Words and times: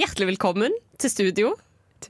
Hjertelig 0.00 0.30
velkommen 0.32 0.72
til 1.00 1.10
studio. 1.12 1.50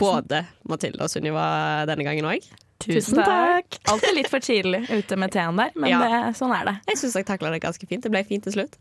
Både 0.01 0.45
Mathilde 0.71 1.03
og 1.05 1.11
Sunniva 1.13 1.45
denne 1.89 2.05
gangen 2.07 2.29
òg. 2.31 2.45
Tusen 2.83 3.19
takk. 3.23 3.77
Alltid 3.91 4.15
litt 4.17 4.31
for 4.31 4.43
tidlig 4.43 4.85
ute 4.91 5.19
med 5.21 5.33
teen 5.35 5.59
der, 5.59 5.71
men 5.77 5.91
Ja. 5.91 5.99
det, 6.03 6.37
sånn 6.39 6.55
er 6.55 6.65
det. 6.65 6.77
Jeg 6.89 6.99
syns 6.99 7.15
jeg 7.19 7.27
takla 7.27 7.51
det 7.51 7.61
ganske 7.63 7.87
fint. 7.87 8.03
Det 8.03 8.11
ble 8.11 8.25
fint 8.25 8.43
til 8.45 8.53
slutt. 8.57 8.79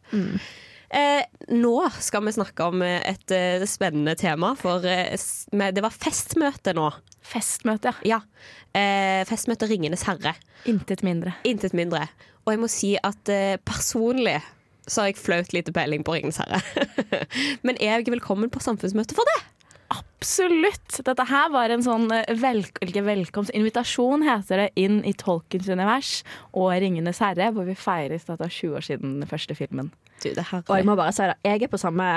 Eh, 0.94 1.24
nå 1.50 1.90
skal 2.02 2.22
vi 2.26 2.32
snakke 2.36 2.66
om 2.68 2.82
et 2.84 3.32
uh, 3.32 3.66
spennende 3.66 4.16
tema, 4.18 4.56
for 4.60 4.84
uh, 4.84 5.18
med- 5.54 5.74
det 5.76 5.82
var 5.84 5.90
festmøte 5.92 6.74
nå. 6.76 6.92
Festmøte, 7.24 7.94
ja. 8.04 8.20
Ja. 8.20 8.22
Eh, 8.76 9.24
festmøte 9.26 9.70
Ringenes 9.70 10.04
herre. 10.04 10.36
Intet 10.66 11.02
mindre. 11.04 11.34
Intet 11.46 11.74
mindre. 11.74 12.10
Og 12.46 12.52
jeg 12.54 12.60
må 12.60 12.68
si 12.70 12.98
at 13.02 13.30
uh, 13.30 13.56
personlig 13.64 14.42
så 14.88 15.04
har 15.04 15.12
jeg 15.12 15.22
flaut 15.22 15.54
lite 15.54 15.74
peiling 15.76 16.06
på 16.06 16.16
Ringenes 16.16 16.42
herre. 16.42 16.62
Men 17.66 17.78
er 17.80 18.00
jeg 18.00 18.14
velkommen 18.14 18.52
på 18.54 18.64
samfunnsmøte 18.64 19.18
for 19.18 19.28
det? 19.30 19.40
Absolutt! 19.92 21.02
Dette 21.04 21.26
her 21.28 21.50
var 21.52 21.74
en 21.74 21.84
sånn 21.84 22.08
eh, 22.16 22.30
vel, 22.40 22.64
ikke 22.84 23.04
velkomst, 23.04 23.52
invitasjon, 23.58 24.24
heter 24.24 24.64
det, 24.64 24.70
inn 24.80 25.02
i 25.08 25.14
Tolkens 25.18 25.68
univers 25.68 26.12
og 26.54 26.72
Ringenes 26.80 27.20
herre, 27.24 27.50
hvor 27.52 27.68
vi 27.68 27.76
feires 27.76 28.30
at 28.30 28.40
det 28.40 28.48
er 28.48 28.56
20 28.56 28.78
år 28.80 28.88
siden 28.88 29.20
den 29.20 29.30
første 29.30 29.58
filmen. 29.58 29.92
Du, 30.22 30.30
det 30.30 30.48
herre. 30.48 30.64
Og 30.70 30.80
jeg 30.80 30.88
må 30.88 30.96
bare 31.00 31.16
si 31.16 31.28
det, 31.28 31.36
jeg 31.48 31.68
er 31.68 31.72
på 31.72 31.82
samme, 31.82 32.08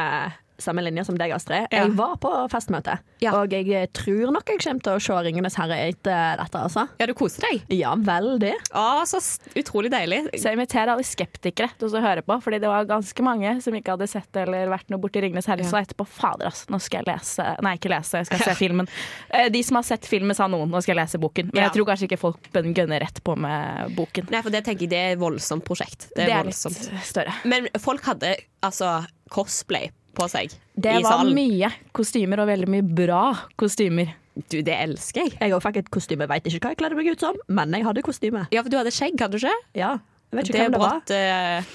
samme 0.59 0.83
linje 0.85 1.05
som 1.07 1.17
deg, 1.19 1.33
Astrid. 1.35 1.67
Ja. 1.73 1.85
Jeg 1.85 1.95
var 1.99 2.17
på 2.23 2.31
festmøte, 2.53 2.99
Ja. 3.21 3.33
og 3.41 3.51
jeg 3.51 3.93
tror 3.93 4.33
nok 4.33 4.49
jeg 4.49 4.61
kommer 4.61 4.83
til 4.83 4.93
å 4.93 5.01
se 5.03 5.13
'Ringenes 5.13 5.57
herre' 5.57 5.89
etter 5.89 6.37
dette, 6.37 6.59
altså. 6.59 6.89
Ja, 7.01 7.07
du 7.07 7.15
koser 7.15 7.43
deg? 7.43 7.63
Ja, 7.71 7.95
veldig. 7.97 8.53
Å, 8.73 9.05
så 9.07 9.19
utrolig 9.57 9.91
deilig. 9.91 10.29
Så 10.35 10.45
jeg 10.51 10.59
inviterer 10.59 10.89
alle 10.95 11.03
skeptikere 11.03 11.71
til 11.79 11.89
å 11.89 12.01
høre 12.01 12.23
på, 12.23 12.41
fordi 12.43 12.61
det 12.61 12.69
var 12.69 12.85
ganske 12.85 13.23
mange 13.23 13.61
som 13.63 13.73
ikke 13.75 13.97
hadde 13.97 14.09
sett 14.09 14.35
eller 14.37 14.69
vært 14.69 14.89
noe 14.91 15.01
borti 15.01 15.21
Ringenes 15.21 15.47
herre. 15.47 15.65
Så 15.65 15.77
etterpå, 15.81 16.07
fader 16.07 16.47
altså, 16.47 16.67
nå 16.71 16.81
skal 16.81 17.03
jeg 17.05 17.15
lese 17.15 17.57
Nei, 17.63 17.77
ikke 17.77 17.91
lese, 17.91 18.13
jeg 18.19 18.27
skal 18.27 18.39
se 18.39 18.55
filmen. 18.55 18.89
Eh, 19.31 19.49
De 19.49 19.63
som 19.63 19.77
har 19.77 19.83
sett 19.83 20.05
filmen, 20.07 20.35
sa 20.35 20.47
noen, 20.47 20.69
nå 20.71 20.81
skal 20.83 20.97
jeg 20.97 21.05
lese 21.07 21.19
boken. 21.19 21.51
Men 21.53 21.63
Ja. 21.63 21.69
jeg 21.71 21.73
tror 21.73 21.87
kanskje 21.87 22.09
ikke 22.09 22.19
folk 22.19 22.39
gønner 22.53 23.01
rett 23.01 23.23
på 23.25 23.37
med 23.37 23.95
boken. 23.97 24.31
Nei, 24.31 24.43
for 24.43 24.51
det 24.51 24.65
tenker 24.65 24.83
jeg 24.83 24.91
det 24.91 24.99
er 24.99 25.13
et 25.13 25.19
voldsomt 25.19 25.65
prosjekt. 25.65 26.09
Det 26.15 26.25
er, 26.25 26.27
Det 26.27 26.35
er 26.35 26.45
litt 26.45 27.05
større. 27.05 27.35
Men 27.45 27.69
folk 27.79 28.03
hadde 28.03 28.37
altså 28.63 29.07
cosplay 29.31 29.91
på 30.17 30.27
seg 30.33 30.53
Det 30.75 30.97
i 31.01 31.05
var 31.05 31.25
mye 31.37 31.71
kostymer, 31.97 32.43
og 32.45 32.51
veldig 32.51 32.69
mye 32.75 32.87
bra 33.05 33.23
kostymer. 33.61 34.15
Du, 34.51 34.59
det 34.67 34.75
elsker 34.75 35.29
jeg. 35.29 35.37
Jeg 35.39 35.55
òg 35.55 35.63
fikk 35.63 35.77
et 35.85 35.91
kostyme. 35.95 36.27
Veit 36.31 36.47
ikke 36.51 36.59
hva 36.65 36.73
jeg 36.75 36.81
kledde 36.83 36.97
meg 36.99 37.13
ut 37.15 37.21
som, 37.23 37.37
men 37.55 37.71
jeg 37.77 37.87
hadde 37.87 38.03
kostyme. 38.03 38.47
Ja, 38.51 38.63
for 38.67 38.73
du 38.73 38.79
hadde 38.81 38.91
skjegg, 38.95 39.15
hadde 39.23 39.39
du 39.39 39.45
ikke? 39.45 39.59
Ja, 39.79 39.93
jeg 40.33 40.41
vet 40.41 40.49
ikke 40.49 40.57
Det 40.57 40.63
er 40.65 40.65
hvem 40.65 40.75
det 40.75 40.81
var. 40.83 40.97
brått 40.99 41.13
eh, 41.15 41.75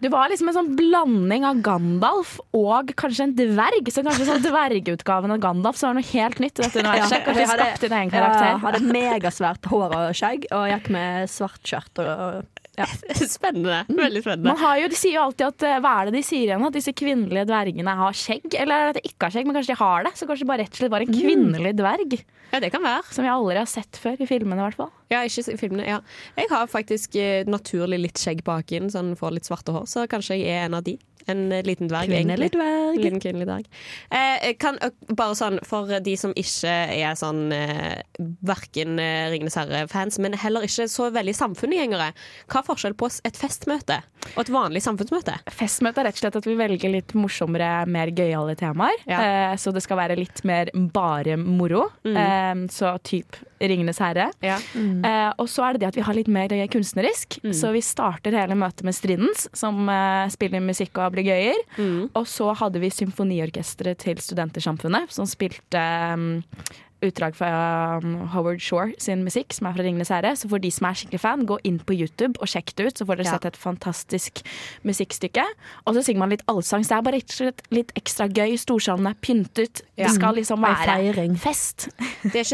Det 0.00 0.10
var 0.14 0.30
liksom 0.32 0.48
en 0.48 0.54
sånn 0.56 0.70
blanding 0.78 1.44
av 1.44 1.60
Gandalf 1.66 2.36
og 2.56 2.92
kanskje 2.96 3.26
en 3.26 3.34
dverg. 3.36 3.90
Så 3.92 4.04
kanskje 4.06 4.28
sånn 4.30 4.44
dvergutgaven 4.46 5.34
av 5.34 5.40
Gandalf 5.42 5.76
så 5.80 5.88
var 5.90 5.98
det 5.98 6.04
noe 6.04 6.12
helt 6.14 6.38
nytt 6.44 6.54
dette 6.62 6.80
universet. 6.84 7.24
Kanskje 7.26 7.42
jeg 7.44 7.50
hadde- 7.50 7.66
skapt 7.74 7.84
din 7.84 7.96
egen 7.98 8.14
Ja, 8.14 8.58
hadde 8.62 8.80
megasvært 8.94 9.68
hår 9.72 9.96
og 9.98 10.14
skjegg, 10.16 10.46
og 10.54 10.68
gikk 10.72 10.88
med 10.94 11.28
svart 11.28 11.60
skjørt. 11.66 11.98
Og, 11.98 12.46
ja. 12.78 12.86
Spennende. 13.38 13.82
Veldig 13.90 14.22
spennende. 14.24 14.52
Man 14.52 14.60
har 14.62 14.78
jo, 14.82 14.88
de 14.92 14.98
sier 14.98 15.16
jo 15.16 15.24
alltid 15.26 15.46
at 15.48 15.66
eh, 15.66 15.78
Hva 15.84 15.94
er 16.00 16.08
det 16.08 16.18
de 16.18 16.24
sier 16.26 16.46
igjen? 16.46 16.66
At 16.68 16.76
disse 16.76 16.94
kvinnelige 16.96 17.46
dvergene 17.50 17.94
har 18.00 18.16
skjegg? 18.16 18.46
Eller 18.58 18.92
at 18.92 18.98
de 18.98 19.04
ikke 19.08 19.28
har 19.28 19.34
skjegg, 19.34 19.48
men 19.48 19.58
kanskje 19.58 19.74
de 19.74 19.80
har 19.82 20.06
det? 20.06 20.14
Så 20.18 20.28
kanskje 20.28 20.46
det 20.46 20.50
bare 20.52 20.64
rett 20.66 20.76
og 20.76 20.82
slett 20.82 20.94
var 20.94 21.04
en 21.04 21.14
kvinnelig 21.14 21.74
dverg. 21.78 22.18
Ja, 22.52 22.62
det 22.64 22.70
kan 22.72 22.84
være. 22.84 23.04
Som 23.12 23.26
jeg 23.26 23.34
aldri 23.34 23.58
har 23.60 23.68
sett 23.68 24.00
før 24.00 24.22
i 24.22 24.28
filmene, 24.28 24.60
i 24.62 24.66
hvert 24.68 24.78
fall. 24.78 24.92
Ja, 25.12 25.20
ikke 25.26 25.44
i 25.52 25.60
filmene. 25.60 25.84
Ja. 25.88 25.98
Jeg 26.38 26.52
har 26.52 26.70
faktisk 26.70 27.18
eh, 27.20 27.42
naturlig 27.48 28.00
litt 28.06 28.22
skjegg 28.22 28.44
baken, 28.46 28.88
sånn 28.94 29.14
får 29.18 29.36
litt 29.36 29.50
svarte 29.50 29.74
hår, 29.74 29.88
så 29.90 30.06
kanskje 30.10 30.40
jeg 30.40 30.54
er 30.54 30.68
en 30.68 30.78
av 30.78 30.86
de. 30.86 30.96
En 31.28 31.52
eh, 31.52 31.62
liten 31.66 31.88
dverg, 31.90 32.08
Kvinnelig 32.10 32.50
dverg. 32.54 32.94
En 32.96 33.02
liten 33.02 33.20
kvinnelig 33.22 33.48
dverg. 33.48 33.66
Eh, 34.10 34.52
kan, 34.60 34.78
eh, 34.84 34.92
bare 35.12 35.36
sånn, 35.38 35.58
for 35.68 35.90
de 36.04 36.14
som 36.20 36.32
ikke 36.38 36.72
er 36.98 37.18
sånn 37.18 37.52
eh, 37.54 38.00
verken 38.46 38.98
eh, 39.02 39.28
Ringenes 39.32 39.58
herre-fans, 39.58 40.18
men 40.24 40.36
heller 40.38 40.66
ikke 40.66 40.88
så 40.90 41.10
veldig 41.14 41.34
samfunnsgjengere, 41.36 42.10
hva 42.48 42.62
er 42.62 42.68
forskjell 42.68 42.96
på 42.98 43.10
et 43.28 43.38
festmøte 43.38 44.00
og 44.34 44.40
et 44.42 44.52
vanlig 44.52 44.82
samfunnsmøte? 44.84 45.36
Festmøte 45.54 46.02
er 46.02 46.08
rett 46.08 46.18
og 46.18 46.24
slett 46.24 46.38
at 46.40 46.48
vi 46.48 46.56
velger 46.58 46.92
litt 46.92 47.14
morsommere, 47.18 47.86
mer 47.88 48.10
gøyale 48.12 48.56
temaer. 48.58 48.96
Ja. 49.08 49.20
Eh, 49.52 49.56
så 49.60 49.72
det 49.74 49.84
skal 49.84 50.00
være 50.00 50.16
litt 50.18 50.42
mer 50.48 50.72
bare 50.74 51.36
moro. 51.40 51.86
Eh, 52.08 52.66
så 52.72 52.96
typ 53.06 53.36
Ringenes 53.58 53.98
herre. 53.98 54.28
Ja. 54.44 54.56
Eh, 54.78 55.30
og 55.42 55.48
så 55.50 55.64
er 55.66 55.74
det 55.74 55.82
det 55.82 55.88
at 55.90 55.96
vi 55.98 56.04
har 56.06 56.14
litt 56.14 56.28
mer 56.30 56.52
kunstnerisk. 56.70 57.40
kunstnerisk. 57.40 57.58
Så 57.58 57.72
vi 57.74 57.82
starter 57.82 58.36
hele 58.38 58.54
møtet 58.58 58.84
med 58.86 58.94
Stridens, 58.94 59.48
som 59.56 59.88
eh, 59.90 60.28
spiller 60.30 60.62
musikk 60.62 60.98
og 60.98 61.08
ablegøyer. 61.18 62.08
Og 62.16 62.26
så 62.30 62.52
hadde 62.58 62.82
vi 62.82 62.90
symfoniorkesteret 62.94 63.98
til 64.04 64.20
Studentersamfunnet, 64.22 65.10
som 65.14 65.26
spilte 65.28 65.82
um, 66.14 66.42
utdrag 67.04 67.36
fra 67.38 67.98
um, 68.02 68.26
Howard 68.32 68.60
Shore 68.60 68.92
sin 68.98 69.22
musikk, 69.24 69.52
som 69.54 69.68
er 69.68 69.76
fra 69.76 69.84
Ringenes 69.86 70.10
herre. 70.10 70.32
Så 70.36 70.48
for 70.50 70.58
de 70.58 70.70
som 70.74 70.86
er 70.88 70.96
skikkelig 70.98 71.20
fan, 71.22 71.44
gå 71.46 71.58
inn 71.68 71.78
på 71.78 71.94
YouTube 71.94 72.40
og 72.42 72.48
sjekk 72.50 72.74
det 72.78 72.86
ut, 72.90 72.98
så 72.98 73.06
får 73.06 73.20
dere 73.20 73.28
Ja. 73.28 73.36
sett 73.38 73.44
et 73.52 73.56
fantastisk 73.56 74.42
musikkstykke. 74.86 75.44
Og 75.86 75.94
så 75.94 76.02
synger 76.06 76.18
man 76.24 76.30
litt 76.34 76.42
allsang, 76.50 76.82
så 76.84 76.94
det 76.94 76.98
er 76.98 77.06
bare 77.08 77.20
slett 77.28 77.62
litt 77.74 77.92
ekstra 77.98 78.26
gøy. 78.28 78.56
Storsalen 78.58 79.06
er 79.10 79.14
pyntet. 79.22 79.82
Ja. 79.98 80.06
Det 80.08 80.14
skal 80.16 80.34
liksom 80.38 80.62
være 80.62 80.86
feiring. 80.86 81.36
fest. 81.38 81.88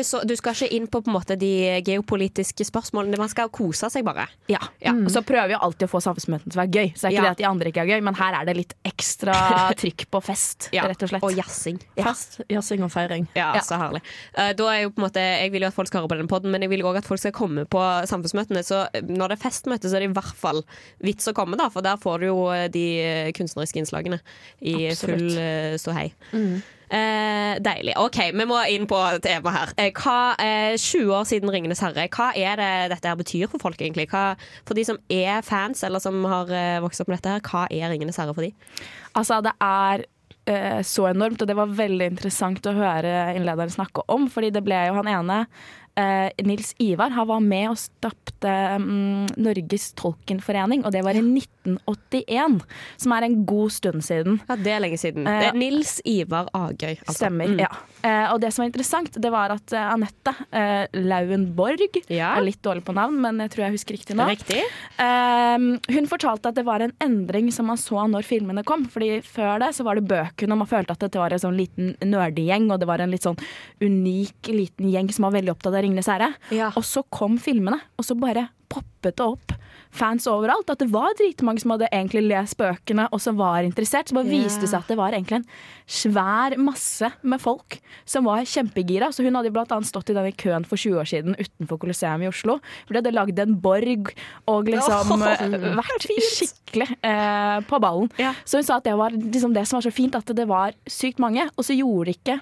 Så, 0.05 0.21
du 0.27 0.34
skal 0.37 0.55
ikke 0.55 0.71
inn 0.76 0.87
på, 0.88 1.00
på 1.05 1.12
måte, 1.12 1.37
de 1.38 1.81
geopolitiske 1.84 2.65
spørsmålene, 2.69 3.19
man 3.21 3.28
skal 3.32 3.49
kose 3.55 3.88
seg 3.93 4.05
bare. 4.06 4.26
Ja. 4.49 4.61
Og 4.93 5.11
så 5.12 5.22
prøver 5.25 5.49
vi 5.53 5.59
alltid 5.59 5.88
å 5.88 5.93
få 5.93 6.00
samfunnsmøtene 6.05 6.50
til 6.53 6.59
å 6.59 6.62
være 6.65 6.75
gøy. 6.75 6.93
Så 6.97 7.09
det 7.09 7.11
er 7.11 7.15
ikke 7.15 7.15
Ja. 7.15 7.22
det 7.22 7.31
at 7.31 7.38
de 7.43 7.49
andre 7.49 7.71
ikke 7.72 7.82
er 7.84 7.91
gøy, 7.94 8.03
men 8.05 8.15
her 8.15 8.34
er 8.41 8.44
det 8.49 8.56
litt 8.56 8.75
ekstra 8.84 9.34
trykk 9.81 10.06
på 10.11 10.22
fest, 10.25 10.69
rett 10.72 11.03
og 11.03 11.09
slett. 11.09 11.22
Og 11.25 11.32
jazzing. 11.37 11.81
Fest, 11.97 12.41
jazzing 12.50 12.82
og 12.84 12.91
feiring. 12.93 13.28
Ja, 13.34 13.55
Ja. 13.55 13.61
så 13.61 13.78
herlig. 13.81 14.03
Eh, 14.37 14.53
Da 14.55 14.69
er 14.72 14.83
jo 14.83 14.91
på 14.91 14.99
en 15.03 15.06
måte, 15.09 15.22
jeg 15.22 15.53
vil 15.55 15.62
jo 15.62 15.69
at 15.71 15.75
folk 15.77 15.89
skal 15.89 16.03
høre 16.03 16.09
på 16.15 16.19
den 16.19 16.28
podden, 16.31 16.50
men 16.50 16.62
jeg 16.62 16.71
vil 16.71 16.83
òg 16.83 16.97
at 16.99 17.06
folk 17.06 17.21
skal 17.22 17.33
komme 17.33 17.65
på 17.71 17.81
samfunnsmøtene. 18.11 18.62
Så 18.67 18.84
når 19.03 19.28
det 19.28 19.39
er 19.39 19.45
festmøte, 19.49 19.89
så 19.91 19.97
er 19.97 20.00
det 20.06 20.11
i 20.11 20.15
hvert 20.19 20.37
fall 20.37 20.62
vits 21.05 21.28
å 21.31 21.34
komme, 21.37 21.56
da, 21.56 21.69
for 21.71 21.81
der 21.87 21.97
får 22.03 22.21
du 22.21 22.27
jo 22.27 22.49
eh, 22.55 22.69
de 22.69 22.87
eh, 23.00 23.33
kunstneriske 23.37 23.78
innslagene 23.83 24.21
i 24.62 24.89
Absolutt. 24.91 25.19
full 25.34 25.78
ståhei. 25.78 26.09
Eh, 26.94 27.56
deilig. 27.65 27.94
OK, 27.99 28.19
vi 28.37 28.44
må 28.47 28.59
inn 28.71 28.84
på 28.87 28.99
temaet 29.25 29.55
her. 29.56 29.71
Eh, 29.81 29.91
hva, 29.97 30.34
eh, 30.39 30.77
20 30.78 31.11
år 31.17 31.25
siden 31.27 31.50
'Ringenes 31.50 31.81
herre', 31.81 32.09
hva 32.12 32.28
er 32.37 32.56
det 32.61 32.91
dette 32.93 33.09
her 33.09 33.17
betyr 33.17 33.49
for 33.50 33.59
folk, 33.59 33.78
egentlig? 33.81 34.06
Hva, 34.11 34.37
for 34.67 34.75
de 34.75 34.84
som 34.84 34.99
er 35.11 35.41
fans, 35.43 35.83
eller 35.83 35.99
som 35.99 36.23
har 36.25 36.47
eh, 36.53 36.81
vokst 36.81 37.00
opp 37.00 37.09
med 37.09 37.19
dette 37.23 37.31
her, 37.33 37.41
hva 37.41 37.67
er 37.71 37.89
'Ringenes 37.91 38.17
herre' 38.21 38.34
for 38.34 38.43
de? 38.43 38.53
Altså, 39.17 39.41
det 39.43 39.53
er 39.61 39.99
eh, 39.99 40.05
så 40.84 41.06
enormt, 41.09 41.41
og 41.41 41.49
det 41.49 41.56
var 41.56 41.71
veldig 41.72 42.10
interessant 42.12 42.66
å 42.69 42.75
høre 42.77 43.32
innlederen 43.32 43.72
snakke 43.72 44.05
om, 44.12 44.27
fordi 44.28 44.50
det 44.53 44.65
ble 44.66 44.82
jo 44.91 44.99
han 44.99 45.09
ene 45.09 45.38
eh, 45.97 46.31
Nils 46.44 46.75
Ivar 46.82 47.10
han 47.15 47.27
var 47.28 47.41
med 47.41 47.71
og 47.71 47.78
stapte 47.78 48.53
mm, 48.81 49.37
Norges 49.37 49.93
Tolkenforening, 49.99 50.84
og 50.84 50.93
det 50.93 51.03
var 51.06 51.15
i 51.16 51.22
1981, 51.22 52.60
som 53.00 53.12
er 53.16 53.27
en 53.28 53.37
god 53.49 53.72
stund 53.72 54.02
siden. 54.05 54.41
Ja, 54.49 54.56
Det 54.56 54.73
er 54.75 54.81
lenge 54.85 54.99
siden. 55.00 55.26
Eh, 55.26 55.41
Det 55.41 55.49
er 55.52 55.58
Nils 55.58 56.00
Ivar 56.05 56.49
Agøy. 56.55 56.96
altså. 57.06 57.14
Stemmer, 57.26 57.49
Mm. 57.55 57.58
ja. 57.61 57.69
Eh, 58.02 58.32
og 58.32 58.41
det 58.41 58.52
som 58.52 58.62
var 58.62 58.70
interessant, 58.73 59.12
det 59.20 59.31
var 59.32 59.50
at 59.50 59.73
eh, 59.73 59.93
Anette 59.94 60.35
eh, 60.52 60.87
Lauenborg 60.94 62.02
Ja. 62.11 62.35
Er 62.37 62.43
litt 62.43 62.62
dårlig 62.62 62.85
på 62.85 62.94
navn, 62.94 63.20
men 63.20 63.38
jeg 63.38 63.50
tror 63.50 63.64
jeg 63.64 63.73
husker 63.79 63.94
riktig 63.96 64.17
nå. 64.17 64.26
Riktig. 64.29 64.62
Eh, 64.99 65.58
hun 65.94 66.06
fortalte 66.11 66.49
at 66.49 66.55
det 66.55 66.64
var 66.67 66.81
en 66.85 66.93
endring 67.00 67.50
som 67.52 67.67
man 67.67 67.76
så 67.81 68.05
når 68.08 68.23
filmene 68.25 68.64
kom. 68.64 68.87
Fordi 68.87 69.23
Før 69.25 69.58
det 69.61 69.75
så 69.75 69.85
var 69.85 69.94
det 69.96 70.06
bøkene, 70.08 70.52
og 70.52 70.58
man 70.58 70.67
følte 70.70 70.91
at 70.93 70.99
det 71.00 71.14
var 71.20 71.32
en 71.32 71.38
sånn 71.38 71.56
liten 71.56 71.96
nerdegjeng. 72.00 72.70
Og 72.73 72.81
det 72.81 72.87
var 72.87 72.99
en 73.00 73.11
litt 73.11 73.23
sånn 73.23 73.38
unik 73.81 74.49
liten 74.52 74.91
gjeng 74.91 75.11
som 75.12 75.25
var 75.29 75.41
veldig 75.41 75.50
opptatt 75.55 75.75
av 75.75 75.83
Ringenes 75.84 76.10
herre. 76.10 76.32
Ja. 76.54 76.72
Og 76.75 76.86
så 76.88 77.04
kom 77.12 77.38
filmene, 77.42 77.81
og 77.98 78.08
så 78.08 78.16
bare 78.19 78.48
poppet 78.72 79.14
det 79.19 79.25
opp 79.25 79.54
fans 79.94 80.26
overalt. 80.31 80.70
At 80.70 80.82
det 80.82 80.90
var 80.92 81.14
dritmange 81.19 81.62
som 81.62 81.75
hadde 81.75 81.88
egentlig 81.92 82.25
lest 82.26 82.58
bøkene 82.60 83.06
og 83.10 83.22
som 83.22 83.38
var 83.38 83.66
interessert. 83.66 84.10
Så 84.10 84.16
bare 84.16 84.31
viste 84.31 84.64
det 84.64 84.72
seg 84.72 84.82
at 84.82 84.90
det 84.90 84.98
var 84.98 85.14
egentlig 85.14 85.40
en 85.40 85.48
svær 85.86 86.56
masse 86.60 87.10
med 87.22 87.42
folk 87.42 87.78
som 88.08 88.26
var 88.28 88.46
kjempegira. 88.48 89.10
Så 89.14 89.26
hun 89.26 89.38
hadde 89.38 89.52
blant 89.54 89.72
annet 89.75 89.90
stått 89.90 90.10
i 90.12 90.16
denne 90.16 90.34
køen 90.40 90.66
for 90.69 90.81
20 90.81 91.02
år 91.02 91.10
siden 91.10 91.38
utenfor 91.38 91.81
Colosseum 91.84 92.26
i 92.26 92.31
Oslo. 92.31 92.58
For 92.84 92.94
de 92.94 93.02
hadde 93.02 93.14
lagd 93.14 93.42
en 93.44 93.58
borg 93.64 94.14
og 94.50 94.70
liksom 94.72 95.26
eh, 95.31 95.58
vært 95.81 96.08
skikkelig 96.08 96.90
eh, 96.98 97.58
på 97.69 97.82
ballen. 97.82 98.10
Ja. 98.20 98.34
Så 98.44 98.60
hun 98.60 98.66
sa 98.66 98.81
at 98.81 98.88
det 98.88 98.96
var 98.98 99.14
liksom 99.14 99.54
det 99.56 99.66
som 99.69 99.78
var 99.78 99.86
så 99.86 99.94
fint, 99.94 100.16
at 100.19 100.34
det 100.34 100.48
var 100.50 100.75
sykt 100.90 101.22
mange. 101.22 101.46
Og 101.54 101.66
så 101.66 101.76
gjorde 101.76 102.10
det 102.10 102.19
ikke 102.19 102.40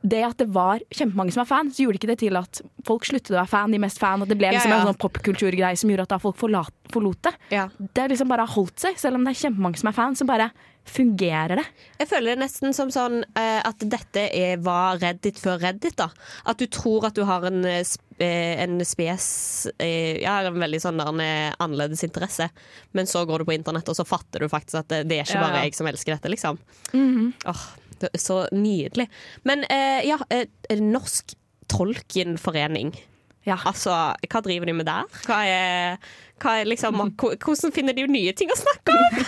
det 0.00 0.20
at 0.24 0.38
det 0.40 0.48
var 0.54 0.80
kjempemange 0.88 1.34
som 1.34 1.42
er 1.42 1.48
fan, 1.50 1.70
så 1.72 1.84
gjorde 1.84 2.00
ikke 2.00 2.08
det 2.08 2.20
til 2.22 2.38
at 2.40 2.62
folk 2.88 3.04
sluttet 3.04 3.34
å 3.34 3.40
være 3.40 3.52
fan, 3.52 3.74
de 3.74 3.80
mest 3.82 4.00
fan, 4.00 4.22
og 4.24 4.30
det 4.30 4.38
ble 4.40 4.52
liksom 4.54 4.72
ja. 4.72 4.80
en 4.80 4.88
sånn 4.88 5.00
popkulturgreie 5.02 5.76
som 5.76 5.92
gjorde 5.92 6.06
at 6.08 6.14
da 6.14 6.20
folk 6.22 6.38
forlot 6.40 7.22
det. 7.28 7.34
Ja. 7.52 7.66
Det 7.78 8.04
har 8.04 8.12
liksom 8.12 8.30
bare 8.32 8.48
holdt 8.48 8.80
seg, 8.80 8.96
selv 9.00 9.20
om 9.20 9.26
det 9.26 9.34
er 9.34 9.42
kjempemange 9.42 9.82
som 9.82 9.92
er 9.92 9.96
fan, 9.96 10.16
så 10.16 10.28
bare 10.28 10.50
fungerer 10.90 11.60
det? 11.60 11.64
Jeg 12.00 12.10
føler 12.10 12.34
det 12.34 12.42
nesten 12.42 12.74
som 12.76 12.90
sånn 12.92 13.22
eh, 13.38 13.58
at 13.64 13.82
dette 13.92 14.26
er, 14.34 14.60
var 14.64 15.00
Reddit 15.00 15.40
før 15.40 15.60
Reddit. 15.62 15.96
da 15.98 16.10
At 16.50 16.60
du 16.60 16.66
tror 16.70 17.08
at 17.08 17.18
du 17.18 17.22
har 17.28 17.46
en, 17.48 17.62
eh, 17.68 17.82
eh, 18.18 18.62
en 18.64 18.78
spes 18.86 19.26
Ja, 19.80 20.40
en 20.46 20.60
veldig 20.60 20.80
sånn 20.82 21.00
der 21.00 21.56
annerledes 21.60 22.04
interesse, 22.06 22.50
men 22.96 23.08
så 23.10 23.24
går 23.28 23.42
du 23.42 23.48
på 23.50 23.56
internett, 23.56 23.88
og 23.88 23.98
så 23.98 24.06
fatter 24.08 24.44
du 24.44 24.50
faktisk 24.52 24.82
at 24.82 24.90
det, 24.92 25.02
det 25.10 25.20
er 25.20 25.28
ikke 25.28 25.42
bare 25.42 25.60
ja. 25.60 25.68
jeg 25.68 25.78
som 25.78 25.90
elsker 25.90 26.16
dette, 26.16 26.32
liksom. 26.32 26.58
Åh, 27.50 27.66
det 28.00 28.10
er 28.12 28.22
så 28.22 28.42
nydelig. 28.56 29.06
Men 29.48 29.66
ja, 30.06 30.16
Norsk 30.80 31.36
Tolkenforening. 31.70 32.94
Ja. 33.50 33.58
Altså, 33.68 34.00
hva 34.30 34.42
driver 34.46 34.70
de 34.70 34.78
med 34.80 34.86
der? 34.88 35.22
Hva 35.26 35.40
er, 35.46 35.98
hva 36.40 36.54
er 36.62 36.68
liksom, 36.70 36.96
hvordan 37.20 37.72
finner 37.74 37.92
de 37.96 38.06
nye 38.08 38.32
ting 38.32 38.48
å 38.54 38.56
snakke 38.56 38.94
om? 38.96 39.18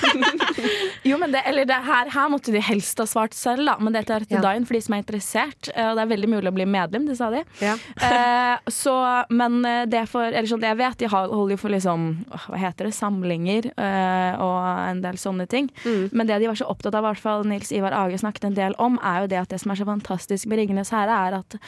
Jo, 1.03 1.17
men 1.19 1.33
det, 1.35 1.41
eller 1.51 1.67
det, 1.67 1.75
her, 1.85 2.09
her 2.15 2.29
måtte 2.31 2.53
de 2.55 2.61
helst 2.63 3.01
ha 3.03 3.05
svart 3.11 3.35
selv, 3.35 3.65
da. 3.67 3.75
Men 3.83 3.95
dette 3.97 4.15
er 4.15 4.25
til 4.29 4.39
Ja. 4.39 4.43
Dine 4.53 4.69
for 4.69 4.77
de 4.77 4.81
som 4.85 4.95
er 4.95 5.01
interessert. 5.03 5.69
eh, 5.75 5.89
Og 5.91 5.97
det 5.99 6.05
er 6.05 6.11
veldig 6.13 6.29
mulig 6.31 6.49
å 6.53 6.55
bli 6.55 6.67
medlem, 6.71 7.09
det 7.11 7.17
sa 7.19 7.29
de. 7.35 7.43
Ja. 7.61 7.75
Eh, 8.13 8.59
så, 8.71 8.93
men 9.33 9.59
eh, 9.67 9.85
det 9.91 10.05
for, 10.11 10.25
eller 10.29 10.47
sånn, 10.49 10.61
det 10.63 10.71
jeg 10.71 10.79
vet, 10.81 10.99
de 11.03 11.09
holder 11.13 11.55
jo 11.55 11.59
for 11.61 11.73
liksom, 11.75 12.05
hva 12.47 12.61
heter 12.61 12.89
det, 12.89 12.95
samlinger 12.97 13.69
eh, 13.73 14.41
og 14.43 14.59
en 14.93 15.01
del 15.05 15.19
sånne 15.21 15.47
ting. 15.51 15.69
Men 16.13 16.29
det 16.31 16.39
de 16.43 16.51
var 16.51 16.59
så 16.61 16.69
opptatt 16.71 16.95
av, 16.99 17.03
i 17.05 17.09
hvert 17.11 17.23
fall 17.25 17.47
Nils 17.49 17.73
Ivar 17.75 17.97
Age 18.05 18.21
snakket 18.23 18.49
en 18.51 18.57
del 18.59 18.77
om, 18.83 18.99
er 19.03 19.25
jo 19.25 19.33
det 19.35 19.41
at 19.43 19.53
det 19.55 19.61
som 19.65 19.73
er 19.75 19.81
så 19.83 19.89
fantastisk 19.89 20.49
med 20.51 20.63
Ringenes 20.63 20.93
herre, 20.95 21.19
er 21.29 21.39
at 21.43 21.59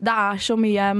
det 0.00 0.16
er 0.26 0.42
så 0.42 0.56
mye 0.60 0.90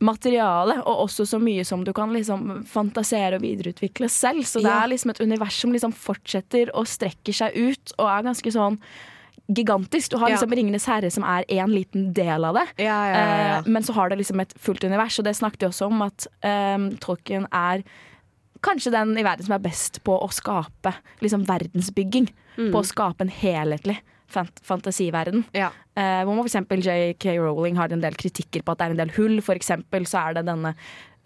mm, 0.00 0.06
materiale, 0.06 0.78
og 0.86 1.04
også 1.08 1.26
så 1.28 1.38
mye 1.40 1.64
som 1.64 1.84
du 1.84 1.92
kan 1.92 2.12
liksom 2.12 2.64
fantasere 2.66 3.36
og 3.36 3.42
videreutvikle 3.42 4.08
selv. 4.10 4.42
Så 4.44 4.60
det 4.62 4.70
Ja. 4.70 4.84
er 4.84 4.88
liksom 4.88 5.10
et 5.10 5.20
univers 5.20 5.54
som 5.60 5.72
liksom 5.72 5.92
fortsetter 5.92 6.70
og 6.74 6.86
strekker 6.86 7.32
seg 7.32 7.52
ut, 7.56 7.92
og 7.98 8.06
er 8.08 8.22
ganske 8.22 8.50
sånn 8.52 8.78
gigantisk. 9.52 10.10
Du 10.10 10.18
har 10.18 10.28
Ja. 10.30 10.36
liksom 10.36 10.50
Ringenes 10.54 10.86
herre 10.86 11.10
som 11.10 11.24
er 11.24 11.44
én 11.48 11.68
liten 11.72 12.12
del 12.14 12.44
av 12.44 12.54
det. 12.54 12.68
Ja, 12.84 13.06
ja, 13.06 13.12
ja, 13.14 13.36
ja. 13.36 13.58
Eh, 13.58 13.62
men 13.66 13.82
så 13.82 13.92
har 13.94 14.08
det 14.08 14.18
liksom 14.18 14.40
et 14.40 14.54
fullt 14.58 14.84
univers, 14.84 15.18
og 15.18 15.24
det 15.24 15.34
snakket 15.36 15.58
vi 15.60 15.66
også 15.66 15.86
om 15.86 16.02
at 16.02 16.26
eh, 16.42 16.78
Tolkien 17.00 17.46
er 17.52 17.82
kanskje 18.62 18.92
den 18.92 19.16
i 19.18 19.22
verden 19.22 19.44
som 19.44 19.54
er 19.54 19.58
best 19.58 20.02
på 20.04 20.20
å 20.20 20.28
skape 20.30 20.94
liksom 21.20 21.46
verdensbygging. 21.46 22.28
Mm. 22.58 22.72
På 22.72 22.80
å 22.80 22.84
skape 22.86 23.22
en 23.22 23.28
helhetlig 23.28 23.98
fant 24.32 24.62
fantasiverden. 24.66 25.44
Ja. 25.56 25.70
Eh, 25.94 26.22
hvor 26.24 26.34
man 26.36 26.48
eksempel 26.48 26.82
J.K. 26.84 27.36
Rowling 27.38 27.78
har 27.80 27.92
en 27.92 28.02
del 28.02 28.16
kritikker 28.18 28.64
på 28.64 28.74
at 28.74 28.80
det 28.80 28.88
er 28.88 28.96
en 28.96 29.04
del 29.04 29.14
hull. 29.18 29.38
For 29.44 29.58
eksempel 29.58 30.08
så 30.08 30.24
er 30.24 30.38
det 30.38 30.48
denne 30.48 30.74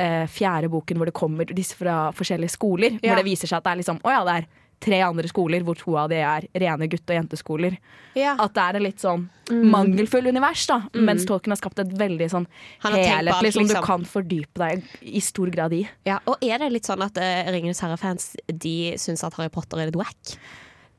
eh, 0.00 0.24
fjerde 0.30 0.72
boken 0.72 1.00
hvor 1.00 1.10
det 1.10 1.16
kommer 1.16 1.48
disse 1.50 1.78
fra 1.78 2.08
forskjellige 2.16 2.56
skoler. 2.56 2.98
Ja. 3.00 3.12
Hvor 3.12 3.22
det 3.22 3.30
viser 3.30 3.50
seg 3.50 3.60
at 3.60 3.68
det 3.68 3.74
er 3.74 3.82
liksom 3.84 4.02
Å 4.04 4.14
ja, 4.18 4.22
det 4.28 4.36
er 4.40 4.52
tre 4.84 4.98
andre 5.04 5.28
skoler 5.30 5.64
hvor 5.64 5.78
to 5.78 5.94
av 5.98 6.10
de 6.12 6.18
er 6.20 6.46
rene 6.60 6.88
gutte- 6.90 7.14
og 7.14 7.18
jenteskoler. 7.18 7.76
Ja. 8.18 8.34
At 8.40 8.54
det 8.56 8.64
er 8.64 8.78
et 8.78 8.84
litt 8.84 9.02
sånn 9.02 9.26
mangelfull 9.50 10.28
univers, 10.30 10.66
da. 10.70 10.80
Mens 10.96 11.26
Tolkien 11.28 11.54
har 11.54 11.60
skapt 11.60 11.80
et 11.82 11.94
veldig 12.00 12.28
sånn 12.32 12.46
helhetlig 12.84 13.54
som 13.54 13.64
liksom. 13.64 13.70
du 13.70 13.86
kan 13.86 14.04
fordype 14.08 14.60
deg 14.60 14.84
i 15.00 15.22
stor 15.24 15.52
grad 15.54 15.76
i. 15.76 15.84
Ja, 16.08 16.20
og 16.28 16.42
er 16.44 16.60
det 16.62 16.72
litt 16.74 16.88
sånn 16.88 17.04
at 17.04 17.18
uh, 17.20 17.50
Ringenes 17.54 17.82
herre-fans 17.84 18.34
De 18.48 18.94
syns 19.00 19.24
at 19.26 19.36
Harry 19.38 19.52
Potter 19.52 19.80
er 19.80 19.90
litt 19.90 20.00
wack? 20.00 20.36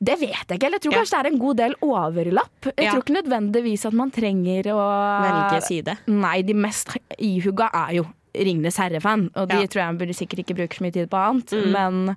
Det 0.02 0.18
vet 0.20 0.30
jeg 0.48 0.58
ikke. 0.58 0.66
Eller 0.66 0.78
jeg 0.78 0.82
tror 0.82 0.92
Ja. 0.92 0.98
kanskje 0.98 1.10
det 1.22 1.26
er 1.26 1.32
en 1.32 1.38
god 1.38 1.56
del 1.56 1.74
overlapp. 1.82 2.64
Jeg 2.76 2.84
Ja. 2.84 2.92
tror 2.92 3.02
ikke 3.02 3.22
nødvendigvis 3.22 3.86
at 3.86 3.92
man 3.92 4.10
trenger 4.10 4.62
å 4.64 4.80
Velge 5.22 5.62
side? 5.62 5.96
Nei, 6.06 6.42
de 6.42 6.52
mest 6.54 6.96
ihuga 7.18 7.70
er 7.72 7.94
jo 7.94 8.06
Ringenes 8.36 8.76
herre-fan, 8.76 9.30
og 9.34 9.48
de 9.48 9.54
Ja. 9.62 9.66
tror 9.66 9.80
jeg 9.80 9.86
man 9.86 9.98
burde 9.98 10.14
sikkert 10.14 10.44
ikke 10.44 10.54
bruke 10.56 10.74
så 10.76 10.82
mye 10.84 10.92
tid 10.92 11.08
på 11.08 11.16
annet. 11.16 11.72
Men 11.72 12.16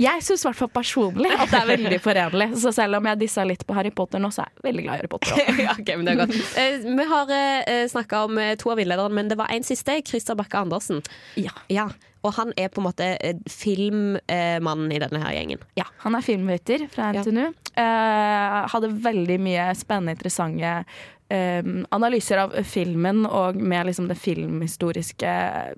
jeg 0.00 0.22
syns 0.24 0.44
i 0.44 0.48
hvert 0.48 0.58
fall 0.58 0.70
personlig 0.72 1.30
at 1.34 1.50
det 1.52 1.58
er 1.60 1.66
veldig 1.72 1.98
forenlig. 2.04 2.46
Så 2.62 2.72
selv 2.72 2.96
om 3.00 3.08
jeg 3.10 3.20
dissa 3.20 3.44
litt 3.48 3.66
på 3.68 3.74
Harry 3.76 3.90
Potter 3.90 4.22
nå, 4.22 4.30
så 4.32 4.44
er 4.46 4.52
jeg 4.54 4.66
veldig 4.70 4.84
glad 4.86 4.94
i 4.94 5.00
Harry 5.02 5.10
Potter. 5.12 5.32
også. 5.32 5.58
ja, 5.66 5.74
ok, 5.78 5.92
men 5.98 6.06
det 6.08 6.14
er 6.14 6.22
godt. 6.22 6.38
Eh, 6.62 6.86
vi 7.02 7.08
har 7.12 7.34
eh, 7.36 7.84
snakka 7.92 8.24
om 8.28 8.38
eh, 8.38 8.54
to 8.60 8.72
av 8.72 8.80
villlederne, 8.80 9.14
men 9.18 9.28
det 9.32 9.38
var 9.40 9.52
en 9.52 9.66
siste. 9.66 9.98
Christer 10.08 10.38
Bakke 10.38 10.62
Andersen. 10.64 11.02
Ja. 11.40 11.52
Ja, 11.72 11.88
Og 12.22 12.34
han 12.36 12.52
er 12.56 12.68
på 12.70 12.78
en 12.80 12.86
måte 12.86 13.06
eh, 13.18 13.36
filmmannen 13.50 14.92
i 14.94 15.00
denne 15.02 15.20
her 15.24 15.34
gjengen. 15.36 15.62
Ja, 15.78 15.88
han 16.04 16.14
er 16.14 16.22
filmviter 16.24 16.86
fra 16.92 17.12
Ja. 17.14 17.22
NTNU. 17.24 17.48
Eh, 17.74 18.68
hadde 18.72 18.92
veldig 19.02 19.40
mye 19.40 19.70
spennende, 19.78 20.16
interessante 20.18 20.84
Um, 21.32 21.86
analyser 21.88 22.36
av 22.42 22.52
filmen, 22.68 23.22
og 23.24 23.56
med 23.56 23.86
liksom 23.88 24.04
det 24.10 24.18
filmhistoriske 24.20 25.30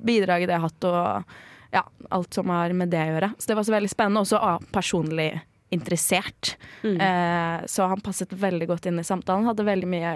bidraget 0.02 0.48
det 0.50 0.56
har 0.56 0.64
hatt, 0.64 0.86
og 0.88 1.22
ja, 1.74 1.82
alt 2.14 2.34
som 2.34 2.52
har 2.54 2.72
med 2.76 2.92
det 2.94 3.02
å 3.02 3.16
gjøre. 3.16 3.32
Så 3.38 3.50
det 3.50 3.58
var 3.58 3.66
så 3.66 3.74
veldig 3.74 3.90
spennende, 3.90 4.22
også 4.22 4.38
ah, 4.38 4.62
personlig 4.72 5.32
interessert. 5.74 6.56
Eh, 6.84 7.66
så 7.66 7.86
han 7.90 8.02
passet 8.04 8.32
veldig 8.32 8.68
godt 8.70 8.86
inn 8.86 9.00
i 9.00 9.04
samtalen. 9.04 9.48
Hadde 9.48 9.66
veldig 9.66 9.88
mye 9.90 10.12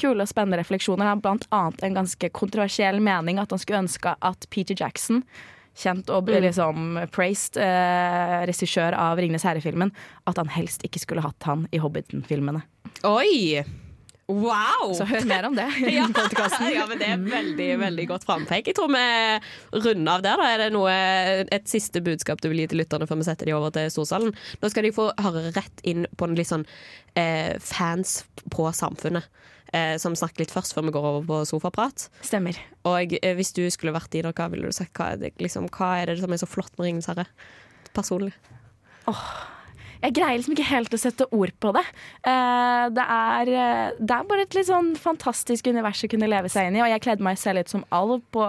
kule 0.00 0.24
og 0.24 0.28
spennende 0.28 0.60
refleksjoner. 0.60 1.08
Han 1.08 1.22
blant 1.24 1.46
annet 1.54 1.84
en 1.86 1.96
ganske 2.02 2.30
kontroversiell 2.36 3.00
mening 3.00 3.40
at 3.40 3.54
han 3.54 3.62
skulle 3.62 3.86
ønske 3.86 4.12
at 4.20 4.48
Peter 4.52 4.76
Jackson 4.78 5.24
kjent 5.78 6.10
og 6.10 6.28
liksom 6.28 6.98
praised 7.14 7.56
eh, 7.62 8.38
regissør 8.50 8.96
av 8.98 9.20
'Ringenes 9.20 9.46
herre'-filmen, 9.46 9.92
at 10.26 10.40
han 10.40 10.50
helst 10.50 10.82
ikke 10.82 10.98
skulle 10.98 11.22
hatt 11.22 11.46
han 11.46 11.68
i 11.70 11.78
Hobbiten-filmene. 11.78 12.64
Oi! 13.06 13.62
Wow! 14.28 14.92
Så 14.92 15.06
hør 15.08 15.24
mer 15.24 15.46
om 15.48 15.54
det 15.56 15.66
i 15.88 15.94
ja. 15.98 16.04
podkasten. 16.12 16.68
ja, 16.74 16.84
men 16.88 17.00
det 17.00 17.06
er 17.14 17.22
veldig 17.22 17.68
veldig 17.80 18.04
godt 18.10 18.26
frampek. 18.28 18.68
Jeg 18.68 18.76
tror 18.76 18.90
vi 18.92 19.04
runder 19.72 20.18
av 20.18 20.24
der. 20.26 20.36
da 20.42 20.48
Er 20.52 20.62
det 20.66 20.68
noe, 20.74 20.92
et 21.48 21.70
siste 21.70 22.02
budskap 22.04 22.42
du 22.44 22.50
vil 22.52 22.60
gi 22.60 22.68
til 22.74 22.82
lytterne 22.82 23.08
før 23.08 23.22
vi 23.22 23.28
setter 23.30 23.48
de 23.48 23.56
over 23.56 23.72
til 23.72 23.88
Storsalen? 23.94 24.36
Nå 24.60 24.72
skal 24.72 24.84
de 24.84 24.92
få 24.92 25.08
høre 25.24 25.48
rett 25.56 25.84
inn 25.88 26.04
på 26.20 26.28
en 26.28 26.36
litt 26.36 26.52
sånn 26.52 26.66
eh, 27.16 27.56
fans 27.64 28.20
på 28.52 28.68
samfunnet. 28.76 29.32
Eh, 29.72 29.96
som 30.00 30.14
snakker 30.16 30.44
litt 30.44 30.52
først, 30.52 30.72
før 30.76 30.86
vi 30.86 30.94
går 30.96 31.08
over 31.08 31.26
på 31.28 31.42
sofaprat. 31.48 32.08
Stemmer. 32.24 32.56
Og 32.88 33.16
eh, 33.20 33.34
hvis 33.36 33.52
du 33.56 33.64
skulle 33.72 33.96
vært 33.96 34.16
i 34.16 34.22
der, 34.24 34.32
hva 34.36 34.48
ville 34.52 34.68
du 34.68 34.76
sagt? 34.76 34.94
Hva 34.96 35.12
er, 35.12 35.22
det, 35.24 35.34
liksom, 35.40 35.68
hva 35.72 35.94
er 36.00 36.12
det 36.12 36.20
som 36.22 36.32
er 36.32 36.40
så 36.40 36.48
flott 36.48 36.72
med 36.76 36.86
'Ringenes 36.86 37.08
herre'? 37.08 37.28
Personlig. 37.96 38.32
Jeg 40.02 40.14
greier 40.14 40.38
liksom 40.38 40.54
ikke 40.54 40.68
helt 40.68 40.94
å 40.94 41.00
sette 41.00 41.26
ord 41.34 41.52
på 41.60 41.72
det. 41.74 41.82
Eh, 42.22 42.84
det, 42.94 43.04
er, 43.04 43.50
eh, 43.50 43.96
det 43.98 44.14
er 44.14 44.28
bare 44.30 44.44
et 44.46 44.56
litt 44.56 44.68
sånn 44.68 44.92
fantastisk 44.98 45.70
univers 45.70 46.04
å 46.06 46.10
kunne 46.10 46.28
leve 46.30 46.50
seg 46.52 46.68
inn 46.68 46.78
i. 46.78 46.82
Og 46.84 46.90
jeg 46.92 47.02
kledde 47.04 47.26
meg 47.26 47.40
selv 47.40 47.64
ut 47.64 47.72
som 47.72 47.84
alv 47.94 48.20
på 48.34 48.44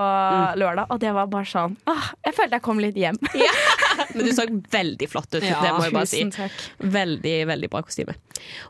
lørdag, 0.60 0.86
og 0.90 1.02
det 1.02 1.14
var 1.16 1.30
bare 1.32 1.50
sånn 1.50 1.76
ah, 1.90 2.12
Jeg 2.26 2.36
følte 2.38 2.60
jeg 2.60 2.66
kom 2.66 2.82
litt 2.84 3.00
hjem. 3.00 3.18
Men 4.16 4.26
du 4.26 4.32
så 4.36 4.46
veldig 4.72 5.10
flott 5.12 5.32
ut, 5.34 5.42
det 5.44 5.74
må 5.76 5.88
jeg 5.88 5.96
bare 5.96 6.10
si. 6.10 6.24
Takk. 6.34 6.62
Veldig, 7.00 7.36
veldig 7.50 7.72
bra 7.74 7.84
kostyme. 7.86 8.16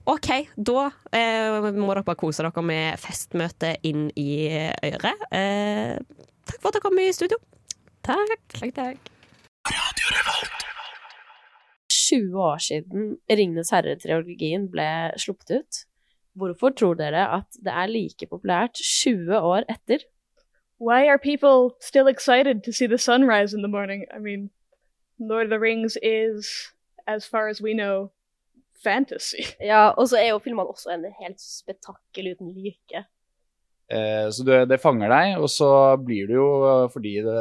OK, 0.10 0.32
da 0.56 0.88
eh, 1.16 1.70
må 1.76 1.92
dere 1.92 2.06
bare 2.08 2.20
kose 2.20 2.46
dere 2.46 2.66
med 2.66 3.00
festmøte 3.02 3.76
inn 3.88 4.08
i 4.20 4.50
øret. 4.50 5.28
Eh, 5.36 5.96
takk 6.50 6.60
for 6.60 6.72
at 6.72 6.80
dere 6.80 6.88
kom 6.88 7.00
i 7.04 7.12
studio. 7.16 7.40
Takk. 8.08 8.40
Takk, 8.56 8.74
takk. 8.80 10.58
20 12.10 12.42
år 12.42 12.62
siden 12.64 13.16
Ringenes 13.30 13.72
herre-triologien 13.74 14.68
ble 14.72 14.90
sluppet 15.18 15.60
ut. 15.60 15.82
Hvorfor 16.40 16.74
tror 16.76 16.96
dere 17.00 17.26
at 17.40 17.60
det 17.64 17.74
er 17.74 17.92
like 17.92 18.28
populært 18.30 18.80
20 18.80 19.38
år 19.38 19.68
etter? 19.70 20.06
Why 20.80 21.08
are 21.08 21.20
people 21.20 21.76
still 21.82 22.08
excited 22.08 22.64
to 22.64 22.72
see 22.72 22.88
the 22.88 22.98
sunrise 22.98 23.54
in 23.54 23.62
the 23.62 23.68
morning? 23.68 24.06
I 24.16 24.20
mean, 24.20 24.50
Lord 25.20 25.48
of 25.48 25.50
the 25.50 25.60
Rings 25.60 25.98
is, 26.02 26.72
as 27.08 27.26
far 27.26 27.50
as 27.50 27.62
we 27.62 27.74
know, 27.74 28.12
fantasy. 28.84 29.44
Ja, 29.72 29.90
og 29.90 30.08
så 30.10 30.18
er 30.18 30.30
jo 30.32 30.44
filmene 30.44 30.72
også 30.72 30.94
en 30.96 31.06
helt 31.20 31.42
spetakkel 31.42 32.32
uten 32.32 32.54
like. 32.56 33.04
Eh, 33.92 34.30
så 34.32 34.46
det, 34.46 34.64
det 34.70 34.80
fanger 34.80 35.12
deg, 35.12 35.36
og 35.42 35.50
så 35.52 35.70
blir 35.98 36.30
det 36.30 36.38
jo 36.38 36.50
eh, 36.70 36.88
fordi 36.94 37.16
det 37.26 37.38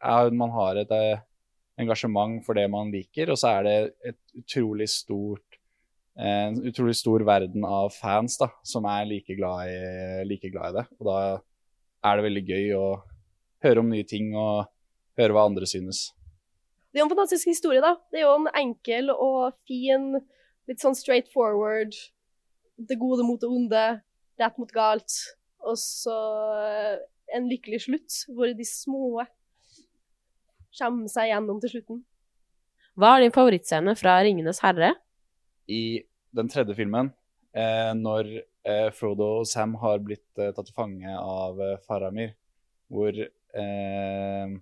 er, 0.00 0.30
man 0.30 0.54
har 0.54 0.80
et 0.80 0.92
eh, 0.94 1.24
engasjement 1.80 2.40
for 2.44 2.56
det 2.58 2.66
man 2.72 2.90
liker, 2.92 3.30
og 3.32 3.40
så 3.40 3.58
er 3.58 3.66
det 3.66 3.76
et 4.12 4.20
utrolig 4.40 4.88
stort 4.90 5.58
eh, 6.18 6.46
en 6.48 6.60
utrolig 6.68 6.96
stor 6.96 7.24
verden 7.28 7.66
av 7.68 7.92
fans 7.94 8.38
da, 8.40 8.50
som 8.66 8.88
er 8.90 9.08
like 9.08 9.36
glad, 9.38 9.70
i, 9.70 10.24
like 10.28 10.50
glad 10.52 10.72
i 10.72 10.78
det. 10.80 10.86
Og 10.98 11.10
da 11.10 11.18
er 12.06 12.16
det 12.16 12.26
veldig 12.28 12.44
gøy 12.46 12.72
å 12.78 12.86
høre 13.64 13.82
om 13.82 13.90
nye 13.92 14.06
ting 14.08 14.32
og 14.36 14.66
høre 15.18 15.36
hva 15.36 15.46
andre 15.48 15.68
synes. 15.68 16.10
Det 16.90 17.00
er 17.00 17.04
jo 17.04 17.08
en 17.10 17.12
fantastisk 17.12 17.50
historie, 17.50 17.82
da. 17.84 17.96
Det 18.12 18.22
er 18.22 18.28
jo 18.28 18.36
en 18.38 18.52
enkel 18.56 19.12
og 19.12 19.56
fin, 19.68 20.14
litt 20.68 20.80
sånn 20.80 20.96
straight 20.96 21.28
forward. 21.32 21.92
Det 22.76 22.96
gode 23.00 23.24
mot 23.26 23.40
det 23.40 23.50
onde, 23.52 23.82
rett 24.40 24.60
mot 24.60 24.72
galt. 24.72 25.18
Og 25.66 25.76
så 25.80 26.16
eh, 26.62 26.94
en 27.36 27.48
lykkelig 27.50 27.82
slutt, 27.88 28.20
hvor 28.32 28.52
de 28.56 28.68
små 28.68 29.26
kommer 30.78 31.10
seg 31.12 31.30
gjennom 31.32 31.60
til 31.62 31.74
slutten. 31.76 32.02
Hva 32.96 33.16
er 33.16 33.26
din 33.26 33.34
favorittscene 33.34 33.96
fra 33.98 34.18
'Ringenes 34.22 34.62
herre'? 34.64 34.94
I 35.68 36.02
den 36.36 36.48
tredje 36.48 36.76
filmen, 36.78 37.12
eh, 37.54 37.92
når 37.96 38.30
eh, 38.64 38.90
Frodo 38.94 39.40
og 39.40 39.46
Sam 39.48 39.74
har 39.82 39.98
blitt 40.04 40.38
eh, 40.38 40.52
tatt 40.54 40.68
til 40.70 40.76
fange 40.76 41.12
av 41.16 41.60
eh, 41.60 41.76
Faramir, 41.86 42.34
hvor 42.88 43.12
eh, 43.16 44.56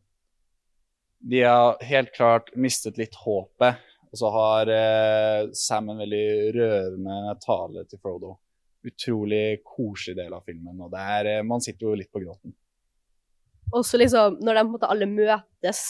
de 1.25 1.40
har 1.42 1.83
helt 1.85 2.12
klart 2.12 2.50
mistet 2.56 2.99
litt 3.00 3.14
håpet 3.16 3.78
Og 4.12 4.18
så 4.21 4.30
har 4.30 4.68
eh, 4.71 5.47
Sam 5.56 5.88
en 5.90 6.02
veldig 6.02 6.26
rørende 6.54 7.37
tale 7.42 7.85
til 7.88 7.99
Frodo. 7.99 8.37
Utrolig 8.85 9.62
koselig 9.64 10.18
del 10.18 10.35
av 10.37 10.44
filmen, 10.44 10.76
og 10.85 10.92
det 10.92 11.00
er, 11.00 11.30
eh, 11.38 11.42
man 11.42 11.64
sitter 11.64 11.88
jo 11.88 11.94
litt 11.99 12.12
på 12.12 12.23
gråten. 12.23 12.54
Også 13.75 13.99
liksom, 13.99 14.37
når 14.44 14.54
de 14.54 14.62
på 14.62 14.68
en 14.68 14.75
måte 14.76 14.90
alle 14.92 15.09
møtes 15.11 15.80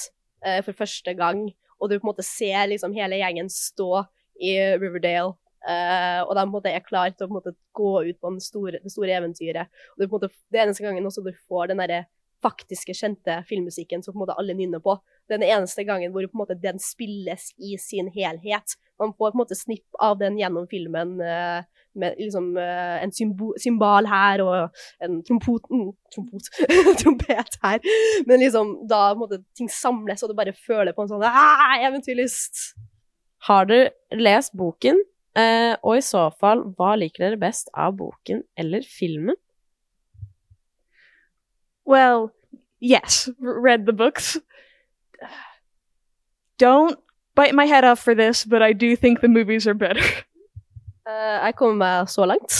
eh, 0.47 0.61
for 0.65 0.77
første 0.77 1.15
gang, 1.19 1.47
og 1.81 1.91
du 1.91 1.97
på 1.97 2.05
en 2.05 2.13
måte 2.13 2.27
ser 2.27 2.69
liksom 2.71 2.95
hele 2.97 3.19
gjengen 3.21 3.51
stå 3.53 4.05
i 4.41 4.55
Riverdale, 4.81 5.35
eh, 5.69 6.21
og 6.25 6.35
de 6.35 6.43
på 6.43 6.49
en 6.49 6.55
måte 6.55 6.73
er 6.73 6.85
klar 6.85 7.13
til 7.13 7.27
å 7.27 7.31
på 7.31 7.35
en 7.35 7.41
måte 7.41 7.57
gå 7.77 7.93
ut 8.11 8.21
på 8.21 8.35
store, 8.43 8.83
det 8.83 8.93
store 8.93 9.17
eventyret, 9.19 9.73
og 9.95 9.99
er 10.07 10.11
på 10.11 10.19
en 10.19 10.23
måte 10.23 10.35
det 10.55 10.63
eneste 10.65 10.87
gangen 10.87 11.07
også 11.09 11.25
du 11.25 11.33
får 11.49 11.73
den 11.73 11.83
derre 11.83 12.05
faktiske, 12.45 12.97
kjente 12.97 13.41
filmmusikken 13.49 14.03
som 14.05 14.13
på 14.13 14.19
en 14.19 14.27
måte 14.27 14.37
alle 14.41 14.57
nynner 14.57 14.83
på. 14.85 14.99
Den 15.33 15.43
eneste 15.43 15.87
gangen 15.89 16.13
hvor 16.13 16.27
på 16.29 16.37
en 16.37 16.43
måte 16.43 16.57
den 16.61 16.81
spilles 16.83 17.53
i 17.57 17.79
sin 17.81 18.11
helhet. 18.13 18.77
Man 19.01 19.15
får 19.15 19.31
på 19.31 19.35
en 19.35 19.41
måte 19.41 19.57
snipp 19.59 20.03
av 20.03 20.19
den 20.21 20.37
gjennom 20.39 20.67
filmen 20.71 21.17
eh, 21.25 21.65
med 21.99 22.19
liksom 22.19 22.57
eh, 22.59 22.97
en 23.03 23.13
symbol 23.15 23.55
symbal 23.63 24.07
her 24.11 24.43
og 24.45 24.83
en 25.05 25.21
trompot, 25.27 25.67
mm, 25.71 25.89
trompot 26.15 26.51
trompet 27.01 27.59
her. 27.63 27.81
Men 28.29 28.43
liksom 28.43 28.77
da 28.91 29.07
på 29.13 29.17
en 29.17 29.23
måte 29.25 29.41
ting 29.57 29.71
samles, 29.71 30.23
og 30.23 30.31
du 30.31 30.39
bare 30.39 30.55
føler 30.55 30.95
på 30.95 31.07
en 31.07 31.15
sånn 31.15 31.27
ah, 31.27 31.79
eventyrlyst. 31.81 32.75
Har 33.49 33.69
dere 33.71 34.21
lest 34.21 34.55
boken? 34.59 35.01
Eh, 35.35 35.75
og 35.83 35.99
i 35.99 36.05
så 36.05 36.29
fall, 36.39 36.63
hva 36.79 36.95
liker 36.99 37.27
dere 37.27 37.41
best 37.41 37.73
av 37.75 37.97
boken 37.99 38.45
eller 38.61 38.87
filmen? 38.87 39.39
Well, 41.85 42.31
yes, 42.81 43.29
read 43.41 43.85
the 43.87 43.93
books. 43.93 44.39
Don't 46.59 46.99
bite 47.35 47.55
my 47.55 47.67
head 47.67 47.85
off 47.85 48.01
for 48.01 48.15
this, 48.15 48.45
but 48.45 48.63
I 48.63 48.73
do 48.73 48.97
think 48.97 49.21
the 49.21 49.29
movies 49.29 49.67
are 49.67 49.75
better. 49.75 50.05
Uh, 51.07 51.41
jeg 51.47 51.57
kommer 51.57 51.75
meg 51.75 52.09
så 52.09 52.27
langt. 52.27 52.53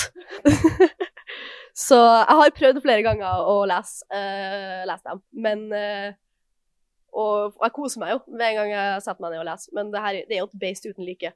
så 1.87 2.01
jeg 2.01 2.37
har 2.41 2.57
prøvd 2.59 2.83
flere 2.83 3.07
ganger 3.07 3.47
å 3.47 3.63
lese, 3.71 4.05
uh, 4.11 4.83
lese 4.89 5.07
dem, 5.07 5.23
men 5.47 5.65
uh, 5.73 6.11
og, 7.15 7.55
jeg 7.63 7.75
koser 7.77 8.03
meg 8.03 8.17
jo 8.17 8.21
med 8.35 8.49
en 8.49 8.59
gang 8.59 8.75
jeg 8.75 9.07
setter 9.07 9.23
meg 9.23 9.35
ned 9.35 9.45
og 9.45 9.49
leser, 9.53 9.75
men 9.79 9.95
det, 9.95 10.03
her, 10.03 10.21
det 10.27 10.35
er 10.35 10.43
jo 10.43 10.51
et 10.51 10.61
beist 10.67 10.87
uten 10.89 11.07
like. 11.07 11.31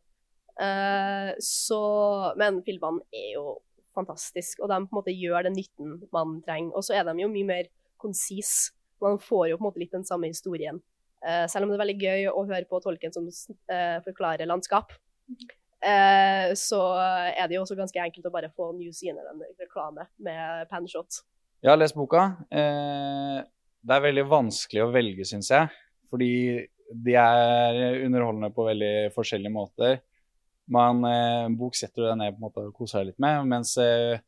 Så 1.38 1.78
Men 2.34 2.56
filmene 2.66 3.04
er 3.14 3.28
jo 3.36 3.60
fantastiske, 3.94 4.62
og 4.62 4.72
de 4.72 4.80
på 4.80 4.90
en 4.90 4.98
måte 4.98 5.14
gjør 5.14 5.46
den 5.46 5.54
nytten 5.54 5.92
man 6.14 6.40
trenger. 6.46 6.74
Og 6.74 6.82
så 6.86 6.96
er 6.98 7.06
de 7.06 7.14
jo 7.22 7.30
mye 7.30 7.46
mer 7.46 7.68
konsise. 8.02 8.72
Man 9.02 9.20
får 9.22 9.52
jo 9.52 9.58
på 9.58 9.62
en 9.62 9.68
måte 9.68 9.82
litt 9.82 9.94
den 9.94 10.06
samme 10.06 10.30
historien. 10.30 10.80
Eh, 11.26 11.44
selv 11.50 11.66
om 11.66 11.72
det 11.72 11.78
er 11.78 11.84
veldig 11.84 11.98
gøy 12.02 12.26
å 12.30 12.44
høre 12.46 12.66
på 12.70 12.80
tolken 12.84 13.14
som 13.14 13.26
eh, 13.28 13.98
forklarer 14.04 14.48
landskap. 14.48 14.92
Eh, 15.78 16.54
så 16.58 16.80
er 16.98 17.44
det 17.46 17.56
jo 17.56 17.64
også 17.64 17.78
ganske 17.78 18.02
enkelt 18.02 18.26
å 18.26 18.34
bare 18.34 18.50
få 18.54 18.72
New 18.76 18.90
Zealand 18.94 19.26
den 19.30 19.58
reklame 19.62 20.08
med 20.22 20.66
panshot. 20.70 21.22
Jeg 21.62 21.72
har 21.72 21.78
lest 21.78 21.98
boka. 21.98 22.30
Eh, 22.50 23.38
det 23.82 23.94
er 23.94 24.04
veldig 24.04 24.26
vanskelig 24.30 24.84
å 24.84 24.90
velge, 24.94 25.26
syns 25.26 25.50
jeg. 25.54 25.70
Fordi 26.08 26.32
de 26.88 27.14
er 27.20 28.04
underholdende 28.06 28.50
på 28.54 28.66
veldig 28.68 28.94
forskjellige 29.14 29.54
måter. 29.54 29.98
Man, 30.68 31.04
eh, 31.04 31.48
bok 31.56 31.76
setter 31.76 32.02
du 32.02 32.08
deg 32.10 32.18
ned 32.20 32.34
på 32.34 32.40
en 32.40 32.46
måte 32.46 32.64
og 32.68 32.74
koser 32.76 33.00
deg 33.00 33.12
litt 33.12 33.22
med, 33.24 33.46
mens 33.48 33.74
eh, 33.80 34.20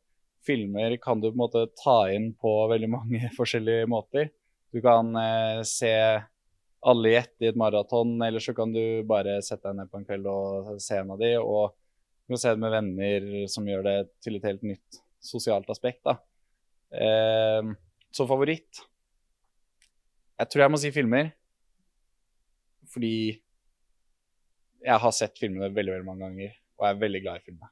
filmer 0.46 0.94
kan 1.02 1.20
du 1.20 1.28
på 1.28 1.34
en 1.34 1.42
måte 1.42 1.66
ta 1.76 1.98
inn 2.12 2.30
på 2.32 2.52
veldig 2.70 2.88
mange 2.88 3.30
forskjellige 3.38 3.88
måter. 3.90 4.30
Du 4.72 4.80
kan 4.84 5.12
eh, 5.20 5.60
se 5.68 5.92
alle 6.80 7.12
i 7.12 7.16
ett 7.18 7.34
i 7.44 7.50
et 7.50 7.58
maraton, 7.58 8.14
eller 8.22 8.40
så 8.40 8.54
kan 8.56 8.72
du 8.72 9.02
bare 9.08 9.40
sette 9.44 9.68
deg 9.68 9.76
ned 9.76 9.90
på 9.90 10.00
en 10.00 10.06
kveld 10.08 10.28
og 10.30 10.72
se 10.80 10.96
en 10.96 11.12
av 11.12 11.20
de, 11.20 11.34
og 11.40 11.74
du 12.24 12.34
kan 12.34 12.40
se 12.40 12.54
det 12.54 12.62
med 12.62 12.72
venner 12.72 13.28
som 13.52 13.68
gjør 13.68 13.84
det 13.84 13.96
til 14.24 14.38
et 14.38 14.46
helt 14.48 14.64
nytt 14.64 15.00
sosialt 15.20 15.68
aspekt. 15.72 16.00
da. 16.06 16.16
Eh, 16.90 17.72
så 18.10 18.26
favoritt 18.26 18.80
Jeg 20.40 20.48
tror 20.50 20.62
jeg 20.62 20.72
må 20.72 20.78
si 20.80 20.90
filmer. 20.90 21.28
Fordi 22.90 23.38
jeg 24.80 24.98
har 25.02 25.12
sett 25.12 25.36
filmene 25.38 25.68
veldig 25.68 25.92
veldig 25.92 26.06
mange 26.06 26.24
ganger, 26.24 26.54
og 26.78 26.86
jeg 26.86 26.94
er 26.94 27.00
veldig 27.04 27.20
glad 27.22 27.36
i 27.36 27.44
filmene. 27.44 27.70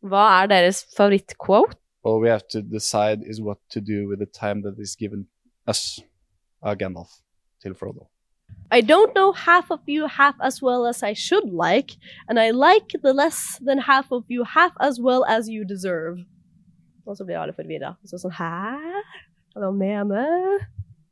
Hva 0.00 0.22
er 0.40 0.48
deres 0.48 0.80
favorittquote? 0.96 1.76
All 2.02 2.22
we 2.22 2.30
have 2.32 2.48
to 2.48 2.62
decide 2.62 3.22
is 3.28 3.42
what 3.44 3.58
to 3.68 3.80
do 3.80 4.08
with 4.08 4.18
the 4.18 4.26
time 4.26 4.62
that 4.62 4.80
is 4.80 4.96
given 4.96 5.28
us 5.68 6.00
av 6.62 6.78
Gandalf 6.80 7.20
til 7.62 7.74
Frodo. 7.74 8.08
I 8.72 8.80
don't 8.80 9.14
know 9.14 9.32
half 9.32 9.70
of 9.70 9.80
you 9.86 10.06
half 10.06 10.34
as 10.40 10.62
well 10.62 10.86
as 10.86 11.02
I 11.02 11.12
should 11.12 11.50
like, 11.50 11.96
and 12.28 12.38
I 12.38 12.50
like 12.50 12.94
the 13.02 13.12
less 13.12 13.58
than 13.66 13.78
half 13.78 14.12
of 14.12 14.24
you 14.28 14.44
half 14.44 14.72
as 14.80 15.00
well 15.00 15.24
as 15.28 15.48
you 15.48 15.64
deserve. 15.64 16.24
Og 17.06 17.16
så 17.16 17.24
blir 17.24 17.40
alle 17.40 17.52
forvirra. 17.52 17.96
Så 18.06 18.20
sånn 18.22 18.36
Hæ? 18.38 18.50
Hva 19.50 19.58
er 19.58 19.64
det 19.64 19.70
han 19.70 19.80
mener? 19.80 20.66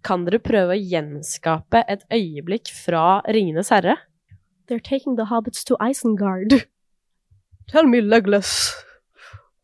Kan 0.06 0.24
dere 0.24 0.38
prøve 0.38 0.76
å 0.76 0.78
gjenskape 0.78 1.82
et 1.90 2.04
øyeblikk 2.14 2.70
fra 2.70 3.20
Ringenes 3.26 3.72
herre? 3.74 3.96
They're 4.68 4.78
taking 4.78 5.16
the 5.16 5.26
hobbits 5.26 5.64
to 5.64 5.76
Isengard. 5.82 6.66
Tell 7.66 7.86
me, 7.86 8.00
Legolas, 8.00 8.72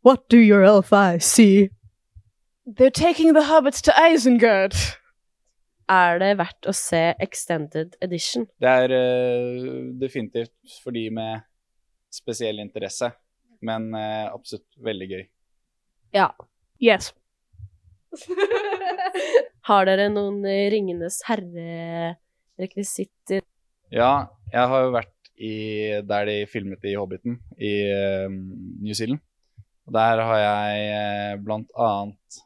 what 0.03 0.29
do 0.29 0.39
your 0.39 0.65
elf 0.65 0.93
eyes 0.93 1.25
see? 1.25 1.71
They're 2.67 2.91
taking 2.91 3.35
the 3.35 3.43
hobbits 3.43 3.81
to 3.83 3.93
Isengard. 3.93 4.75
Er 5.91 6.19
det 6.23 6.39
verdt 6.41 6.65
å 6.71 6.73
se 6.77 7.15
Extended 7.21 7.97
Edition? 8.05 8.47
Det 8.63 8.69
er 8.69 8.91
uh, 8.95 9.91
definitivt 10.01 10.79
for 10.81 10.93
de 10.97 11.11
med 11.13 11.41
spesiell 12.15 12.59
interesse, 12.63 13.11
men 13.65 13.83
uh, 13.93 14.33
absolutt 14.33 14.77
veldig 14.85 15.09
gøy. 15.11 15.25
Ja. 16.17 16.29
Yes. 16.81 17.13
Har 19.69 19.85
dere 19.89 20.09
noen 20.13 20.45
eh, 20.49 20.71
Ringenes 20.73 21.23
herre-rekvisitter? 21.29 23.43
Ja, 23.93 24.29
jeg 24.53 24.69
har 24.71 24.81
jo 24.85 24.91
vært 24.95 25.11
i 25.35 25.55
der 26.07 26.25
de 26.29 26.47
filmet 26.49 26.85
i 26.87 26.95
Hobbiten, 26.97 27.39
i 27.59 27.93
uh, 27.93 28.29
New 28.31 28.95
Zealand. 28.97 29.21
Og 29.85 29.93
der 29.93 30.21
har 30.25 30.39
jeg 30.41 31.41
blant 31.45 31.69
annet 31.77 32.41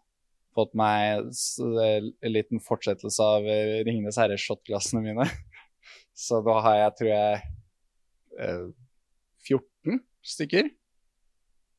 fått 0.59 0.75
meg 0.79 1.23
en 1.23 2.33
liten 2.35 2.63
fortsettelse 2.65 3.25
av 3.25 3.47
eh, 3.47 3.79
Ringenes 3.87 4.19
herre-shotglassene 4.21 5.05
mine. 5.05 5.29
Så 6.27 6.43
da 6.47 6.59
har 6.65 6.81
jeg, 6.83 6.95
tror 6.99 7.11
jeg, 7.13 7.41
eh, 8.43 8.67
14 9.47 10.03
stykker. 10.35 10.71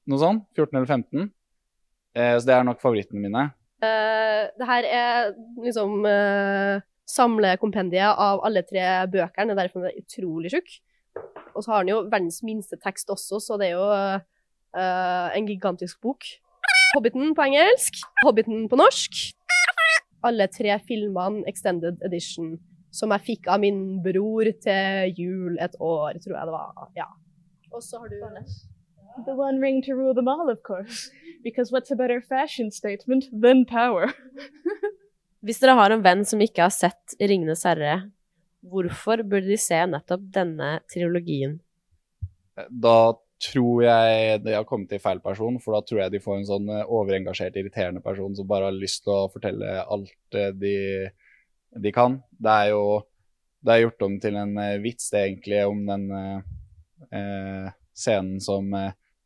Noe 0.09 0.21
sånn. 0.21 0.41
14 0.55 0.79
eller 0.79 0.89
15. 0.89 1.29
Eh, 2.17 2.35
så 2.39 2.47
det 2.47 2.55
er 2.55 2.65
nok 2.65 2.81
favorittene 2.81 3.21
mine. 3.21 3.49
Uh, 3.79 4.49
det 4.59 4.67
her 4.67 4.85
er 4.89 5.29
liksom 5.63 6.01
uh, 6.03 6.81
samlekompendiet 7.07 8.11
av 8.19 8.41
alle 8.43 8.65
tre 8.67 8.83
bøkene, 9.11 9.53
er 9.53 9.59
derfor 9.61 9.85
den 9.85 9.93
er 9.93 10.01
utrolig 10.01 10.51
tjukk. 10.51 10.73
Og 11.53 11.63
så 11.63 11.71
har 11.71 11.85
den 11.85 11.93
jo 11.93 12.01
verdens 12.09 12.41
minste 12.45 12.79
tekst 12.81 13.11
også, 13.13 13.39
så 13.43 13.59
det 13.59 13.69
er 13.69 13.77
jo 13.77 13.85
uh, 13.87 14.19
en 15.35 15.47
gigantisk 15.47 16.01
bok. 16.03 16.27
Hobbiten 16.95 17.35
på 17.37 17.45
engelsk, 17.45 17.99
Hobbiten 18.23 18.65
på 18.69 18.77
norsk. 18.79 19.19
Alle 20.25 20.47
tre 20.51 20.73
filmene 20.87 21.45
extended 21.47 22.01
edition, 22.05 22.55
som 22.91 23.13
jeg 23.13 23.25
fikk 23.27 23.49
av 23.53 23.61
min 23.61 23.99
bror 24.03 24.49
til 24.63 25.13
jul 25.13 25.59
et 25.61 25.77
år, 25.77 26.17
tror 26.23 26.35
jeg 26.35 26.49
det 26.49 26.55
var. 26.55 26.89
Ja. 26.97 27.05
Og 27.69 27.85
så 27.85 28.01
har 28.01 28.09
du 28.09 28.17
The 29.25 29.35
One 29.35 29.61
Ring 29.61 29.83
to 29.85 29.93
rule 29.93 30.15
them 30.15 30.27
all, 30.27 30.49
of 30.49 30.63
course. 30.63 31.11
Because 31.43 31.71
what's 31.71 31.91
a 31.91 31.95
better 31.95 32.21
fashion 32.21 32.71
statement 32.71 33.29
than 33.31 33.65
power? 33.65 34.09
Hvis 35.45 35.61
dere 35.61 35.77
har 35.77 35.93
en 35.93 36.03
venn 36.03 36.25
som 36.25 36.41
ikke 36.41 36.65
har 36.65 36.73
sett 36.73 37.15
Ringenes 37.21 37.63
herre, 37.67 38.09
hvorfor 38.65 39.21
burde 39.23 39.47
de 39.47 39.59
se 39.61 39.77
nettopp 39.87 40.25
denne 40.35 40.79
trilogien? 40.91 41.59
Da 42.69 43.13
tror 43.39 43.83
jeg 43.85 44.41
de 44.43 44.55
har 44.57 44.65
kommet 44.67 44.91
til 44.91 45.01
feil 45.03 45.21
person, 45.23 45.59
for 45.63 45.75
da 45.75 45.83
tror 45.85 46.03
jeg 46.03 46.13
de 46.15 46.23
får 46.23 46.39
en 46.39 46.49
sånn 46.49 46.71
eh, 46.73 46.87
overengasjert, 46.87 47.57
irriterende 47.59 48.03
person 48.03 48.35
som 48.35 48.47
bare 48.49 48.69
har 48.69 48.75
lyst 48.75 49.05
til 49.05 49.15
å 49.15 49.29
fortelle 49.31 49.77
alt 49.85 50.37
eh, 50.39 50.51
de, 50.55 50.75
de 51.79 51.93
kan. 51.95 52.19
Det 52.35 52.55
er 52.65 52.73
jo 52.73 52.83
det 53.65 53.73
er 53.73 53.83
gjort 53.83 54.05
om 54.07 54.15
til 54.23 54.39
en 54.39 54.55
eh, 54.61 54.79
vits, 54.83 55.09
det 55.11 55.25
egentlig, 55.25 55.59
om 55.67 55.83
den 55.87 56.07
eh, 57.11 57.69
scenen 57.97 58.39
som 58.43 58.71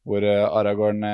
hvor 0.04 0.26
Aragorn 0.26 1.06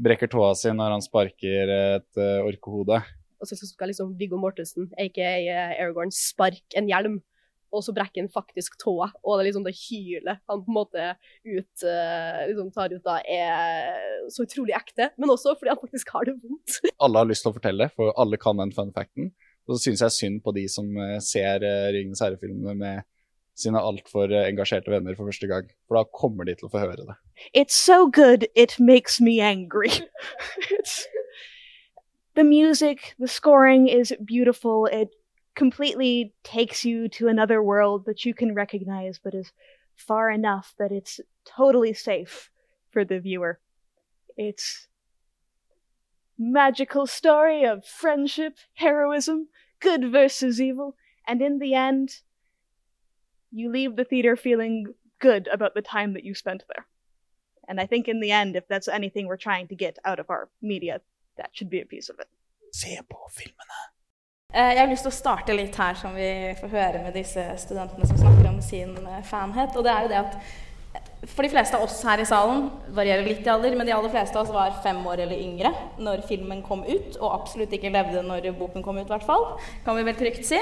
brekker 0.00 0.28
tåa 0.30 0.52
si 0.58 0.72
når 0.74 0.96
han 0.96 1.04
sparker 1.04 1.70
et 1.74 2.20
eh, 2.20 2.42
orkehode. 2.44 3.00
Og 3.40 3.48
så 3.48 3.56
skal 3.56 3.88
liksom 3.88 4.12
Viggo 4.20 4.36
Mortensen, 4.40 4.90
aka 5.00 5.30
Aragorn, 5.78 6.12
sparke 6.12 6.76
en 6.76 6.90
hjelm. 6.90 7.20
Og 7.70 7.84
så 7.86 7.94
brekker 7.94 8.24
han 8.24 8.32
faktisk 8.32 8.74
tåa, 8.82 9.10
og 9.22 9.36
det 9.36 9.42
er 9.42 9.48
liksom 9.50 9.66
det 9.66 9.76
hylet 9.78 10.40
han 10.50 10.64
på 10.64 10.72
en 10.72 10.74
måte 10.74 11.04
ut, 11.46 11.84
eh, 11.86 12.40
liksom 12.50 12.72
tar 12.74 12.96
ut 12.96 13.04
da, 13.06 13.20
er 13.22 14.26
så 14.32 14.46
utrolig 14.46 14.74
ekte. 14.74 15.12
Men 15.20 15.30
også 15.36 15.54
fordi 15.54 15.70
han 15.74 15.82
faktisk 15.82 16.10
har 16.16 16.26
det 16.26 16.34
vondt. 16.40 16.80
alle 17.04 17.22
har 17.22 17.30
lyst 17.30 17.46
til 17.46 17.52
å 17.52 17.58
fortelle, 17.60 17.90
for 17.94 18.10
alle 18.18 18.40
kan 18.42 18.58
den 18.58 18.74
fun 18.74 18.90
facten. 18.96 19.30
Og 19.68 19.76
så 19.76 19.84
syns 19.84 20.02
jeg 20.02 20.16
synd 20.16 20.42
på 20.42 20.54
de 20.56 20.66
som 20.72 20.90
eh, 20.98 21.18
ser 21.22 21.62
uh, 21.62 21.88
Ringenes 21.94 22.22
herre-filmene 22.24 22.74
med 22.80 23.06
sine 23.60 23.80
altfor 23.80 24.32
eh, 24.32 24.48
engasjerte 24.48 24.90
venner 24.92 25.16
for 25.16 25.30
første 25.30 25.46
gang. 25.50 25.68
For 25.86 26.00
da 26.00 26.04
kommer 26.16 26.48
de 26.48 26.56
til 26.58 26.68
å 26.68 26.72
få 26.72 26.82
høre 26.82 27.06
det. 27.06 27.16
It's 27.54 27.76
so 27.76 28.08
good, 28.10 28.46
it 28.54 28.78
makes 28.80 29.20
me 29.20 29.40
angry. 29.40 29.92
the 32.36 32.44
music, 32.44 33.14
the 33.18 33.28
scoring 33.28 33.88
is 33.88 34.12
beautiful. 34.24 34.86
It 34.86 35.14
completely 35.60 36.32
takes 36.42 36.86
you 36.86 37.06
to 37.06 37.28
another 37.28 37.62
world 37.62 38.06
that 38.06 38.24
you 38.24 38.32
can 38.32 38.54
recognize, 38.54 39.20
but 39.22 39.34
is 39.34 39.52
far 39.94 40.30
enough 40.30 40.72
that 40.78 40.90
it's 40.90 41.20
totally 41.44 41.92
safe 41.92 42.48
for 42.88 43.04
the 43.04 43.20
viewer. 43.20 43.60
It's 44.38 44.88
magical 46.38 47.06
story 47.06 47.62
of 47.66 47.84
friendship, 47.84 48.56
heroism, 48.72 49.48
good 49.80 50.10
versus 50.10 50.62
evil, 50.62 50.96
and 51.28 51.42
in 51.42 51.58
the 51.58 51.74
end, 51.74 52.20
you 53.50 53.70
leave 53.70 53.96
the 53.96 54.04
theater 54.04 54.36
feeling 54.36 54.86
good 55.18 55.46
about 55.48 55.74
the 55.74 55.82
time 55.82 56.14
that 56.14 56.24
you 56.24 56.34
spent 56.34 56.64
there. 56.74 56.86
And 57.68 57.78
I 57.78 57.84
think 57.84 58.08
in 58.08 58.20
the 58.20 58.30
end, 58.30 58.56
if 58.56 58.66
that's 58.66 58.88
anything 58.88 59.26
we're 59.26 59.36
trying 59.36 59.68
to 59.68 59.74
get 59.74 59.98
out 60.06 60.20
of 60.20 60.30
our 60.30 60.48
media, 60.62 61.02
that 61.36 61.50
should 61.52 61.68
be 61.68 61.82
a 61.82 61.84
piece 61.84 62.08
of 62.08 62.18
it. 62.18 62.28
Se 62.72 62.98
på 63.06 63.28
filmene! 63.28 63.99
Eh, 64.52 64.72
Jeg 64.74 64.80
har 64.80 64.90
lyst 64.90 65.06
til 65.06 65.12
å 65.12 65.14
starte 65.14 65.54
litt 65.54 65.76
her, 65.78 65.94
som 65.94 66.16
vi 66.16 66.30
får 66.58 66.72
høre 66.72 67.04
med 67.04 67.14
disse 67.14 67.44
studentene 67.62 68.08
som 68.08 68.18
snakker 68.18 68.48
om 68.50 68.58
sin 68.64 68.96
eh, 68.98 69.22
fanhet. 69.28 69.76
Og 69.78 69.86
det 69.86 69.92
er 69.92 70.02
jo 70.02 70.10
det 70.10 70.18
at 70.18 70.32
eh, 70.96 71.04
for 71.30 71.46
de 71.46 71.52
fleste 71.52 71.78
av 71.78 71.84
oss 71.86 72.00
her 72.02 72.18
i 72.18 72.26
salen, 72.26 72.64
varierer 72.96 73.28
litt 73.28 73.46
i 73.46 73.52
alder, 73.52 73.76
men 73.78 73.86
de 73.86 73.94
aller 73.94 74.10
fleste 74.10 74.34
av 74.34 74.48
oss 74.48 74.54
var 74.54 74.80
fem 74.82 74.98
år 75.06 75.22
eller 75.22 75.38
yngre 75.38 75.70
når 76.02 76.24
filmen 76.26 76.64
kom 76.66 76.82
ut, 76.82 77.14
og 77.20 77.36
absolutt 77.36 77.76
ikke 77.78 77.94
levde 77.94 78.24
når 78.26 78.50
boken 78.58 78.82
kom 78.82 78.98
ut, 78.98 79.06
i 79.06 79.14
hvert 79.14 79.28
fall. 79.28 79.52
Kan 79.86 80.00
vi 80.00 80.06
vel 80.08 80.18
trygt 80.18 80.42
si. 80.48 80.58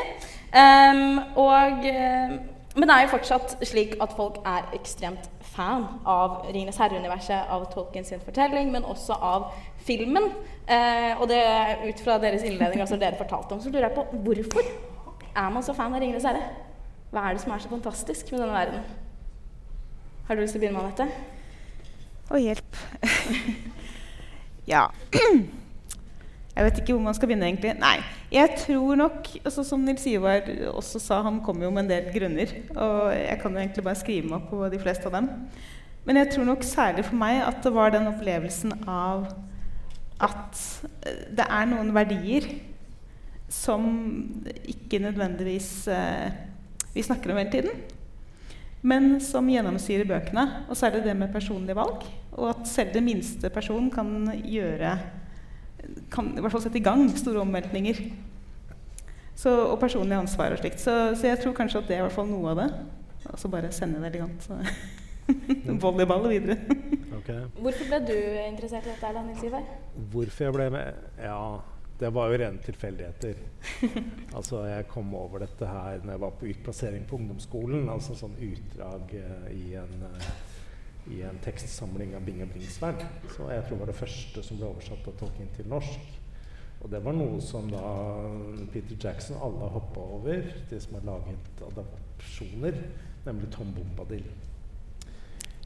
Um, 0.52 1.22
og, 1.38 1.86
men 1.86 2.84
det 2.84 2.94
er 2.94 3.06
jo 3.06 3.12
fortsatt 3.14 3.54
slik 3.70 3.96
at 4.02 4.12
folk 4.18 4.40
er 4.42 4.68
ekstremt 4.76 5.30
fan 5.54 5.86
av 6.04 6.42
Ringenes 6.50 6.78
herre-universet, 6.82 7.48
av 7.48 7.64
Tolkien 7.72 8.04
sin 8.04 8.20
fortelling, 8.22 8.72
men 8.74 8.84
også 8.84 9.16
av 9.16 9.48
filmen. 9.88 10.30
Eh, 10.68 11.16
og 11.16 11.26
det 11.30 11.40
ut 11.88 12.04
fra 12.04 12.18
deres 12.20 12.44
innledning, 12.44 12.82
altså 12.84 13.00
dere 13.00 13.18
fortalte 13.18 13.56
om, 13.56 13.60
så 13.64 13.72
lurer 13.72 13.88
jeg 13.88 13.96
på 13.96 14.22
hvorfor 14.24 14.66
er 15.38 15.52
man 15.54 15.64
så 15.64 15.74
fan 15.76 15.94
av 15.94 16.02
Ringenes 16.02 16.26
herre? 16.28 16.42
Hva 17.12 17.24
er 17.24 17.36
det 17.36 17.42
som 17.44 17.54
er 17.54 17.62
så 17.64 17.70
fantastisk 17.72 18.32
med 18.32 18.42
denne 18.42 18.56
verden? 18.56 18.82
Har 20.28 20.36
du 20.36 20.42
lyst 20.44 20.52
til 20.52 20.60
å 20.60 20.64
begynne 20.66 20.82
med 20.82 20.90
dette? 20.92 21.36
Å, 22.28 22.40
hjelp. 22.42 22.82
ja. 24.74 24.84
Jeg 26.58 26.66
vet 26.66 26.78
ikke 26.82 26.94
hvor 26.96 27.04
man 27.06 27.14
skal 27.14 27.30
begynne, 27.30 27.48
egentlig. 27.48 27.72
Nei. 27.78 28.00
Jeg 28.34 28.56
tror 28.58 28.96
nok, 28.98 29.28
altså, 29.44 29.62
som 29.64 29.84
Nils 29.86 30.04
Ivar 30.10 30.42
også 30.72 31.00
sa, 31.00 31.20
han 31.22 31.38
kom 31.46 31.62
jo 31.62 31.70
med 31.70 31.84
en 31.84 31.90
del 31.92 32.08
grunner. 32.12 32.50
Og 32.74 33.12
jeg 33.14 33.38
kan 33.40 33.54
jo 33.54 33.62
egentlig 33.62 33.84
bare 33.86 34.00
skrive 34.00 34.26
meg 34.26 34.40
opp 34.40 34.48
på 34.50 34.70
de 34.72 34.80
fleste 34.82 35.06
av 35.06 35.14
dem. 35.14 35.28
Men 36.08 36.18
jeg 36.18 36.32
tror 36.34 36.48
nok 36.50 36.66
særlig 36.66 37.06
for 37.06 37.20
meg 37.20 37.44
at 37.46 37.62
det 37.62 37.72
var 37.76 37.94
den 37.94 38.10
opplevelsen 38.10 38.74
av 38.90 39.28
at 40.20 40.62
eh, 41.06 41.22
det 41.38 41.46
er 41.46 41.70
noen 41.70 41.92
verdier 41.96 42.48
som 43.48 43.86
ikke 44.68 45.00
nødvendigvis 45.00 45.70
eh, 45.92 46.34
vi 46.94 47.04
snakker 47.04 47.32
om 47.32 47.40
hele 47.40 47.52
tiden, 47.52 47.84
men 48.82 49.16
som 49.22 49.48
gjennomsyrer 49.50 50.08
bøkene. 50.08 50.44
Og 50.68 50.76
særlig 50.78 51.04
det 51.04 51.16
med 51.16 51.32
personlige 51.32 51.76
valg. 51.76 52.04
Og 52.38 52.50
at 52.50 52.68
selv 52.70 52.92
den 52.94 53.06
minste 53.08 53.50
person 53.50 53.90
kan 53.90 54.28
gjøre 54.44 54.98
kan 56.12 56.32
i 56.36 56.42
hvert 56.42 56.52
fall 56.52 56.62
sette 56.62 56.80
i 56.80 56.84
gang 56.84 57.06
store 57.16 57.42
omveltninger. 57.42 58.00
Så, 59.38 59.50
og 59.70 59.78
personlig 59.80 60.18
ansvar 60.18 60.52
og 60.52 60.58
slikt. 60.58 60.80
Så, 60.82 61.14
så, 61.14 61.28
jeg 61.30 61.38
tror 61.42 61.54
kanskje 61.54 61.82
at 61.82 61.88
det 61.88 61.96
er 61.96 62.02
i 62.02 62.06
hvert 62.08 62.16
fall 62.16 62.30
noe 62.30 62.52
av 62.52 62.62
det. 62.62 62.68
Og 63.30 63.38
så 63.38 63.50
bare 63.52 63.70
sende 63.74 64.02
det 64.02 64.10
elegant. 64.10 64.48
Volleyball 65.82 66.28
videre. 66.30 66.58
Okay. 67.20 67.42
Hvorfor 67.58 67.90
ble 67.90 67.98
du 68.08 68.14
interessert 68.46 68.86
i 68.86 68.94
dette, 68.94 69.24
Nils 69.26 69.42
Ivar? 69.48 69.66
Hvorfor 70.12 70.48
jeg 70.48 70.56
ble 70.56 70.68
med? 70.74 71.02
Ja, 71.20 71.42
det 71.98 72.12
var 72.14 72.30
jo 72.30 72.38
rene 72.40 72.62
tilfeldigheter. 72.64 73.40
altså, 74.38 74.62
jeg 74.70 74.86
kom 74.92 75.10
over 75.18 75.44
dette 75.44 75.68
her 75.68 76.04
når 76.04 76.14
jeg 76.14 76.24
var 76.26 76.36
på 76.40 76.52
utplassering 76.52 77.08
på 77.08 77.18
ungdomsskolen. 77.20 77.88
Altså 77.92 78.16
sånn 78.18 78.38
utdrag 78.48 79.16
uh, 79.18 79.50
i 79.54 79.74
en 79.80 80.06
uh, 80.06 80.30
i 81.08 81.22
en 81.24 81.38
tekstsamling 81.44 82.14
av 82.16 82.24
Bing 82.26 82.42
og 82.44 82.50
Bringsværd. 82.52 83.04
Så 83.32 83.48
jeg 83.48 83.64
tror 83.64 83.76
det 83.76 83.80
var 83.80 83.92
det 83.92 84.00
første 84.00 84.44
som 84.44 84.58
ble 84.60 84.68
oversatt 84.68 85.08
av 85.08 85.16
Tolkien 85.20 85.52
til 85.56 85.68
norsk. 85.70 86.10
Og 86.78 86.90
det 86.92 87.00
var 87.02 87.16
noe 87.16 87.40
som 87.42 87.66
da 87.72 87.86
Peter 88.72 88.94
Jackson 88.94 89.40
alle 89.42 89.70
hoppa 89.74 90.04
over, 90.18 90.44
de 90.70 90.80
som 90.80 90.98
har 90.98 91.08
laget 91.08 91.62
adopsjoner, 91.72 92.78
nemlig 93.26 93.50
Tom 93.54 93.72
Bombadil. 93.74 94.28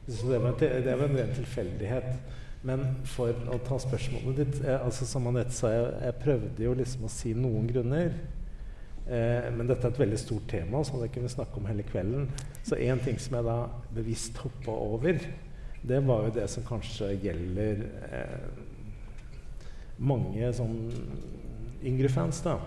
Så 0.07 0.27
det 0.27 0.39
det 0.83 0.95
var 0.99 1.07
en 1.07 1.17
ren 1.17 1.35
tilfeldighet. 1.35 2.15
Men 2.63 2.83
for 3.07 3.35
å 3.51 3.57
ta 3.63 3.77
spørsmålet 3.79 4.37
ditt 4.39 4.61
jeg, 4.63 4.75
altså 4.77 5.07
Som 5.07 5.27
Anette 5.27 5.51
sa, 5.55 5.71
jeg, 5.73 5.87
jeg 6.05 6.19
prøvde 6.21 6.63
jo 6.63 6.75
liksom 6.79 7.07
å 7.07 7.11
si 7.11 7.33
noen 7.35 7.67
grunner. 7.67 8.13
Eh, 9.03 9.49
men 9.51 9.67
dette 9.67 9.83
er 9.87 9.91
et 9.91 10.03
veldig 10.05 10.19
stort 10.19 10.45
tema, 10.51 10.83
som 10.87 11.01
jeg 11.03 11.11
kunne 11.17 11.31
snakke 11.31 11.59
om 11.59 11.67
hele 11.67 11.83
kvelden. 11.87 12.29
Så 12.63 12.79
én 12.79 13.01
ting 13.03 13.19
som 13.19 13.35
jeg 13.39 13.47
da 13.49 13.57
bevisst 13.95 14.39
hoppa 14.43 14.75
over, 14.95 15.19
det 15.83 15.99
var 16.07 16.27
jo 16.27 16.35
det 16.37 16.47
som 16.51 16.63
kanskje 16.67 17.11
gjelder 17.25 17.83
eh, 18.07 18.61
mange 19.99 20.53
sånn 20.55 20.77
yngre 21.83 22.11
fans. 22.11 22.39
da. 22.45 22.57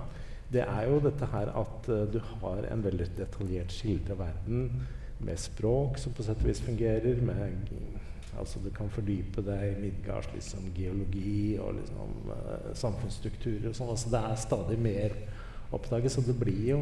Det 0.53 0.63
er 0.63 0.91
jo 0.91 1.01
dette 1.03 1.27
her 1.33 1.51
at 1.59 1.89
uh, 1.91 2.05
du 2.07 2.21
har 2.23 2.69
en 2.71 2.85
veldig 2.85 3.09
detaljert 3.19 3.73
skildra 3.75 4.15
verden 4.21 4.69
med 5.19 5.39
språk 5.41 5.99
som 5.99 6.13
på 6.13 6.25
sett 6.27 6.43
og 6.43 6.51
vis 6.51 6.61
fungerer. 6.61 7.23
med 7.23 7.65
Altså 8.39 8.61
Du 8.61 8.71
kan 8.71 8.91
fordype 8.93 9.43
deg 9.45 9.65
i 9.71 9.81
Midgards 9.81 10.29
liksom, 10.35 10.69
geologi 10.77 11.57
og 11.57 11.75
liksom, 11.79 12.15
uh, 12.29 12.71
samfunnsstrukturer. 12.77 13.71
og 13.71 13.77
sånn, 13.79 13.93
altså 13.95 14.13
Det 14.13 14.23
er 14.23 14.41
stadig 14.43 14.79
mer 14.79 15.17
oppdaget, 15.73 16.13
Så 16.13 16.21
det 16.27 16.37
blir 16.39 16.63
jo 16.71 16.81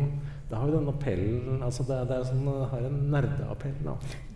Det 0.51 0.59
har 0.59 0.68
jo 0.68 0.79
den 0.79 0.90
appellen 0.90 1.62
altså 1.62 1.87
Det, 1.87 2.01
det 2.11 2.20
sånn, 2.27 2.44
det 2.49 2.70
har 2.73 2.88
en 2.88 3.03
nerdeappell, 3.16 3.83
da. 3.87 3.99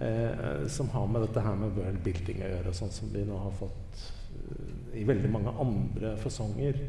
Eh, 0.00 0.66
som 0.72 0.88
har 0.90 1.04
med 1.06 1.22
dette 1.22 1.42
her 1.44 1.54
med 1.54 1.76
world 1.76 1.98
building 2.02 2.38
å 2.40 2.48
gjøre, 2.48 2.70
sånn 2.74 2.90
som 2.90 3.10
vi 3.12 3.20
nå 3.28 3.36
har 3.38 3.52
fått 3.60 4.00
uh, 4.00 4.96
i 4.96 5.04
veldig 5.06 5.28
mange 5.30 5.52
andre 5.60 6.14
fasonger. 6.18 6.80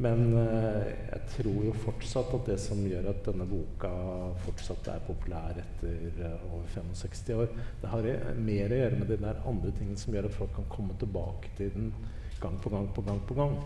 Men 0.00 0.30
uh, 0.32 0.86
jeg 0.86 1.20
tror 1.34 1.58
jo 1.66 1.72
fortsatt 1.82 2.30
at 2.38 2.46
det 2.48 2.56
som 2.62 2.80
gjør 2.88 3.10
at 3.10 3.20
denne 3.26 3.44
boka 3.48 3.90
fortsatt 4.46 4.88
er 4.94 5.02
populær 5.04 5.60
etter 5.60 6.22
uh, 6.22 6.54
over 6.54 6.70
65 6.72 7.34
år, 7.36 7.52
det 7.82 7.92
har 7.92 8.08
mer 8.40 8.72
å 8.72 8.80
gjøre 8.80 9.02
med 9.02 9.12
de 9.12 9.20
der 9.20 9.42
andre 9.50 9.74
tingene 9.76 10.00
som 10.00 10.16
gjør 10.16 10.30
at 10.30 10.38
folk 10.38 10.54
kan 10.56 10.70
komme 10.72 10.96
tilbake 11.00 11.52
til 11.58 11.74
den 11.76 11.92
gang 12.40 12.56
på 12.62 12.72
gang 12.72 12.88
på 12.96 13.04
gang 13.04 13.20
på 13.28 13.36
gang. 13.36 13.58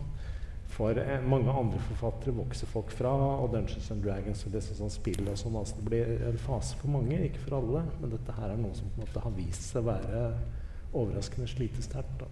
For 0.74 0.98
eh, 0.98 1.20
mange 1.22 1.52
andre 1.52 1.78
forfattere 1.78 2.34
vokser 2.34 2.66
folk 2.66 2.90
fra, 2.90 3.12
og 3.14 3.52
Dungeons 3.52 3.90
and 3.90 4.02
Dragons 4.02 4.42
og 4.46 4.56
det 4.56 4.62
sånn 4.66 4.90
spill 4.90 5.28
og 5.28 5.38
sånn. 5.38 5.58
Altså 5.60 5.78
det 5.78 5.86
blir 5.86 6.24
en 6.30 6.40
fase 6.40 6.78
for 6.80 6.90
mange, 6.90 7.20
ikke 7.28 7.44
for 7.44 7.60
alle. 7.60 7.84
Men 8.00 8.14
dette 8.16 8.34
her 8.34 8.50
er 8.50 8.58
noe 8.58 8.74
som 8.74 8.90
på 8.90 8.98
en 8.98 9.06
måte 9.06 9.22
har 9.22 9.36
vist 9.36 9.68
seg 9.68 9.84
å 9.84 9.92
være 9.92 10.24
overraskende 10.94 11.46
slitesterkt. 11.50 12.26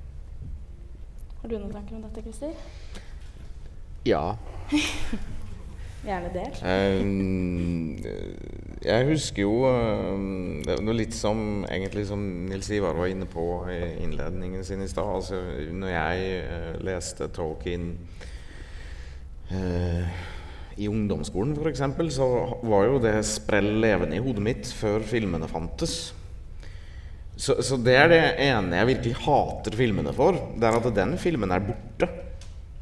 Har 1.43 1.51
du 1.51 1.57
noen 1.59 1.75
tanker 1.75 1.99
om 1.99 2.05
dette, 2.09 2.27
Christer? 2.27 2.59
Ja. 4.05 4.37
Gjerne 6.03 6.31
del. 6.35 6.55
Um, 6.67 7.99
jeg 8.83 9.07
husker 9.07 9.45
jo 9.45 9.53
um, 9.71 10.59
Det 10.67 10.75
var 10.81 10.97
litt 10.99 11.15
som 11.15 11.63
egentlig 11.71 12.09
som 12.09 12.23
Nils 12.49 12.71
Ivar 12.75 12.97
var 12.99 13.13
inne 13.13 13.29
på 13.31 13.45
i 13.71 13.79
innledningen 14.03 14.65
sin 14.67 14.83
i 14.83 14.89
stad. 14.91 15.07
Altså, 15.07 15.39
når 15.71 15.93
jeg 15.93 16.41
uh, 16.49 16.73
leste 16.91 17.31
Tolkien 17.35 17.95
i 19.53 20.87
ungdomsskolen 20.89 21.51
f.eks., 21.61 21.83
så 22.15 22.27
var 22.65 22.87
jo 22.87 23.01
det 23.03 23.19
sprell 23.29 23.67
levende 23.83 24.17
i 24.17 24.23
hodet 24.25 24.45
mitt 24.47 24.71
før 24.73 25.05
filmene 25.05 25.45
fantes. 25.51 26.15
Så, 27.37 27.59
så 27.61 27.77
det 27.77 27.99
er 28.01 28.09
det 28.09 28.23
ene 28.47 28.79
jeg 28.81 28.89
virkelig 28.95 29.19
hater 29.27 29.77
filmene 29.77 30.15
for. 30.17 30.39
Det 30.57 30.65
er 30.65 30.79
at 30.79 30.89
den 30.97 31.13
filmen 31.21 31.53
er 31.53 31.67
borte 31.69 32.09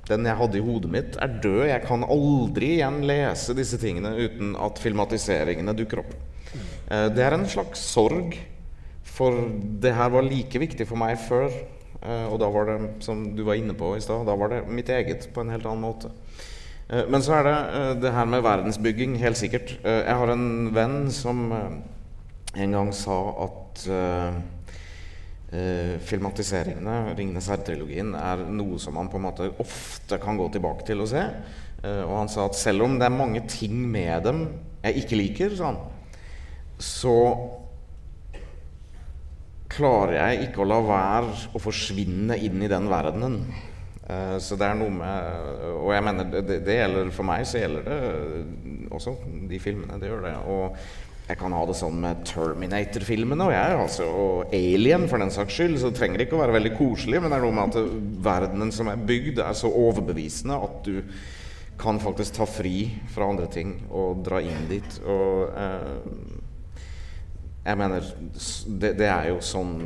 den 0.09 0.27
jeg 0.27 0.39
hadde 0.41 0.59
i 0.59 0.65
hodet 0.65 0.91
mitt, 0.91 1.19
er 1.23 1.37
død. 1.43 1.65
Jeg 1.69 1.85
kan 1.87 2.07
aldri 2.07 2.75
igjen 2.79 3.03
lese 3.07 3.55
disse 3.59 3.79
tingene 3.81 4.15
uten 4.19 4.55
at 4.59 4.81
filmatiseringene 4.83 5.75
dukker 5.79 6.03
opp. 6.03 6.15
Eh, 6.91 7.09
det 7.15 7.25
er 7.25 7.37
en 7.37 7.49
slags 7.49 7.83
sorg, 7.93 8.35
for 9.07 9.37
det 9.83 9.95
her 9.97 10.11
var 10.13 10.27
like 10.27 10.63
viktig 10.63 10.87
for 10.89 11.01
meg 11.01 11.19
før. 11.23 11.51
Eh, 12.01 12.27
og 12.27 12.41
da 12.43 12.49
var 12.51 12.71
det, 12.71 12.79
som 13.05 13.23
du 13.37 13.45
var 13.47 13.61
inne 13.61 13.77
på 13.79 13.95
i 13.97 14.03
stad, 14.03 14.27
da 14.27 14.37
var 14.39 14.55
det 14.55 14.65
mitt 14.73 14.91
eget 14.91 15.29
på 15.35 15.45
en 15.45 15.53
helt 15.55 15.69
annen 15.69 15.85
måte. 15.85 16.13
Eh, 16.89 17.07
men 17.11 17.23
så 17.23 17.39
er 17.39 17.49
det 17.49 17.57
det 18.07 18.15
her 18.17 18.31
med 18.31 18.45
verdensbygging, 18.47 19.19
helt 19.23 19.39
sikkert. 19.39 19.77
Jeg 19.85 20.21
har 20.23 20.35
en 20.35 20.71
venn 20.75 21.03
som 21.15 21.47
en 21.51 22.73
gang 22.75 22.91
sa 22.97 23.21
at 23.47 23.85
eh, 25.53 25.97
filmatiseringene, 26.07 27.15
'Ringenes 27.15 27.49
herre'-trilogien, 27.51 28.15
er 28.17 28.45
noe 28.51 28.79
som 28.79 28.95
man 28.95 29.11
på 29.11 29.19
en 29.19 29.27
måte 29.29 29.51
ofte 29.63 30.19
kan 30.23 30.39
gå 30.39 30.49
tilbake 30.53 30.87
til 30.87 31.03
og 31.05 31.11
se. 31.11 31.25
Eh, 31.85 32.03
og 32.05 32.17
han 32.19 32.31
sa 32.33 32.47
at 32.47 32.59
selv 32.59 32.87
om 32.87 32.99
det 32.99 33.09
er 33.09 33.17
mange 33.17 33.43
ting 33.49 33.77
med 33.91 34.25
dem 34.27 34.45
jeg 34.85 35.03
ikke 35.05 35.19
liker, 35.19 35.57
sa 35.57 35.73
han, 35.73 35.81
så 36.81 37.17
klarer 39.71 40.17
jeg 40.17 40.49
ikke 40.49 40.63
å 40.65 40.69
la 40.69 40.79
være 40.83 41.35
å 41.55 41.63
forsvinne 41.63 42.39
inn 42.43 42.63
i 42.65 42.71
den 42.71 42.89
verdenen. 42.91 43.43
Eh, 44.11 44.37
så 44.43 44.59
det 44.59 44.67
er 44.67 44.79
noe 44.79 44.91
med 44.91 45.69
Og 45.77 45.93
jeg 45.95 46.03
mener, 46.03 46.27
det, 46.33 46.59
det 46.67 46.79
gjelder 46.81 47.13
for 47.15 47.29
meg, 47.29 47.45
så 47.47 47.61
gjelder 47.63 47.87
det 47.87 47.99
også 48.91 49.15
de 49.51 49.61
filmene. 49.63 50.01
Det 50.01 50.11
gjør 50.11 50.27
det. 50.27 50.35
Og 50.51 50.77
jeg 51.31 51.38
kan 51.38 51.53
ha 51.55 51.61
det 51.69 51.77
sånn 51.79 51.99
med 52.03 52.25
Terminator-filmene 52.27 53.45
og 53.47 53.53
jeg, 53.55 53.75
altså, 53.79 54.07
og 54.11 54.55
Alien 54.57 55.05
for 55.11 55.23
den 55.23 55.31
saks 55.31 55.55
skyld. 55.55 55.77
Så 55.79 55.93
det 55.93 56.01
trenger 56.01 56.25
ikke 56.25 56.35
å 56.35 56.40
være 56.43 56.57
veldig 56.57 56.73
koselig, 56.75 57.21
men 57.23 57.31
det 57.31 57.38
er 57.38 57.45
noe 57.45 57.55
med 57.55 57.77
at 57.77 58.01
verdenen 58.27 58.73
som 58.75 58.90
er 58.90 59.05
bygd, 59.07 59.38
er 59.45 59.55
så 59.59 59.71
overbevisende 59.71 60.59
at 60.59 60.81
du 60.88 60.99
kan 61.81 62.01
faktisk 62.03 62.35
ta 62.37 62.49
fri 62.51 62.90
fra 63.14 63.31
andre 63.31 63.47
ting 63.53 63.77
og 63.95 64.25
dra 64.27 64.43
inn 64.43 64.66
dit. 64.69 64.99
Og 65.07 65.55
eh, 65.55 65.95
jeg 67.62 67.79
mener 67.79 68.11
det, 68.66 68.97
det, 68.99 69.09
er 69.09 69.31
jo 69.31 69.38
sånn 69.45 69.77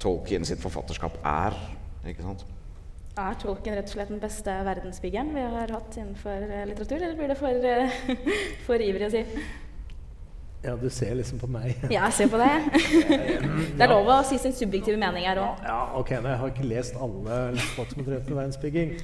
Tolkien 0.00 0.46
sitt 0.48 0.62
forfatterskap 0.62 1.20
er. 1.26 1.60
Ikke 2.08 2.24
sant? 2.24 2.48
Er 3.18 3.38
Tolkien 3.42 3.76
rett 3.76 3.90
og 3.90 3.96
slett 3.98 4.12
den 4.14 4.22
beste 4.22 4.56
verdensbyggeren 4.64 5.36
vi 5.36 5.46
har 5.58 5.76
hatt 5.76 6.00
innenfor 6.00 6.48
eh, 6.48 6.66
litteratur, 6.72 7.00
eller 7.02 7.16
blir 7.18 7.34
det 7.34 7.40
for, 7.44 7.72
eh, 7.76 8.04
for 8.66 8.88
ivrig 8.88 9.10
å 9.10 9.16
si? 9.18 9.24
Ja, 10.62 10.74
du 10.76 10.88
ser 10.90 11.14
liksom 11.14 11.38
på 11.38 11.46
meg. 11.50 11.76
ja, 11.94 12.08
jeg 12.08 12.14
ser 12.16 12.30
på 12.32 12.40
deg. 12.40 12.66
det 13.78 13.84
er 13.84 13.92
lov 13.92 14.10
å 14.10 14.18
si 14.26 14.40
sin 14.42 14.54
subjektive 14.56 14.98
mening 14.98 15.28
her 15.28 15.38
òg. 15.42 15.62
Ja, 15.62 15.78
ok, 15.98 16.16
Jeg 16.18 16.40
har 16.42 16.52
ikke 16.52 16.66
lest 16.66 16.98
alle 16.98 17.40
folk 17.76 17.92
som 17.92 18.02
har 18.02 18.10
drevet 18.10 18.30
med 18.30 18.40
verdensbygging. 18.40 18.94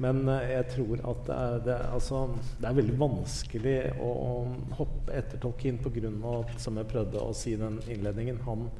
Men 0.00 0.22
uh, 0.30 0.38
jeg 0.48 0.64
tror 0.70 1.02
at 1.10 1.24
det 1.26 1.36
er, 1.36 1.56
det, 1.66 1.78
altså, 1.92 2.20
det 2.60 2.68
er 2.68 2.76
veldig 2.78 2.94
vanskelig 3.02 3.74
å, 4.00 4.10
å 4.10 4.76
hoppe 4.78 5.16
ettertolke 5.18 5.68
inn 5.68 5.80
pga. 5.82 6.30
som 6.62 6.78
jeg 6.80 6.88
prøvde 6.88 7.20
å 7.20 7.34
si 7.36 7.52
i 7.52 7.60
den 7.60 7.82
innledningen, 7.90 8.40
han 8.46 8.70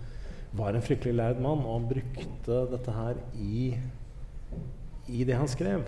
var 0.57 0.75
en 0.75 0.83
fryktelig 0.87 1.19
lærd 1.19 1.43
mann, 1.43 1.61
og 1.67 1.77
han 1.77 1.91
brukte 1.91 2.63
dette 2.71 2.95
her 2.95 3.19
i, 3.37 3.75
i 5.11 5.27
det 5.27 5.37
han 5.37 5.51
skrev. 5.51 5.85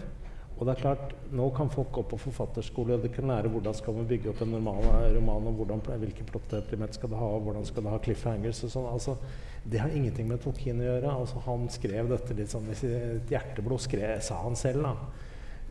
Og 0.62 0.68
det 0.68 0.77
er 0.77 0.83
klart, 0.85 1.14
Nå 1.35 1.48
kan 1.57 1.70
folk 1.72 1.88
gå 1.96 2.03
på 2.07 2.18
forfatterskole 2.29 2.94
og 2.94 3.03
de 3.03 3.09
kan 3.11 3.27
lære 3.27 3.51
hvordan 3.51 3.75
skal 3.75 3.96
man 3.96 4.07
bygge 4.07 4.29
opp 4.31 4.42
en 4.44 4.53
normal 4.55 4.85
eh, 4.92 5.09
roman, 5.16 5.48
og 5.48 5.57
hvordan, 5.59 5.81
hvilke 6.05 6.27
plottelement 6.29 6.94
skal 6.94 7.11
det 7.11 7.18
ha, 7.18 7.31
og 7.35 7.48
hvordan 7.48 7.66
skal 7.66 7.83
det 7.83 7.94
ha 7.94 7.98
cliffhangers 8.05 8.61
og 8.68 8.70
sånn. 8.77 8.87
Altså, 8.92 9.16
det 9.64 9.81
har 9.83 9.96
ingenting 9.96 10.29
med 10.31 10.42
Tolkien 10.44 10.79
å 10.79 10.87
gjøre. 10.87 11.16
Altså, 11.25 11.42
han 11.48 11.66
skrev 11.72 12.12
dette 12.12 12.37
litt 12.38 12.53
sånn 12.53 12.70
i 12.70 12.79
sitt 12.79 13.33
hjerteblod, 13.33 13.83
skrev, 13.83 14.14
sa 14.22 14.38
han 14.44 14.59
selv. 14.61 14.87
da. 14.87 14.94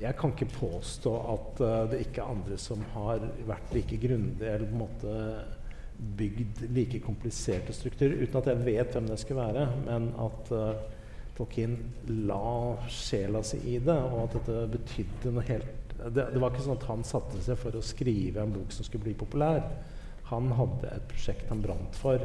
Jeg 0.02 0.18
kan 0.20 0.34
ikke 0.34 0.50
påstå 0.58 1.16
at 1.38 1.64
uh, 1.64 1.72
det 1.92 2.04
ikke 2.08 2.26
er 2.26 2.36
andre 2.36 2.58
som 2.60 2.84
har 2.96 3.24
vært 3.48 3.76
like 3.78 4.00
grundige 4.02 4.50
eller 4.50 4.72
på 4.72 4.76
en 4.76 4.82
måte 4.82 5.18
bygd 6.18 6.64
like 6.74 7.00
kompliserte 7.06 7.76
strukturer, 7.78 8.18
uten 8.26 8.40
at 8.42 8.50
jeg 8.50 8.66
vet 8.66 8.98
hvem 8.98 9.08
det 9.12 9.20
skulle 9.22 9.46
være. 9.46 9.68
Men 9.86 10.10
at 10.26 10.52
uh, 10.58 10.91
Tolkien 11.42 11.78
la 12.30 12.78
sjela 12.92 13.42
si 13.46 13.58
i 13.74 13.80
det, 13.82 13.98
og 13.98 14.28
at 14.28 14.36
dette 14.38 14.66
betydde 14.78 15.34
noe 15.34 15.46
helt 15.50 15.78
det, 16.02 16.24
det, 16.34 16.40
var 16.42 16.50
ikke 16.50 16.64
sånn 16.66 16.80
at 16.80 16.88
han 16.90 17.04
satte 17.06 17.40
seg 17.46 17.60
for 17.62 17.78
å 17.78 17.84
skrive 17.86 18.42
en 18.42 18.54
bok 18.56 18.72
som 18.74 18.86
skulle 18.88 19.06
bli 19.06 19.14
populær. 19.18 19.62
Han 20.32 20.50
hadde 20.58 20.90
et 20.96 21.08
prosjekt 21.12 21.52
han 21.52 21.62
brant 21.62 21.98
for, 21.98 22.24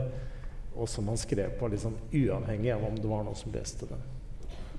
og 0.77 0.89
som 0.89 1.09
han 1.11 1.21
skrev 1.21 1.59
på 1.61 1.69
liksom 1.73 1.97
uavhengig 2.09 2.73
av 2.73 2.87
om 2.89 2.97
det 2.97 3.11
var 3.11 3.27
noen 3.27 3.37
som 3.37 3.53
leste 3.53 3.89
det. 3.91 3.99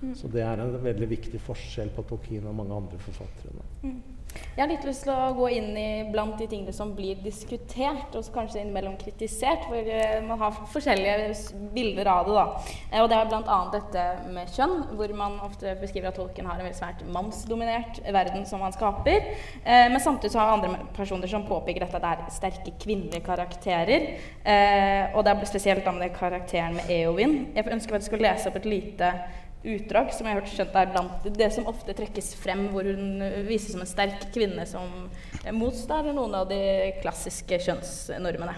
Mm. 0.01 0.13
Så 0.17 0.29
det 0.33 0.43
er 0.45 0.61
en 0.61 0.77
veldig 0.81 1.09
viktig 1.09 1.41
forskjell 1.45 1.91
på 1.93 2.05
Tolkien 2.09 2.45
og 2.49 2.57
mange 2.57 2.77
andre 2.77 2.97
forfattere. 3.01 3.65
Mm. 3.83 4.01
Jeg 4.57 4.63
har 4.63 4.71
litt 4.71 4.85
lyst 4.87 5.03
til 5.05 5.11
å 5.13 5.33
gå 5.37 5.47
inn 5.53 5.75
i 5.77 5.89
blant 6.09 6.39
de 6.41 6.47
tingene 6.49 6.73
som 6.73 6.95
blir 6.97 7.19
diskutert, 7.21 8.15
og 8.17 8.25
kanskje 8.33 8.63
innimellom 8.63 8.95
kritisert, 8.97 9.67
for 9.69 9.85
uh, 9.85 10.15
man 10.25 10.41
har 10.41 10.59
forskjellige 10.73 11.67
bilder 11.75 12.09
av 12.09 12.25
det. 12.25 12.33
da. 12.33 12.45
Uh, 12.89 12.97
og 13.03 13.09
Det 13.11 13.19
er 13.19 13.29
bl.a. 13.29 13.59
dette 13.75 14.05
med 14.33 14.53
kjønn, 14.55 14.75
hvor 14.97 15.13
man 15.19 15.37
ofte 15.45 15.75
beskriver 15.81 16.09
at 16.09 16.17
tolken 16.17 16.49
har 16.49 16.57
en 16.57 16.65
veldig 16.65 16.79
svært 16.79 17.05
mannsdominert 17.13 18.01
verden 18.01 18.47
som 18.49 18.65
han 18.65 18.73
skaper. 18.73 19.29
Uh, 19.61 19.85
men 19.93 20.01
samtidig 20.01 20.33
så 20.33 20.41
har 20.41 20.55
andre 20.55 20.89
personer 20.97 21.29
som 21.29 21.45
påpeker 21.45 21.85
dette 21.85 22.01
at 22.01 22.07
det 22.07 22.13
er 22.15 22.37
sterke 22.39 22.73
kvinnelige 22.81 23.25
karakterer. 23.27 24.09
og 25.13 25.23
det 25.25 25.31
er 25.31 25.45
spesielt 25.49 25.85
da 25.85 25.91
med 25.91 26.15
karakteren 26.15 26.77
med 26.77 26.89
Eowyn. 26.89 27.35
Jeg 27.55 27.67
ønsker 27.71 27.97
jeg 27.97 28.07
skal 28.07 28.23
lese 28.25 28.49
opp 28.49 28.57
et 28.57 28.69
lite 28.69 29.11
utdrag 29.63 30.13
som 30.13 30.27
jeg 30.27 30.35
har 30.35 30.41
hørt 30.41 30.53
skjønt 30.53 30.75
er 30.77 30.91
blant 30.93 31.27
det 31.37 31.49
som 31.53 31.67
ofte 31.69 31.95
trekkes 31.97 32.33
frem, 32.37 32.67
hvor 32.73 32.87
hun 32.87 33.21
vises 33.47 33.73
som 33.73 33.83
en 33.83 33.89
sterk 33.89 34.27
kvinne 34.35 34.65
som 34.69 35.07
motstår 35.53 36.11
noen 36.13 36.35
av 36.37 36.49
de 36.51 36.59
klassiske 37.01 37.59
kjønnsnormene. 37.65 38.55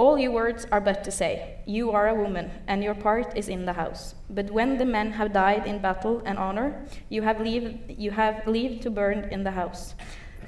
All 0.00 0.16
your 0.18 0.32
words 0.32 0.66
are 0.72 0.80
but 0.80 1.04
to 1.04 1.10
say, 1.10 1.58
You 1.66 1.90
are 1.90 2.08
a 2.08 2.14
woman, 2.14 2.50
and 2.66 2.82
your 2.82 2.94
part 2.94 3.36
is 3.36 3.48
in 3.48 3.66
the 3.66 3.74
house. 3.74 4.14
But 4.30 4.50
when 4.50 4.78
the 4.78 4.86
men 4.86 5.12
have 5.12 5.34
died 5.34 5.66
in 5.66 5.82
battle 5.82 6.22
and 6.24 6.38
honor, 6.38 6.86
you 7.10 7.20
have 7.22 7.38
leave, 7.38 7.78
you 7.86 8.10
have 8.12 8.46
leave 8.46 8.80
to 8.80 8.90
burn 8.90 9.28
in 9.30 9.44
the 9.44 9.50
house. 9.50 9.94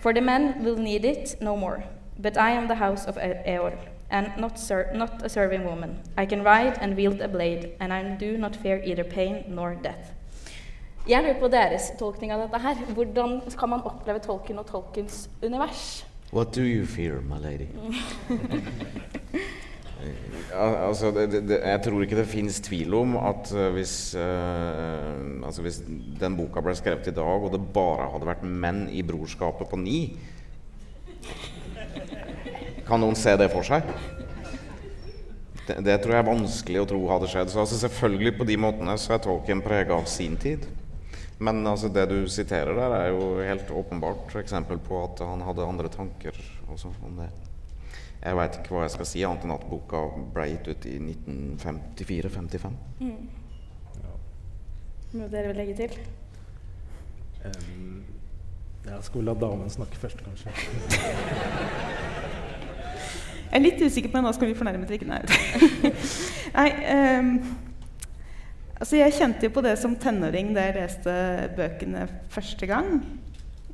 For 0.00 0.14
the 0.14 0.22
men 0.22 0.64
will 0.64 0.76
need 0.76 1.05
it 1.05 1.37
no 1.42 1.55
more. 1.55 1.85
But 2.18 2.38
I 2.38 2.52
am 2.52 2.68
the 2.68 2.76
house 2.76 3.05
of 3.05 3.16
Eor 3.16 3.76
and 4.12 4.29
not, 4.37 4.61
not, 4.94 5.22
a 5.25 5.29
serving 5.29 5.64
woman. 5.64 5.98
I 6.16 6.27
can 6.27 6.44
ride 6.44 6.79
and 6.81 6.96
wield 6.96 7.20
a 7.20 7.29
blade, 7.29 7.72
and 7.81 7.92
I 7.92 8.16
do 8.20 8.37
not 8.37 8.55
fear 8.57 8.81
either 8.85 9.05
pain 9.05 9.44
nor 9.48 9.75
death. 9.83 10.12
Jeg 11.09 11.25
lurer 11.25 11.40
på 11.40 11.48
deres 11.51 11.88
tolkning 11.98 12.31
av 12.31 12.44
dette 12.44 12.59
her. 12.62 12.79
Hvordan 12.94 13.40
kan 13.59 13.72
man 13.72 13.81
oppleve 13.83 14.20
tolken 14.22 14.61
og 14.62 14.68
tolkens 14.68 15.25
univers? 15.42 16.05
What 16.33 16.55
do 16.55 16.62
you 16.62 16.87
fear, 16.87 17.20
my 17.20 17.40
lady? 17.42 17.66
altså, 20.55 21.11
det, 21.11 21.42
det, 21.48 21.59
jeg 21.59 21.81
tror 21.83 22.03
ikke 22.03 22.20
det 22.20 22.29
fins 22.31 22.61
tvil 22.61 22.94
om 22.94 23.16
at 23.16 23.51
uh, 23.57 23.66
hvis, 23.75 24.14
uh, 24.14 25.42
altså 25.46 25.66
hvis 25.66 25.83
den 26.20 26.37
boka 26.38 26.62
ble 26.62 26.77
skrevet 26.79 27.11
i 27.11 27.16
dag, 27.16 27.42
og 27.42 27.51
det 27.53 27.61
bare 27.75 28.11
hadde 28.12 28.29
vært 28.31 28.46
menn 28.46 28.87
i 28.92 29.03
brorskapet 29.03 29.68
på 29.72 29.81
ni, 29.83 29.98
kan 32.92 33.00
noen 33.00 33.16
se 33.16 33.33
det 33.40 33.48
for 33.48 33.64
seg? 33.64 33.87
Det, 35.64 35.78
det, 35.87 35.94
tror 36.02 36.12
jeg 36.12 36.20
er 36.20 36.26
vanskelig 36.28 36.81
å 36.83 36.88
tro 36.90 36.98
hadde 37.09 37.31
skjedd. 37.33 37.48
Så 37.48 37.62
altså, 37.62 37.78
Selvfølgelig 37.87 38.35
på 38.37 38.46
de 38.50 38.59
måtene 38.61 38.96
så 39.00 39.14
er 39.16 39.22
Tolkien 39.24 39.62
prega 39.64 39.96
av 39.96 40.11
sin 40.11 40.37
tid. 40.37 40.66
Men 41.42 41.62
altså, 41.66 41.88
det 41.88 42.05
du 42.11 42.18
siterer 42.28 42.76
der, 42.76 42.96
er 42.98 43.09
jo 43.14 43.31
helt 43.40 43.72
åpenbart 43.72 44.37
eksempel 44.42 44.83
på 44.83 45.00
at 45.07 45.22
han 45.24 45.40
hadde 45.46 45.64
andre 45.64 45.88
tanker 45.92 46.37
også 46.68 46.92
om 47.07 47.16
det. 47.22 47.31
Jeg 48.22 48.38
veit 48.38 48.61
ikke 48.61 48.76
hva 48.76 48.85
jeg 48.85 48.94
skal 48.94 49.09
si, 49.09 49.24
annet 49.26 49.48
enn 49.48 49.55
at 49.57 49.64
boka 49.70 50.05
ble 50.37 50.44
gitt 50.52 50.68
ut 50.68 50.85
i 50.92 50.98
1954-55. 51.00 52.76
Mm. 53.00 53.24
Noe 55.12 55.33
dere 55.33 55.50
vil 55.50 55.59
legge 55.64 55.74
til? 55.81 55.96
Um, 57.42 58.05
jeg 58.85 59.09
skulle 59.09 59.33
la 59.33 59.40
damen 59.40 59.72
snakke 59.72 59.98
først, 60.05 60.22
kanskje? 60.28 60.50
Jeg 63.53 63.61
er 63.61 63.65
litt 63.67 63.83
usikker 63.85 64.09
på 64.09 64.21
hva 64.25 64.31
skal 64.33 64.49
bli 64.49 64.57
fornærmet 64.57 64.88
eller 64.88 64.97
ikke. 64.97 65.11
Nei. 65.12 65.91
Nei 66.57 66.69
um, 67.21 67.33
altså 68.79 68.97
jeg 68.97 69.12
kjente 69.19 69.45
jo 69.45 69.53
på 69.53 69.65
det 69.67 69.75
som 69.77 69.97
tenåring 70.01 70.55
da 70.57 70.65
jeg 70.65 70.79
leste 70.79 71.17
bøkene 71.59 72.07
første 72.33 72.69
gang. 72.71 72.95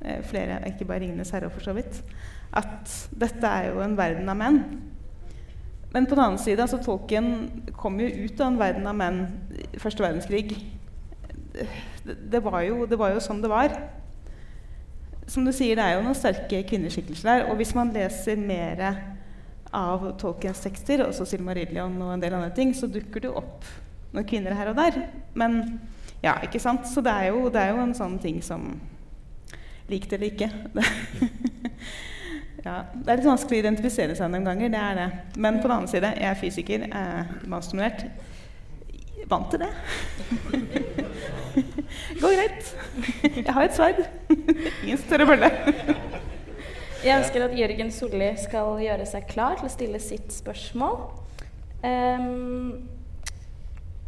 Eh, 0.03 0.19
flere, 0.27 0.59
ikke 0.67 0.85
bare 0.85 1.05
'Ringenes 1.05 1.31
herre', 1.31 1.51
for 1.51 1.63
så 1.63 1.77
vidt. 1.79 2.03
At 2.53 2.91
dette 3.21 3.47
er 3.47 3.69
jo 3.71 3.81
en 3.85 3.95
verden 3.97 4.29
av 4.29 4.37
menn. 4.37 4.59
Men 5.93 6.07
på 6.07 6.15
den 6.15 6.25
annen 6.25 6.39
side, 6.43 6.61
altså 6.61 6.81
Tolkien 6.83 7.63
kom 7.73 8.01
jo 8.01 8.09
ut 8.25 8.41
av 8.41 8.51
en 8.53 8.59
verden 8.59 8.87
av 8.87 8.97
menn 8.99 9.21
i 9.55 9.79
første 9.79 10.03
verdenskrig. 10.03 10.57
Det, 11.55 12.17
det, 12.33 12.43
var 12.45 12.61
jo, 12.67 12.83
det 12.87 12.99
var 12.99 13.15
jo 13.15 13.23
sånn 13.23 13.43
det 13.43 13.51
var. 13.51 13.79
Som 15.27 15.47
du 15.47 15.53
sier, 15.53 15.79
det 15.79 15.85
er 15.85 15.97
jo 15.97 16.03
noen 16.03 16.19
sterke 16.19 16.65
kvinneskikkelser 16.67 17.31
der. 17.31 17.47
Og 17.47 17.57
hvis 17.57 17.75
man 17.79 17.95
leser 17.95 18.37
mer 18.37 19.18
av 19.75 20.05
Tolkiens 20.21 20.61
tekster, 20.65 21.05
også 21.05 21.27
Silmarillion 21.29 21.97
og 22.03 22.15
en 22.15 22.23
del 22.23 22.37
andre 22.39 22.53
ting, 22.57 22.75
så 22.75 22.89
dukker 22.91 23.27
det 23.27 23.33
opp 23.33 23.67
noen 24.15 24.27
kvinner 24.29 24.57
her 24.57 24.71
og 24.71 24.79
der. 24.79 25.03
Men 25.39 25.61
ja, 26.25 26.39
ikke 26.45 26.61
sant? 26.63 26.89
Så 26.91 27.05
det 27.05 27.13
er 27.13 27.33
jo, 27.33 27.49
det 27.53 27.63
er 27.63 27.75
jo 27.75 27.83
en 27.85 27.97
sånn 27.97 28.19
ting 28.23 28.41
som 28.45 28.73
Lik 29.89 30.05
det 30.11 30.19
eller 30.19 30.29
ikke. 30.29 30.49
ja, 32.67 32.75
det 32.93 33.09
er 33.09 33.21
litt 33.23 33.25
vanskelig 33.25 33.57
å 33.57 33.63
identifisere 33.63 34.17
seg 34.19 34.29
noen 34.29 34.45
ganger. 34.45 34.69
det 34.75 34.83
er 34.85 34.99
det. 34.99 35.07
Men 35.41 35.63
på 35.63 35.65
den 35.65 35.77
annen 35.79 35.89
side, 35.89 36.11
jeg 36.13 36.29
er 36.29 36.37
fysiker, 36.37 36.85
eh, 36.93 37.31
mannsdominert. 37.49 38.05
Vant 39.33 39.49
til 39.49 39.65
det. 39.65 39.71
Går 42.21 42.37
greit. 42.37 42.75
Jeg 43.25 43.49
har 43.49 43.65
et 43.65 43.81
sverd. 43.81 44.05
Ingen 44.85 45.01
større 45.07 45.31
bølle. 45.33 45.51
Jeg 46.99 47.15
ønsker 47.15 47.45
at 47.47 47.53
Jørgen 47.55 47.93
Solli 47.95 48.29
skal 48.43 48.81
gjøre 48.83 49.05
seg 49.07 49.27
klar 49.31 49.61
til 49.61 49.69
å 49.69 49.71
stille 49.71 49.99
sitt 50.03 50.33
spørsmål. 50.35 50.97
Um, 51.79 52.89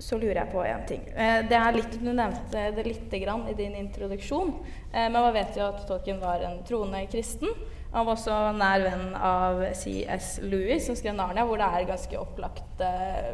så 0.03 0.19
lurer 0.19 0.41
jeg 0.41 0.51
på 0.51 0.65
en 0.67 0.83
ting. 0.89 1.05
Eh, 1.15 1.45
det 1.47 1.55
er 1.55 1.77
litt, 1.77 1.93
Du 2.01 2.09
nevnte 2.09 2.65
det 2.75 2.87
lite 2.89 3.21
grann 3.23 3.45
i 3.47 3.55
din 3.55 3.77
introduksjon. 3.79 4.51
Eh, 4.91 5.07
men 5.07 5.21
man 5.21 5.31
vet 5.37 5.55
jo 5.61 5.69
at 5.69 5.85
Tolkien 5.87 6.19
var 6.19 6.43
en 6.43 6.65
troende 6.67 7.05
kristen. 7.13 7.53
Han 7.93 8.07
var 8.07 8.15
også 8.15 8.35
nær 8.55 8.85
venn 8.85 9.09
av 9.17 9.65
C.S. 9.75 10.37
Lewis, 10.43 10.87
som 10.87 10.97
skrev 10.99 11.17
'Narnia', 11.17 11.47
hvor 11.47 11.59
det 11.59 11.67
er 11.67 11.89
ganske 11.89 12.21
opplagt 12.21 12.85
eh, 12.87 13.33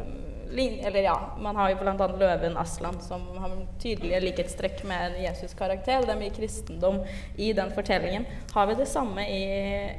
lin- 0.49 0.79
Eller 0.85 1.05
ja, 1.05 1.15
man 1.37 1.55
har 1.55 1.69
jo 1.69 1.77
bl.a. 1.81 2.07
løven 2.07 2.57
Aslan, 2.57 2.97
som 3.01 3.21
har 3.37 3.53
tydelige 3.79 4.19
likhetstrekk 4.23 4.83
med 4.89 5.11
en 5.11 5.23
Jesus-karakter. 5.27 6.01
Det 6.01 6.15
er 6.15 6.19
mye 6.19 6.33
kristendom 6.33 7.03
i 7.37 7.53
den 7.53 7.71
fortellingen. 7.75 8.25
Har 8.53 8.65
vi 8.65 8.73
det 8.81 8.87
samme 8.87 9.21
i 9.29 9.43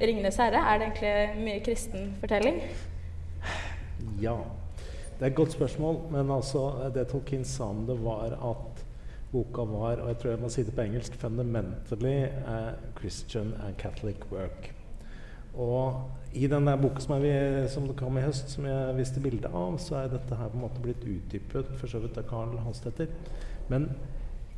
'Ringenes 0.01 0.41
herre'? 0.43 0.65
Er 0.75 0.79
det 0.79 0.89
egentlig 0.89 1.45
mye 1.45 1.61
kristen 1.65 2.17
fortelling? 2.21 2.63
Ja. 4.21 4.37
Det 5.19 5.27
er 5.27 5.31
et 5.31 5.35
godt 5.35 5.53
spørsmål, 5.53 5.97
men 6.11 6.31
altså, 6.31 6.91
det 6.95 7.09
Tolkien 7.09 7.45
sa 7.45 7.65
om 7.65 7.87
det, 7.87 7.97
var 8.05 8.35
at 8.51 8.68
boka 9.33 9.65
var, 9.69 10.03
og 10.03 10.09
jeg 10.09 10.19
tror 10.19 10.31
jeg 10.31 10.41
må 10.41 10.49
si 10.49 10.63
det 10.63 10.75
på 10.75 10.83
engelsk, 10.87 11.13
'fundamentally 11.21 12.29
Christian 12.99 13.55
and 13.67 13.77
Catholic 13.79 14.17
work'. 14.33 14.73
Og 15.55 16.11
i 16.33 16.47
den 16.47 16.67
der 16.67 16.77
boka 16.77 17.01
som, 17.01 17.25
er, 17.25 17.67
som 17.67 17.87
det 17.87 17.97
kom 17.97 18.19
i 18.19 18.21
høst, 18.21 18.51
som 18.51 18.67
jeg 18.69 18.97
viste 18.97 19.21
bilde 19.21 19.49
av, 19.49 19.79
så 19.79 19.97
er 20.03 20.13
dette 20.13 20.37
her 20.37 20.49
på 20.49 20.59
en 20.59 20.65
måte 20.67 20.83
blitt 20.85 21.05
utdypet 21.05 21.73
for 21.81 21.91
så 21.91 21.99
vidt 21.99 22.19
av 22.21 22.29
Carl 22.29 22.59
Hanstetter. 22.63 23.09
Men 23.69 23.89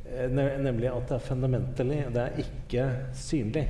eh, 0.05 0.27
ne- 0.29 0.57
nemlig 0.61 0.91
at 0.91 1.07
det 1.09 1.15
er 1.15 1.25
fundamentally, 1.25 2.03
det 2.13 2.25
er 2.25 2.43
ikke 2.43 2.89
synlig. 3.13 3.65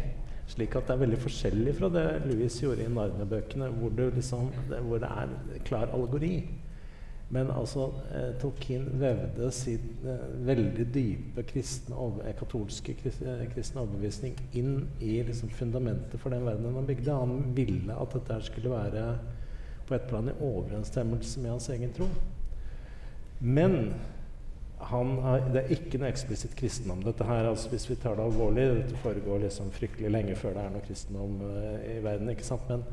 Slik 0.51 0.75
at 0.75 0.89
det 0.89 0.95
er 0.97 1.03
veldig 1.05 1.21
forskjellig 1.21 1.75
fra 1.77 1.89
det 1.93 2.05
Louis 2.25 2.57
gjorde 2.59 2.83
i 2.83 2.91
Narnia-bøkene, 2.91 3.69
hvor, 3.79 3.93
liksom, 4.17 4.49
hvor 4.89 4.99
det 4.99 5.11
er 5.23 5.61
klar 5.63 5.93
allegori. 5.93 6.33
Men 7.31 7.51
altså, 7.55 7.87
eh, 8.11 8.33
Tolkien 8.41 8.89
vevde 8.99 9.51
sin 9.55 10.03
eh, 10.03 10.23
veldig 10.47 10.85
dype 10.91 11.45
kristne, 11.47 11.95
eh, 12.25 12.33
katolske 12.35 12.95
eh, 13.07 13.45
kristne 13.53 13.85
overbevisning 13.85 14.35
inn 14.59 14.89
i 14.99 15.21
liksom, 15.23 15.53
fundamentet 15.55 16.19
for 16.19 16.35
den 16.35 16.43
verdenen 16.45 16.75
han 16.75 16.89
bygde. 16.89 17.15
Han 17.15 17.53
ville 17.55 17.95
at 17.95 18.17
dette 18.17 18.41
skulle 18.49 18.73
være 18.73 19.05
på 19.87 19.95
et 19.95 20.09
plan 20.09 20.27
i 20.27 20.35
overensstemmelse 20.43 21.43
med 21.43 21.55
hans 21.55 21.69
egen 21.71 21.95
tro. 21.95 22.09
Men 23.39 23.93
har, 24.91 25.47
det 25.53 25.61
er 25.61 25.73
ikke 25.75 26.01
noe 26.01 26.09
eksplisitt 26.11 26.53
kristendom. 26.57 27.01
Dette 27.05 27.25
her, 27.27 27.47
altså, 27.49 27.69
hvis 27.71 27.87
vi 27.89 27.97
tar 28.01 28.17
det 28.17 28.25
alvorlig, 28.25 28.67
dette 28.81 28.99
foregår 29.03 29.45
liksom 29.45 29.71
fryktelig 29.75 30.11
lenge 30.11 30.35
før 30.39 30.57
det 30.57 30.65
er 30.65 30.75
noe 30.75 30.85
kristendom 30.85 31.41
eh, 31.47 31.89
i 31.95 31.97
verden. 32.03 32.31
ikke 32.33 32.47
sant? 32.47 32.67
Men 32.69 32.85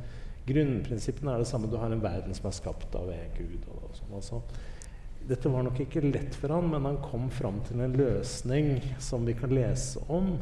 grunnprinsippene 0.48 1.34
er 1.34 1.42
det 1.42 1.50
samme. 1.50 1.70
Du 1.70 1.78
har 1.80 1.92
en 1.92 2.02
verden 2.02 2.34
som 2.36 2.48
er 2.50 2.56
skapt 2.56 2.96
av 2.98 3.10
en 3.12 3.36
gud. 3.36 3.60
Og, 3.68 3.88
og 3.88 3.98
sånn, 3.98 4.16
altså. 4.20 4.42
Dette 5.28 5.50
var 5.52 5.66
nok 5.66 5.82
ikke 5.84 6.06
lett 6.06 6.36
for 6.38 6.54
han, 6.54 6.70
men 6.72 6.86
han 6.88 7.02
kom 7.04 7.26
fram 7.34 7.58
til 7.68 7.82
en 7.84 7.96
løsning 7.98 8.78
som 9.02 9.26
vi 9.28 9.34
kan 9.36 9.52
lese 9.52 10.00
om 10.08 10.36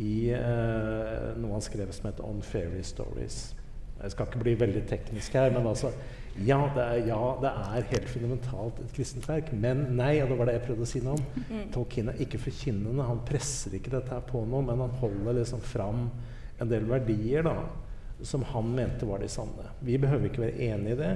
i 0.00 0.30
eh, 0.34 1.26
noe 1.38 1.52
han 1.54 1.62
skrev 1.62 1.92
som 1.92 2.08
heter 2.08 2.24
'On 2.26 2.40
Fairy 2.42 2.82
Stories'. 2.82 3.52
Jeg 4.00 4.14
skal 4.14 4.26
ikke 4.26 4.40
bli 4.40 4.54
veldig 4.56 4.82
teknisk 4.88 5.36
her, 5.36 5.50
men 5.52 5.66
altså 5.66 5.90
ja 6.38 6.58
det, 6.74 6.82
er, 6.82 7.06
ja, 7.10 7.20
det 7.42 7.50
er 7.50 7.88
helt 7.90 8.08
fundamentalt 8.08 8.78
et 8.80 8.92
kristent 8.96 9.26
verk, 9.28 9.50
men 9.52 9.82
nei, 9.98 10.22
og 10.22 10.30
det 10.30 10.38
var 10.38 10.48
det 10.48 10.54
jeg 10.56 10.64
prøvde 10.68 10.86
å 10.86 10.88
si 10.88 11.02
noe 11.04 11.18
om. 11.18 11.44
Mm. 11.50 11.64
Tolkien 11.74 12.08
er 12.08 12.22
ikke 12.24 12.40
forkynnende. 12.40 13.04
Han 13.04 13.20
presser 13.28 13.74
ikke 13.76 13.92
dette 13.92 14.14
her 14.14 14.22
på 14.24 14.44
noe, 14.46 14.62
men 14.64 14.80
han 14.80 14.94
holder 15.02 15.36
liksom 15.40 15.60
fram 15.60 16.06
en 16.60 16.70
del 16.70 16.86
verdier 16.88 17.44
da, 17.44 17.56
som 18.22 18.42
han 18.42 18.74
mente 18.74 19.06
var 19.06 19.18
de 19.18 19.28
sanne. 19.28 19.70
Vi 19.80 19.98
behøver 19.98 20.30
ikke 20.30 20.44
være 20.46 20.70
enig 20.70 20.94
i 20.94 20.98
det, 21.00 21.12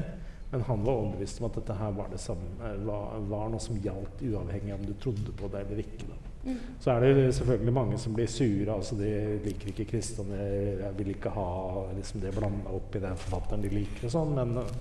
men 0.50 0.62
han 0.68 0.84
var 0.84 1.00
overbevist 1.00 1.40
om 1.40 1.48
at 1.48 1.56
dette 1.58 1.78
her 1.78 1.96
var, 1.96 2.10
det 2.12 2.20
samme, 2.22 2.52
eh, 2.62 2.76
var, 2.86 3.16
var 3.30 3.48
noe 3.52 3.62
som 3.62 3.80
gjaldt 3.82 4.22
uavhengig 4.22 4.74
av 4.74 4.80
om 4.80 4.86
du 4.86 4.94
trodde 5.02 5.34
på 5.36 5.50
det 5.52 5.64
eller 5.64 5.82
ikke. 5.82 6.06
Da. 6.10 6.20
Mm. 6.44 6.58
Så 6.80 6.92
er 6.92 7.00
det 7.00 7.34
selvfølgelig 7.34 7.72
mange 7.72 7.98
som 7.98 8.14
blir 8.14 8.28
sure. 8.28 8.74
altså 8.74 8.94
De 9.00 9.10
liker 9.44 9.72
ikke 9.72 9.88
kristne, 9.94 10.38
jeg 10.38 10.92
vil 10.98 11.14
ikke 11.14 11.32
ha 11.34 11.48
liksom, 11.96 12.20
det 12.22 12.34
blanda 12.36 12.76
opp 12.76 12.96
i 12.96 13.02
den 13.02 13.16
forfatteren 13.16 13.64
de 13.64 13.72
liker 13.72 14.08
og 14.08 14.14
sånn, 14.14 14.34
men 14.38 14.62
eh, 14.62 14.74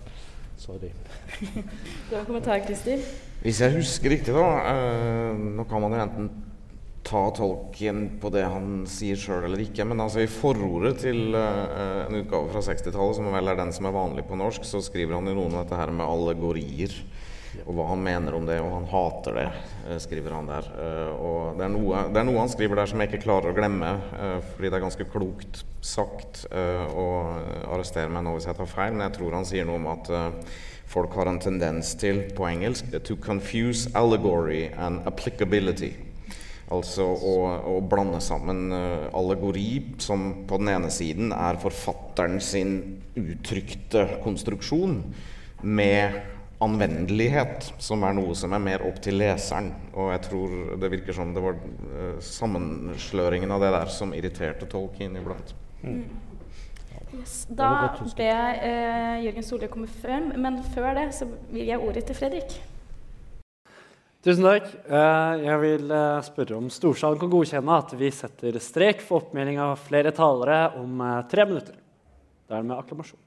sorry. 0.62 0.92
Du 2.10 2.16
har 2.18 2.26
kommentar, 2.28 2.62
Christer? 2.68 3.04
Hvis 3.44 3.62
jeg 3.64 3.78
husker 3.80 4.14
riktig, 4.14 4.36
da 4.36 4.48
eh, 4.72 5.46
Nå 5.58 5.66
kan 5.68 5.82
man 5.84 5.96
jo 5.96 6.04
enten 6.06 6.30
ta 7.04 7.24
tolken 7.36 8.06
på 8.22 8.32
det 8.32 8.46
han 8.48 8.86
sier 8.90 9.20
sjøl 9.20 9.44
eller 9.48 9.66
ikke, 9.66 9.86
men 9.88 10.02
altså 10.04 10.24
i 10.24 10.32
forordet 10.32 10.96
til 11.04 11.36
uh, 11.36 12.06
en 12.06 12.22
utgave 12.22 12.48
fra 12.54 12.64
60-tallet, 12.64 13.18
som 13.18 13.28
vel 13.34 13.52
er 13.52 13.60
den 13.60 13.74
som 13.76 13.90
er 13.90 13.96
vanlig 13.96 14.24
på 14.30 14.40
norsk, 14.40 14.64
så 14.68 14.82
skriver 14.84 15.18
han 15.18 15.28
jo 15.28 15.36
noe 15.36 15.50
om 15.52 15.58
dette 15.60 15.80
her 15.80 15.92
med 15.92 16.08
allegorier. 16.08 16.96
Og 17.68 17.76
hva 17.78 17.84
han 17.92 18.02
mener 18.02 18.34
om 18.34 18.48
det, 18.48 18.56
og 18.64 18.72
han 18.72 18.88
hater 18.90 19.36
det, 19.38 19.50
eh, 19.86 20.00
skriver 20.02 20.34
han 20.34 20.48
der. 20.50 20.70
Eh, 20.74 21.12
og 21.22 21.60
det 21.60 21.68
er, 21.68 21.74
noe, 21.76 22.00
det 22.10 22.22
er 22.22 22.26
noe 22.26 22.40
han 22.42 22.50
skriver 22.50 22.80
der 22.80 22.90
som 22.90 23.04
jeg 23.04 23.12
ikke 23.12 23.28
klarer 23.28 23.52
å 23.52 23.58
glemme, 23.58 23.92
fordi 24.56 24.72
det 24.72 24.80
er 24.80 24.86
ganske 24.88 25.08
klokt 25.12 25.62
sagt. 25.86 26.48
og 26.50 27.68
arrester 27.76 28.10
meg 28.10 28.26
nå 28.26 28.34
hvis 28.38 28.48
jeg 28.50 28.58
tar 28.58 28.72
feil, 28.72 28.96
men 28.96 29.06
jeg 29.06 29.18
tror 29.20 29.38
han 29.38 29.46
sier 29.46 29.68
noe 29.70 29.78
om 29.78 29.92
at 29.92 30.10
folk 30.90 31.14
har 31.20 31.30
en 31.30 31.38
tendens 31.44 31.94
til, 32.00 32.24
på 32.34 32.48
engelsk, 32.50 32.90
to 33.06 33.20
confuse 33.22 33.92
allegory 33.94 34.72
and 34.74 35.06
applicability. 35.06 35.94
Altså 36.72 37.04
å, 37.04 37.34
å 37.76 37.80
blande 37.86 38.22
sammen 38.24 38.72
eh, 38.72 39.08
allegori, 39.14 39.96
som 40.02 40.46
på 40.48 40.60
den 40.62 40.72
ene 40.72 40.92
siden 40.94 41.34
er 41.36 41.60
forfatteren 41.62 42.40
sin 42.42 42.78
uttrykte 43.20 44.06
konstruksjon, 44.24 45.02
med 45.64 46.22
anvendelighet, 46.64 47.74
som 47.84 48.04
er 48.08 48.16
noe 48.16 48.36
som 48.38 48.56
er 48.56 48.64
mer 48.64 48.84
opp 48.88 49.00
til 49.04 49.20
leseren. 49.20 49.72
Og 49.92 50.12
jeg 50.14 50.24
tror 50.30 50.58
det 50.80 50.92
virker 50.96 51.18
som 51.18 51.34
det 51.36 51.44
var 51.44 51.60
eh, 51.60 52.18
sammensløringen 52.24 53.52
av 53.52 53.64
det 53.64 53.72
der 53.76 53.94
som 53.94 54.16
irriterte 54.16 54.70
Tolkien 54.72 55.20
iblant. 55.20 55.56
Yes. 57.14 57.44
Da 57.52 57.94
ber 58.18 58.26
jeg 58.26 58.60
eh, 58.66 59.18
Jørgen 59.28 59.46
Solli 59.46 59.70
komme 59.70 59.90
frem, 60.02 60.32
men 60.42 60.64
før 60.74 60.96
det 60.98 61.10
så 61.20 61.28
vil 61.52 61.68
jeg 61.70 61.84
ordet 61.84 62.08
til 62.08 62.18
Fredrik. 62.18 62.56
Tusen 64.24 64.46
takk. 64.48 64.70
Eh, 64.88 65.42
Jeg 65.44 65.60
vil 65.60 65.90
eh, 65.92 66.22
spørre 66.24 66.56
om 66.56 66.70
Storsalen 66.72 67.20
kan 67.20 67.32
godkjenne 67.32 67.76
at 67.76 67.90
vi 68.00 68.08
setter 68.16 68.56
strek 68.64 69.02
for 69.04 69.20
oppmelding 69.20 69.58
av 69.60 69.82
flere 69.84 70.14
talere 70.16 70.60
om 70.80 71.02
eh, 71.04 71.18
tre 71.28 71.44
minutter. 71.50 71.76
Det 72.48 72.56
er 72.56 72.64
med 72.64 72.78
akklamasjon. 72.78 73.20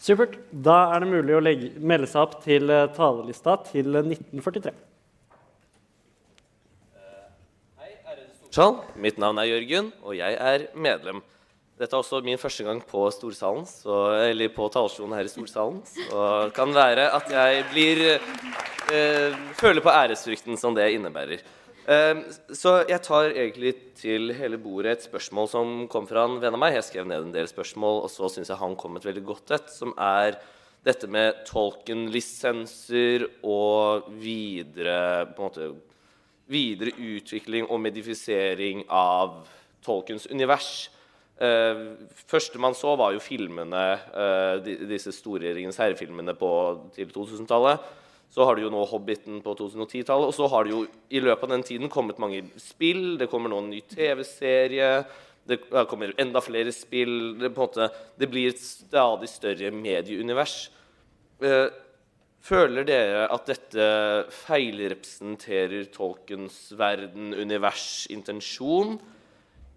Supert. 0.00 0.38
Da 0.48 0.78
er 0.94 1.04
det 1.04 1.10
mulig 1.10 1.36
å 1.36 1.42
legge, 1.44 1.68
melde 1.84 2.08
seg 2.08 2.22
opp 2.22 2.38
til 2.46 2.72
talerlista 2.96 3.58
til 3.66 3.92
1943. 4.00 4.72
Storsal. 8.48 8.80
Mitt 8.96 9.20
navn 9.20 9.44
er 9.44 9.50
Jørgen, 9.50 9.92
og 10.00 10.16
jeg 10.16 10.40
er 10.40 10.70
medlem. 10.72 11.20
Dette 11.80 11.96
er 11.96 12.02
også 12.02 12.18
min 12.20 12.36
første 12.36 12.64
gang 12.66 12.82
på 12.84 13.06
Storsalen, 13.08 13.62
så, 13.64 13.94
eller 14.26 14.50
på 14.52 14.66
talerstolen 14.68 15.14
her 15.16 15.24
i 15.24 15.30
Storsalen. 15.32 15.78
Så 15.88 16.26
det 16.44 16.52
kan 16.58 16.74
være 16.76 17.06
at 17.16 17.30
jeg 17.32 17.62
blir 17.70 18.02
eh, 18.12 19.38
føler 19.56 19.80
på 19.80 19.94
æresfrykten 19.94 20.60
som 20.60 20.76
det 20.76 20.90
innebærer. 20.92 21.40
Eh, 21.88 22.20
så 22.52 22.82
jeg 22.84 23.00
tar 23.06 23.32
egentlig 23.32 23.72
til 23.96 24.34
hele 24.36 24.60
bordet 24.60 24.98
et 24.98 25.08
spørsmål 25.08 25.48
som 25.48 25.72
kom 25.88 26.04
fra 26.10 26.26
en 26.28 26.36
venn 26.42 26.58
av 26.58 26.60
meg. 26.60 26.76
Jeg 26.76 26.88
skrev 26.90 27.08
ned 27.08 27.30
en 27.30 27.34
del 27.38 27.48
spørsmål, 27.48 28.02
og 28.04 28.12
så 28.12 28.28
syns 28.28 28.52
jeg 28.52 28.60
han 28.60 28.76
kom 28.76 29.00
et 29.00 29.08
veldig 29.08 29.24
godt 29.32 29.56
et, 29.56 29.72
som 29.72 29.96
er 29.96 30.36
dette 30.84 31.08
med 31.08 31.42
Tolkien-lisenser 31.48 33.24
og 33.40 34.12
videre 34.20 35.30
på 35.32 35.40
en 35.40 35.48
måte 35.48 35.72
videre 36.52 36.92
utvikling 36.92 37.72
og 37.72 37.80
medifisering 37.88 38.84
av 38.92 39.46
Tolkens 39.80 40.28
univers. 40.28 40.90
Eh, 41.40 41.80
første 42.28 42.60
man 42.60 42.76
så, 42.76 42.92
var 43.00 43.14
jo 43.14 43.22
filmene, 43.24 43.84
eh, 44.12 44.70
disse 44.90 45.12
store 45.16 45.54
Ringens 45.56 45.80
herre-filmene 45.80 46.36
til 46.94 47.08
2000-tallet. 47.14 47.80
Så 48.30 48.44
har 48.46 48.54
du 48.54 48.62
jo 48.62 48.70
nå 48.70 48.84
Hobbiten 48.86 49.40
på 49.42 49.56
2010-tallet, 49.58 50.28
og 50.28 50.34
så 50.36 50.46
har 50.52 50.64
det 50.64 50.74
jo 50.74 50.84
i 51.10 51.18
løpet 51.18 51.48
av 51.48 51.50
den 51.56 51.66
tiden 51.66 51.90
kommet 51.90 52.20
mange 52.22 52.44
spill. 52.62 53.18
Det 53.18 53.30
kommer 53.30 53.50
nå 53.50 53.58
en 53.58 53.70
ny 53.72 53.80
TV-serie. 53.80 55.04
Det 55.48 55.58
kommer 55.90 56.12
enda 56.20 56.38
flere 56.44 56.70
spill. 56.70 57.38
Det, 57.40 57.50
måte, 57.56 57.88
det 58.20 58.28
blir 58.30 58.52
et 58.52 58.60
stadig 58.62 59.28
større 59.32 59.72
medieunivers. 59.74 60.70
Eh, 61.42 61.70
Føler 62.40 62.86
dere 62.88 63.26
at 63.28 63.50
dette 63.50 63.86
feilrepresenterer 64.32 65.90
Tolkens 65.92 66.70
verden, 66.72 67.34
univers, 67.36 68.06
intensjon? 68.08 68.94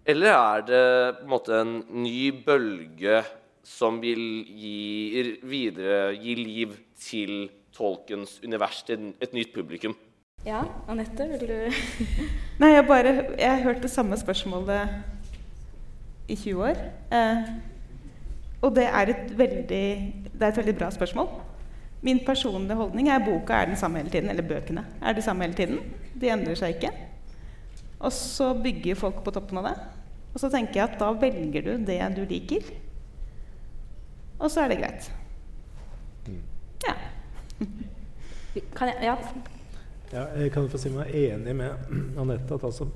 Eller 0.06 0.34
er 0.36 0.64
det 0.68 0.84
på 1.18 1.24
en 1.24 1.30
måte 1.32 1.60
en 1.62 1.76
ny 2.04 2.30
bølge 2.44 3.22
som 3.64 3.96
vil 4.02 4.44
gi 4.44 5.38
videre 5.48 6.12
gi 6.20 6.34
liv 6.36 6.74
til 7.00 7.46
Tolkens 7.74 8.36
univers, 8.44 8.82
til 8.84 9.14
et 9.24 9.32
nytt 9.34 9.54
publikum? 9.54 9.96
Ja, 10.44 10.60
Anette, 10.92 11.24
vil 11.32 11.48
du 11.48 11.56
Nei, 12.60 12.74
jeg 12.74 12.84
bare 12.86 13.14
Jeg 13.38 13.48
har 13.48 13.62
hørt 13.64 13.80
det 13.82 13.90
samme 13.90 14.16
spørsmålet 14.20 14.92
i 16.28 16.36
20 16.36 16.60
år. 16.68 16.82
Eh, 17.12 17.48
og 18.60 18.76
det 18.76 18.84
er 18.84 19.12
et 19.12 19.32
veldig 19.38 19.86
Det 20.32 20.42
er 20.42 20.52
et 20.52 20.60
veldig 20.60 20.76
bra 20.76 20.90
spørsmål. 20.90 21.32
Min 22.04 22.20
personlige 22.26 22.76
holdning 22.76 23.08
er 23.08 23.24
boka 23.24 23.56
er 23.56 23.72
den 23.72 23.80
samme 23.80 23.98
hele 23.98 24.10
tiden. 24.10 24.30
Eller 24.30 24.44
bøkene 24.44 24.84
er 25.00 25.12
de 25.12 25.22
samme 25.22 25.48
hele 25.48 25.56
tiden. 25.56 25.80
De 26.20 26.28
endrer 26.28 26.60
seg 26.60 26.76
ikke. 26.76 26.92
Og 28.00 28.12
så 28.12 28.52
bygger 28.58 28.98
folk 28.98 29.22
på 29.24 29.32
toppen 29.34 29.60
av 29.60 29.68
det. 29.70 29.74
Og 30.34 30.40
så 30.42 30.50
tenker 30.50 30.80
jeg 30.80 30.88
at 30.88 30.98
da 31.00 31.12
velger 31.14 31.66
du 31.66 31.84
det 31.86 32.00
du 32.16 32.24
liker. 32.26 32.70
Og 34.40 34.50
så 34.50 34.64
er 34.64 34.72
det 34.72 34.80
greit. 34.82 35.10
Ja. 36.84 36.94
Kan 38.74 38.90
jeg 38.90 38.96
Ja. 39.02 39.16
Ja, 40.12 40.26
jeg 40.38 40.52
kan 40.54 40.68
få 40.70 40.78
si 40.78 40.90
meg 40.94 41.10
enig 41.16 41.56
med 41.58 41.88
Anette. 42.22 42.54
at 42.54 42.64
altså 42.64 42.86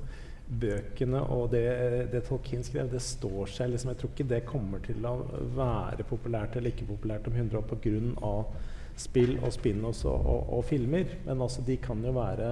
Bøkene 0.49 1.21
og 1.29 1.51
det, 1.53 1.65
det 2.13 2.23
Tolkien 2.25 2.63
skrev, 2.65 2.89
det 2.93 3.03
står 3.05 3.51
seg. 3.53 3.71
liksom 3.71 3.91
Jeg 3.91 3.99
tror 4.01 4.13
ikke 4.15 4.29
det 4.31 4.45
kommer 4.49 4.79
til 4.85 5.05
å 5.05 5.17
være 5.57 6.07
populært 6.09 6.57
eller 6.57 6.73
ikke 6.73 6.89
populært 6.89 7.27
om 7.29 7.35
100 7.37 7.59
år 7.59 7.67
pga. 7.69 8.33
Spill 8.99 9.37
og 9.39 9.53
spin-offs 9.55 10.05
og, 10.09 10.17
og, 10.19 10.49
og, 10.59 10.65
filmer. 10.69 11.15
Men 11.27 11.45
altså, 11.45 11.63
de 11.67 11.77
kan 11.83 12.03
jo 12.05 12.15
være 12.17 12.49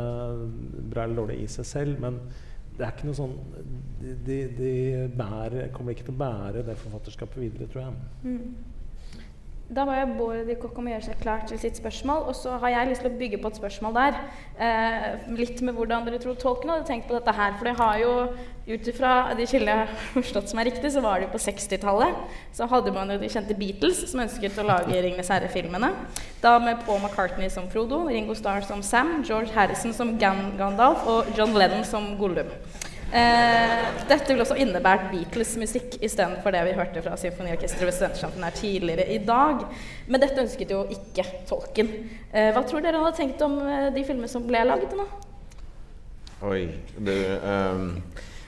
bra 0.91 1.07
eller 1.07 1.23
dårlige 1.23 1.47
i 1.47 1.51
seg 1.51 1.69
selv. 1.69 2.01
Men 2.03 2.21
det 2.77 2.85
er 2.85 2.93
ikke 2.93 3.09
noe 3.09 3.17
sånn 3.17 3.37
De, 4.27 4.39
de 4.53 4.73
bærer, 5.17 5.71
kommer 5.75 5.95
ikke 5.95 6.11
til 6.11 6.17
å 6.17 6.21
bære 6.21 6.65
det 6.67 6.79
forfatterskapet 6.81 7.43
videre, 7.43 7.69
tror 7.73 7.87
jeg. 7.87 8.01
Mm. 8.27 8.75
Da 9.67 9.83
var 9.83 9.97
jeg 9.99 10.13
Bård 10.15 10.51
Kokk 10.63 10.77
om 10.79 10.87
å 10.87 10.93
gjøre 10.93 11.05
seg 11.09 11.17
klar 11.19 11.41
til 11.49 11.59
sitt 11.59 11.79
spørsmål. 11.81 12.29
Og 12.31 12.37
så 12.39 12.53
har 12.63 12.71
jeg 12.71 12.91
lyst 12.93 13.03
til 13.03 13.11
å 13.11 13.19
bygge 13.19 13.41
på 13.43 13.51
et 13.51 13.59
spørsmål 13.59 13.97
der. 13.97 14.21
Eh, 14.63 15.07
litt 15.35 15.59
med 15.67 15.75
hvordan 15.75 16.07
dere 16.07 16.21
tror 16.23 16.37
tolken 16.39 16.71
hadde 16.71 16.87
tenkt 16.87 17.09
på 17.09 17.17
dette 17.17 17.35
her. 17.35 17.57
For 17.59 17.67
det 17.67 17.75
har 17.81 17.99
jo, 17.99 18.13
ut 18.67 18.91
ifra 18.93 19.11
de 19.39 19.47
kildene 19.47 19.75
jeg 19.75 19.83
har 19.83 20.07
forstått 20.15 20.53
som 20.53 20.63
er 20.63 20.71
riktig, 20.71 20.93
så 20.95 21.03
var 21.03 21.19
det 21.19 21.27
jo 21.27 21.35
på 21.35 21.43
60-tallet. 21.43 22.23
Så 22.55 22.71
hadde 22.71 22.95
man 22.95 23.11
jo 23.11 23.19
de 23.19 23.33
kjente 23.33 23.59
Beatles 23.59 24.05
som 24.07 24.23
ønsket 24.23 24.63
å 24.63 24.69
lage 24.71 24.95
'Ringenes 24.95 25.35
herre'-filmene. 25.35 25.91
Da 26.43 26.59
med 26.63 26.87
Paul 26.87 27.03
McCartney 27.03 27.51
som 27.51 27.67
Frodo, 27.71 28.05
Ringo 28.07 28.39
Starr 28.39 28.63
som 28.63 28.83
Sam, 28.83 29.25
George 29.27 29.51
Harrison 29.51 29.93
som 29.93 30.15
Gan 30.19 30.55
Gandalf 30.59 31.07
og 31.07 31.35
John 31.35 31.59
Lennon 31.59 31.85
som 31.85 32.15
Gollum. 32.19 32.55
Eh, 33.07 33.83
dette 34.11 34.33
vil 34.33 34.43
også 34.43 34.57
innebære 34.59 35.11
Beatles-musikk 35.13 36.01
istedenfor 36.03 36.51
det 36.55 36.65
vi 36.67 36.75
hørte 36.75 37.03
fra 37.05 37.15
Symfoniorkesteret 37.21 37.87
ved 37.87 37.95
Studentersamfunnet 37.95 38.49
her 38.49 38.57
tidligere 38.59 39.07
i 39.15 39.19
dag. 39.23 39.63
Men 40.09 40.23
dette 40.23 40.43
ønsket 40.43 40.75
jo 40.75 40.83
ikke 40.91 41.27
tolken. 41.47 41.93
Eh, 42.33 42.51
hva 42.55 42.65
tror 42.67 42.83
dere 42.83 42.99
han 42.99 43.07
hadde 43.07 43.21
tenkt 43.21 43.45
om 43.47 43.61
eh, 43.63 43.91
de 43.95 44.05
filmene 44.07 44.31
som 44.31 44.47
ble 44.49 44.65
laget 44.67 44.97
nå? 44.99 45.07
Oi, 46.47 46.67
du 46.99 47.15
um, 47.41 47.87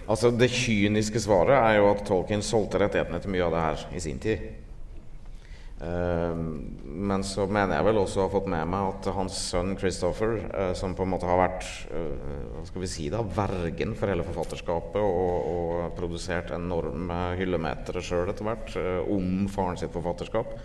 Altså, 0.08 0.30
det 0.32 0.48
kyniske 0.48 1.20
svaret 1.20 1.52
er 1.56 1.78
jo 1.78 1.90
at 1.90 2.00
Tolkien 2.08 2.42
solgte 2.44 2.80
rettighetene 2.80 3.20
til 3.20 3.32
mye 3.32 3.44
av 3.44 3.52
det 3.52 3.64
her 3.64 3.82
i 3.92 4.00
sin 4.00 4.20
tid. 4.22 4.46
Ehm, 5.78 6.46
men 6.82 7.22
så 7.22 7.44
mener 7.46 7.76
jeg 7.76 7.86
vel 7.86 8.00
også 8.00 8.18
å 8.18 8.24
ha 8.26 8.32
fått 8.32 8.48
med 8.50 8.66
meg 8.66 8.88
at 8.96 9.08
hans 9.14 9.36
sønn 9.52 9.76
Christopher, 9.78 10.34
uh, 10.50 10.72
som 10.74 10.96
på 10.98 11.06
en 11.06 11.12
måte 11.12 11.28
har 11.28 11.38
vært 11.38 11.66
uh, 11.92 12.48
hva 12.56 12.64
skal 12.66 12.82
vi 12.82 12.90
si 12.90 13.06
da, 13.12 13.22
vergen 13.22 13.94
for 13.98 14.10
hele 14.10 14.26
forfatterskapet 14.26 14.98
og, 14.98 15.50
og 15.52 15.96
produsert 15.98 16.50
enorme 16.56 17.20
hyllemetere 17.38 18.02
sjøl 18.02 18.32
etter 18.32 18.48
hvert 18.48 18.74
uh, 18.74 19.12
om 19.14 19.46
faren 19.52 19.78
sitt 19.78 19.94
forfatterskap 19.94 20.56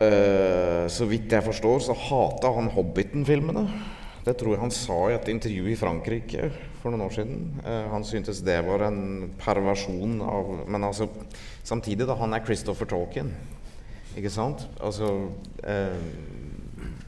Så 0.00 1.04
vidt 1.04 1.34
jeg 1.34 1.44
forstår, 1.44 1.82
så 1.84 1.92
hata 1.92 2.54
han 2.56 2.70
Hobbiten-filmene. 2.72 3.66
Det 4.24 4.34
tror 4.36 4.54
jeg 4.54 4.60
han 4.60 4.74
sa 4.74 4.98
i 5.08 5.16
et 5.16 5.30
intervju 5.32 5.70
i 5.72 5.78
Frankrike 5.80 6.50
for 6.82 6.92
noen 6.92 7.06
år 7.06 7.14
siden. 7.14 7.38
han 7.64 8.04
syntes 8.04 8.42
det 8.44 8.58
var 8.66 8.84
en 8.86 9.30
perversjon 9.40 10.20
av 10.24 10.68
Men 10.68 10.84
altså 10.84 11.08
Samtidig, 11.64 12.06
da, 12.08 12.16
han 12.16 12.32
er 12.34 12.44
Christopher 12.44 12.88
Tolkien. 12.88 13.30
Ikke 14.18 14.32
sant? 14.32 14.64
Altså 14.82 15.10
eh, 15.62 16.00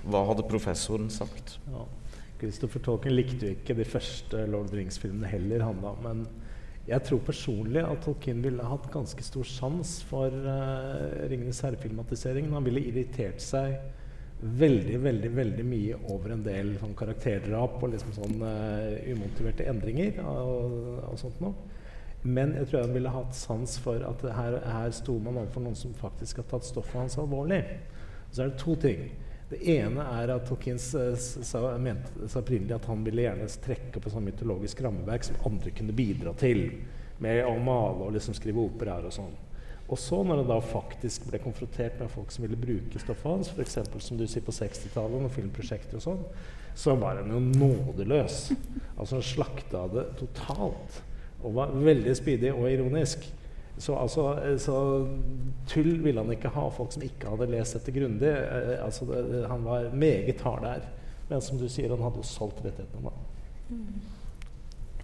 Hva 0.05 0.23
hadde 0.29 0.47
professoren 0.49 1.09
sagt? 1.11 1.57
Ja. 1.73 1.87
Christopher 2.43 2.83
Tolkien 2.83 3.15
likte 3.15 3.49
jo 3.49 3.57
ikke 3.57 3.77
de 3.79 3.87
første 3.87 4.47
Lord 4.51 4.67
of 4.67 4.73
the 4.73 4.81
Rings-filmene 4.81 5.31
heller, 5.31 5.63
han 5.63 5.83
da. 5.83 5.93
Men 6.03 6.25
jeg 6.89 7.07
tror 7.07 7.21
personlig 7.23 7.85
at 7.87 8.03
Tolkien 8.03 8.43
ville 8.43 8.67
hatt 8.67 8.89
ganske 8.91 9.23
stor 9.23 9.47
sans 9.47 9.93
for 10.09 10.27
uh, 10.27 11.29
'Ringenes 11.31 11.63
herre'-filmatiseringen. 11.63 12.55
Han 12.57 12.67
ville 12.67 12.83
irritert 12.83 13.43
seg 13.43 13.79
veldig 14.43 14.99
veldig, 14.99 15.31
veldig 15.31 15.65
mye 15.67 15.99
over 16.11 16.33
en 16.35 16.43
del 16.43 16.73
sånn 16.81 16.97
karakterdrap 16.99 17.77
og 17.79 17.93
liksom 17.93 18.15
sånn 18.17 18.41
uh, 18.43 18.97
umotiverte 19.13 19.69
endringer 19.71 20.19
og, 20.27 20.75
og 21.07 21.21
sånt 21.21 21.39
noe. 21.45 21.55
Men 22.23 22.55
jeg 22.59 22.69
tror 22.71 22.85
han 22.85 22.95
ville 22.95 23.11
hatt 23.11 23.35
sans 23.35 23.77
for 23.83 24.03
at 24.07 24.23
her, 24.37 24.59
her 24.63 24.95
sto 24.95 25.17
man 25.23 25.41
overfor 25.41 25.65
noen 25.65 25.79
som 25.79 25.95
faktisk 25.99 26.39
har 26.43 26.49
tatt 26.53 26.67
stoffet 26.67 27.01
hans 27.01 27.19
alvorlig. 27.19 27.63
Så 28.31 28.45
er 28.45 28.53
det 28.53 28.63
to 28.63 28.77
ting. 28.83 29.09
Det 29.53 29.59
ene 29.75 30.05
er 30.23 30.31
at 30.33 30.47
Tolkien 30.49 30.79
sa, 30.81 31.63
mente 31.83 32.29
opprinnelig 32.39 32.77
at 32.79 32.87
han 32.89 33.03
ville 33.05 33.27
gjerne 33.27 33.49
trekke 33.67 34.01
et 34.01 34.13
sånn 34.15 34.25
mytologisk 34.25 34.81
rammeverk 34.87 35.27
som 35.29 35.43
andre 35.51 35.75
kunne 35.77 35.97
bidra 35.97 36.33
til. 36.41 36.63
Med 37.23 37.43
å 37.47 37.57
male 37.63 38.07
og 38.07 38.15
liksom 38.15 38.39
skrive 38.39 38.63
operaer 38.65 39.11
og 39.11 39.15
sånn. 39.15 39.35
Og 39.91 39.99
så, 39.99 40.23
når 40.25 40.41
han 40.41 40.49
da 40.49 40.59
faktisk 40.65 41.27
ble 41.29 41.41
konfrontert 41.43 41.99
med 42.01 42.11
folk 42.13 42.33
som 42.33 42.47
ville 42.47 42.59
bruke 42.59 43.01
stoffet 43.03 43.29
hans, 43.29 43.51
f.eks. 43.53 43.79
som 44.07 44.19
du 44.21 44.25
sier 44.31 44.45
på 44.45 44.55
60-tallet, 44.55 45.27
og 45.27 45.35
filmprosjekter 45.35 45.99
og 45.99 46.05
sånn, 46.07 46.23
så 46.79 46.95
var 46.97 47.21
han 47.21 47.33
jo 47.35 47.41
nådeløs. 47.43 48.39
Altså 48.97 49.19
han 49.19 49.27
slakta 49.27 49.85
det 49.93 50.07
totalt. 50.21 51.03
Og 51.43 51.57
var 51.59 51.75
veldig 51.75 52.15
spydig 52.17 52.53
og 52.55 52.71
ironisk. 52.71 53.27
Så, 53.83 53.97
altså, 53.99 54.37
så, 54.63 54.77
tull 55.69 55.97
ville 56.05 56.23
han 56.23 56.33
ikke 56.33 56.53
ha, 56.55 56.69
folk 56.71 56.93
som 56.95 57.05
ikke 57.05 57.33
hadde 57.33 57.51
lest 57.51 57.77
dette 57.79 57.95
grundig. 57.95 58.31
Eh, 58.31 58.77
altså, 58.85 59.09
det, 59.11 59.45
han 59.51 59.65
var 59.67 59.91
meget 59.97 60.41
hard 60.47 60.67
der. 60.69 60.89
Men 61.29 61.43
som 61.45 61.59
du 61.59 61.67
sier, 61.69 61.91
han 61.91 62.05
hadde 62.05 62.23
jo 62.23 62.29
solgt 62.29 62.63
rettighetene 62.65 63.11
da. 63.11 63.31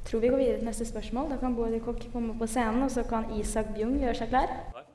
Tror 0.09 0.21
vi 0.21 0.29
går 0.33 0.41
videre 0.41 0.57
til 0.57 0.65
neste 0.65 0.87
spørsmål. 0.89 1.27
Da 1.29 1.37
kan 1.37 1.53
Bård 1.57 1.75
Kokk 1.85 2.07
komme 2.13 2.33
på 2.39 2.47
scenen, 2.49 2.83
og 2.83 2.91
så 2.91 3.03
kan 3.05 3.27
Isak 3.37 3.75
Bjung 3.75 3.99
gjøre 4.01 4.15
seg 4.17 4.31
klar. 4.33 4.49
Takk. 4.73 4.87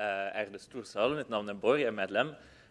Eh, 0.00 0.40
Erde 0.40 0.60
storsal, 0.62 1.12
mitt 1.18 1.28
navn 1.28 1.52
er 1.52 1.58
Bård, 1.60 1.82
jeg 1.82 1.90
er 1.90 1.96
medlem. 1.96 2.30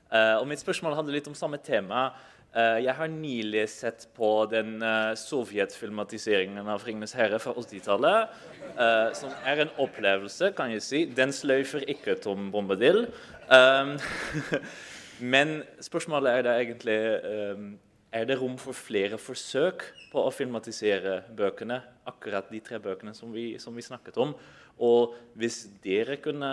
Eh, 0.09 0.35
og 0.39 0.47
mitt 0.49 0.63
spørsmål 0.63 0.95
handler 0.97 1.19
litt 1.19 1.29
om 1.29 1.37
samme 1.37 1.59
tema. 1.61 2.07
Eh, 2.55 2.79
jeg 2.83 2.95
har 2.97 3.07
nylig 3.07 3.67
sett 3.69 4.07
på 4.17 4.31
den 4.49 4.81
eh, 4.81 5.11
sovjetfilmatiseringen 5.15 6.57
av 6.73 6.81
'Ringenes 6.81 7.13
herre' 7.13 7.39
fra 7.39 7.53
80-tallet. 7.53 8.33
Uh, 8.71 8.81
eh, 8.83 9.13
som 9.13 9.29
er 9.45 9.61
en 9.61 9.71
opplevelse, 9.77 10.51
kan 10.57 10.71
jeg 10.71 10.81
si. 10.81 11.05
Den 11.05 11.31
sløyfer 11.31 11.85
ikke 11.87 12.15
Tom 12.15 12.49
Bombadil. 12.51 13.05
Um, 13.45 13.93
men 15.33 15.61
spørsmålet 15.79 16.31
er 16.31 16.41
da 16.41 16.57
egentlig 16.57 16.99
um, 17.29 17.79
Er 18.11 18.25
det 18.27 18.35
rom 18.41 18.57
for 18.59 18.75
flere 18.75 19.15
forsøk 19.15 19.85
på 20.11 20.19
å 20.19 20.31
filmatisere 20.35 21.21
bøkene? 21.31 21.77
Akkurat 22.11 22.49
de 22.51 22.59
tre 22.59 22.75
bøkene 22.83 23.13
som 23.15 23.31
vi, 23.31 23.55
som 23.55 23.71
vi 23.71 23.85
snakket 23.85 24.17
om. 24.19 24.33
Og 24.83 25.13
hvis 25.39 25.61
dere 25.83 26.17
kunne 26.19 26.49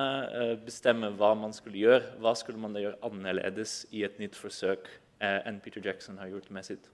bestemme 0.62 1.10
hva 1.18 1.32
man 1.34 1.50
skulle 1.56 1.80
gjøre, 1.80 2.14
hva 2.22 2.36
skulle 2.38 2.62
man 2.62 2.76
da 2.76 2.84
gjøre 2.84 3.02
annerledes 3.10 3.88
i 3.90 4.04
et 4.06 4.20
nytt 4.22 4.38
forsøk? 4.38 4.86
Eh, 5.18 5.40
enn 5.50 5.58
Peter 5.58 5.82
Jackson 5.82 6.22
har 6.22 6.30
gjort 6.30 6.46
med 6.54 6.62
sitt? 6.62 6.86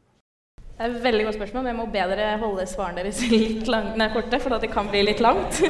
Det 0.57 0.81
er 0.81 0.89
et 0.95 1.05
veldig 1.05 1.29
godt 1.29 1.37
spørsmål, 1.37 1.63
men 1.67 1.75
jeg 1.75 1.81
må 1.83 1.87
be 1.93 2.09
dere 2.15 2.31
holde 2.41 2.65
svarene 2.71 3.05
deres 3.05 3.21
litt 3.35 3.69
lang, 3.69 3.93
nei, 4.01 4.09
korte, 4.17 4.41
for 4.41 4.57
det 4.65 4.73
kan 4.73 4.89
bli 4.89 5.05
litt 5.05 5.21
langt. 5.21 5.61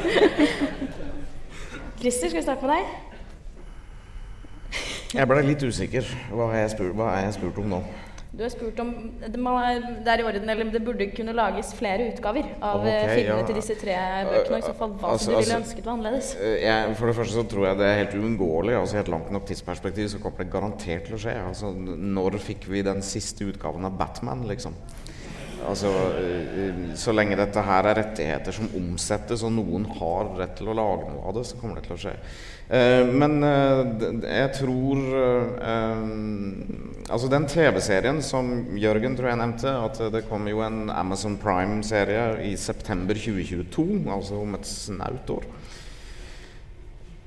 Christer, 1.99 2.31
skal 2.31 2.39
vi 2.39 2.47
starte 2.47 2.63
med 2.63 2.71
deg? 2.79 2.83
Jeg 5.19 5.27
ble 5.27 5.43
litt 5.51 5.63
usikker. 5.67 6.07
Hva 6.31 6.53
har 6.53 6.63
jeg 6.63 6.77
spurt, 6.77 6.95
hva 6.95 7.11
er 7.19 7.27
jeg 7.27 7.41
spurt 7.41 7.59
om 7.59 7.73
nå? 7.75 7.83
Du 8.35 8.43
har 8.43 8.49
spurt 8.51 8.79
om 8.83 8.89
det 9.21 9.29
er 9.31 10.19
i 10.19 10.23
orden, 10.27 10.49
eller 10.51 10.71
det 10.73 10.81
burde 10.83 11.05
kunne 11.15 11.31
lages 11.37 11.69
flere 11.77 12.09
utgaver 12.09 12.49
av 12.59 12.81
okay, 12.81 12.91
eh, 12.91 13.11
filmene 13.13 13.37
ja. 13.39 13.45
til 13.47 13.55
disse 13.61 13.77
tre 13.79 13.95
bøkene. 14.27 14.59
I 14.59 14.65
så 14.65 14.73
fall 14.75 14.95
hva 14.99 15.13
altså, 15.13 15.29
du 15.29 15.37
ville 15.37 15.45
altså, 15.45 15.59
ønsket 15.61 15.87
var 15.87 15.93
annerledes. 15.93 16.31
Eh, 16.35 16.55
jeg, 16.65 16.97
for 16.99 17.11
det 17.11 17.15
første 17.21 17.37
så 17.37 17.45
tror 17.53 17.67
jeg 17.69 17.79
det 17.79 17.87
er 17.87 18.01
helt 18.01 18.17
uunngåelig. 18.19 18.75
Altså 18.81 18.97
I 18.97 19.01
et 19.05 19.11
langt 19.13 19.31
nok 19.31 19.47
tidsperspektiv 19.47 20.09
så 20.11 20.19
kommer 20.19 20.43
det 20.43 20.51
garantert 20.51 21.07
til 21.07 21.15
å 21.15 21.21
skje. 21.23 21.37
Altså, 21.45 21.71
når 22.17 22.35
fikk 22.43 22.67
vi 22.73 22.83
den 22.83 22.99
siste 23.07 23.47
utgaven 23.47 23.87
av 23.87 23.95
Batman, 24.01 24.43
liksom? 24.51 24.75
Altså, 25.65 25.93
eh, 26.19 26.83
Så 26.99 27.15
lenge 27.15 27.39
dette 27.39 27.63
her 27.63 27.87
er 27.87 28.01
rettigheter 28.01 28.59
som 28.59 28.67
omsettes, 28.75 29.47
og 29.47 29.55
noen 29.55 29.87
har 29.95 30.35
rett 30.41 30.59
til 30.59 30.73
å 30.73 30.75
lage 30.75 31.07
noe 31.07 31.23
av 31.23 31.39
det, 31.39 31.47
så 31.47 31.61
kommer 31.61 31.79
det 31.79 31.87
til 31.87 31.95
å 31.95 32.03
skje. 32.03 32.17
Eh, 32.65 33.05
men 33.13 33.43
eh, 33.45 33.81
jeg 34.25 34.53
tror 34.57 35.01
eh, 35.13 36.05
Altså 37.05 37.27
den 37.29 37.43
TV-serien 37.45 38.17
som 38.25 38.47
Jørgen 38.81 39.13
tror 39.13 39.29
jeg 39.29 39.37
nevnte, 39.37 39.69
at 39.69 39.99
det 40.09 40.23
kommer 40.25 40.49
jo 40.49 40.63
en 40.65 40.89
Amazon 40.89 41.35
Prime-serie 41.37 42.47
i 42.47 42.55
september 42.57 43.13
2022, 43.13 43.85
altså 44.09 44.39
om 44.41 44.57
et 44.57 44.65
snaut 44.65 45.29
år. 45.35 45.45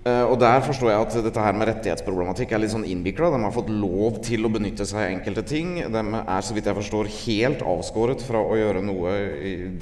Og 0.08 0.34
der 0.40 0.62
forstår 0.64 0.88
jeg 0.88 1.04
at 1.04 1.14
dette 1.26 1.42
her 1.44 1.56
med 1.58 1.68
rettighetsproblematikk 1.68 2.54
er 2.54 2.62
litt 2.62 2.72
sånn 2.72 2.86
innvikla. 2.88 3.28
De 3.34 3.42
har 3.44 3.52
fått 3.52 3.68
lov 3.68 4.22
til 4.24 4.46
å 4.46 4.50
benytte 4.54 4.86
seg 4.88 5.02
av 5.02 5.12
enkelte 5.12 5.44
ting. 5.50 5.74
De 5.92 6.04
er 6.22 6.46
så 6.46 6.56
vidt 6.56 6.70
jeg 6.70 6.78
forstår 6.80 7.10
helt 7.20 7.64
avskåret 7.76 8.24
fra 8.24 8.40
å 8.40 8.56
gjøre 8.56 8.82
noe 8.88 9.14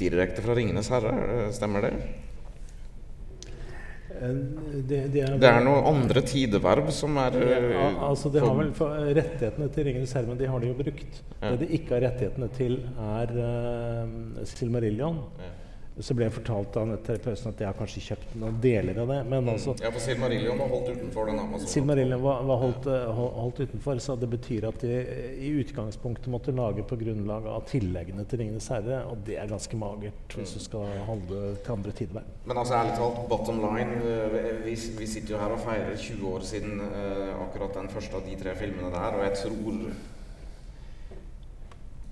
direkte 0.01 0.43
fra 0.43 0.57
'Ringenes 0.57 0.91
herre'. 0.91 1.53
Stemmer 1.55 1.89
det? 1.89 2.26
Det, 4.17 5.01
det, 5.13 5.23
er, 5.23 5.37
Det 5.41 5.49
er 5.51 5.65
noen 5.65 5.87
andre 5.91 6.23
tideverv 6.27 6.89
som 6.95 7.19
er 7.21 7.37
eh, 7.41 7.69
Ja, 7.75 7.89
altså 8.09 8.31
de 8.33 8.43
har 8.43 8.57
vel 8.59 8.73
for, 8.77 8.97
Rettighetene 9.19 9.69
til 9.75 9.89
Ringenes 9.91 10.15
herre, 10.17 10.39
de 10.39 10.49
har 10.51 10.63
de 10.63 10.71
jo 10.71 10.79
brukt. 10.79 11.21
Ja. 11.41 11.53
Det 11.53 11.61
de 11.65 11.71
ikke 11.79 11.97
har 11.97 12.05
rettighetene 12.09 12.49
til, 12.57 12.79
er 13.07 13.35
uh, 13.37 14.43
Silmarillion. 14.49 15.21
Så 15.99 16.13
ble 16.13 16.27
jeg 16.27 16.35
fortalt 16.35 16.77
av 16.77 16.91
terapeuten 17.07 17.49
at 17.55 17.61
jeg 17.63 17.69
har 17.71 17.77
kanskje 17.79 18.03
kjøpt 18.05 18.35
noen 18.37 18.59
deler 18.61 18.99
av 19.01 19.09
det. 19.09 19.19
Men 19.31 19.49
altså, 19.49 19.73
Ja, 19.81 19.89
for 19.95 20.05
Silmarillion 20.05 20.59
var 20.61 20.69
holdt 20.69 20.91
utenfor 20.93 21.31
den 21.31 21.39
Amazon. 21.41 21.71
Silmarillion 21.73 22.21
var, 22.21 22.43
var 22.51 22.61
holdt, 22.61 22.89
eh, 22.93 23.21
holdt 23.41 23.63
utenfor, 23.65 24.03
så 24.05 24.17
det 24.21 24.29
betyr 24.35 24.67
at 24.69 24.85
de 24.85 24.99
i 25.41 25.53
utgangspunktet 25.63 26.29
måtte 26.33 26.53
lage 26.57 26.85
på 26.85 26.99
grunnlag 27.01 27.49
av 27.49 27.65
tilleggene 27.71 28.27
til 28.29 28.43
'Ringenes 28.43 28.69
herre', 28.75 28.99
og 29.09 29.25
det 29.25 29.39
er 29.41 29.49
ganske 29.49 29.81
magert 29.81 30.37
hvis 30.37 30.53
du 30.59 30.61
skal 30.61 30.85
holde 31.09 31.57
til 31.65 31.73
andre 31.73 31.93
tider. 31.93 32.27
Men 32.45 32.61
altså 32.61 32.75
ærlig 32.77 32.99
talt, 32.99 33.23
bottom 33.31 33.63
line 33.65 33.97
eh, 34.05 34.61
vi, 34.67 34.77
vi 34.99 35.07
sitter 35.07 35.37
jo 35.37 35.41
her 35.41 35.57
og 35.57 35.65
feirer 35.65 35.97
20 35.97 36.29
år 36.35 36.45
siden 36.45 36.81
eh, 36.81 37.33
akkurat 37.41 37.73
den 37.81 37.89
første 37.89 38.21
av 38.21 38.29
de 38.29 38.37
tre 38.37 38.53
filmene 38.59 38.93
der, 38.93 39.17
og 39.17 39.25
jeg 39.25 39.35
tror 39.47 39.81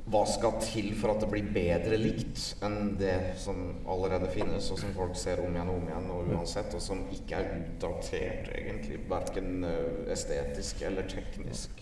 Hva 0.04 0.20
skal 0.28 0.58
til 0.60 0.90
for 1.00 1.14
at 1.14 1.22
det 1.24 1.30
blir 1.32 1.46
bedre 1.54 1.96
likt 1.96 2.40
enn 2.66 2.90
det 3.00 3.14
som 3.40 3.56
allerede 3.88 4.28
finnes, 4.34 4.66
og 4.70 4.76
som 4.82 4.90
folk 4.92 5.14
ser 5.16 5.40
om 5.40 5.54
igjen 5.56 5.70
og 5.72 5.78
om 5.80 5.86
igjen 5.88 6.10
og 6.12 6.28
uansett, 6.34 6.74
og 6.76 6.82
som 6.84 7.00
ikke 7.14 7.38
er 7.38 7.54
utdatert, 7.62 8.50
egentlig, 8.52 8.98
verken 9.08 9.64
eh, 9.64 10.12
estetisk 10.12 10.82
eller 10.84 11.08
teknisk? 11.08 11.80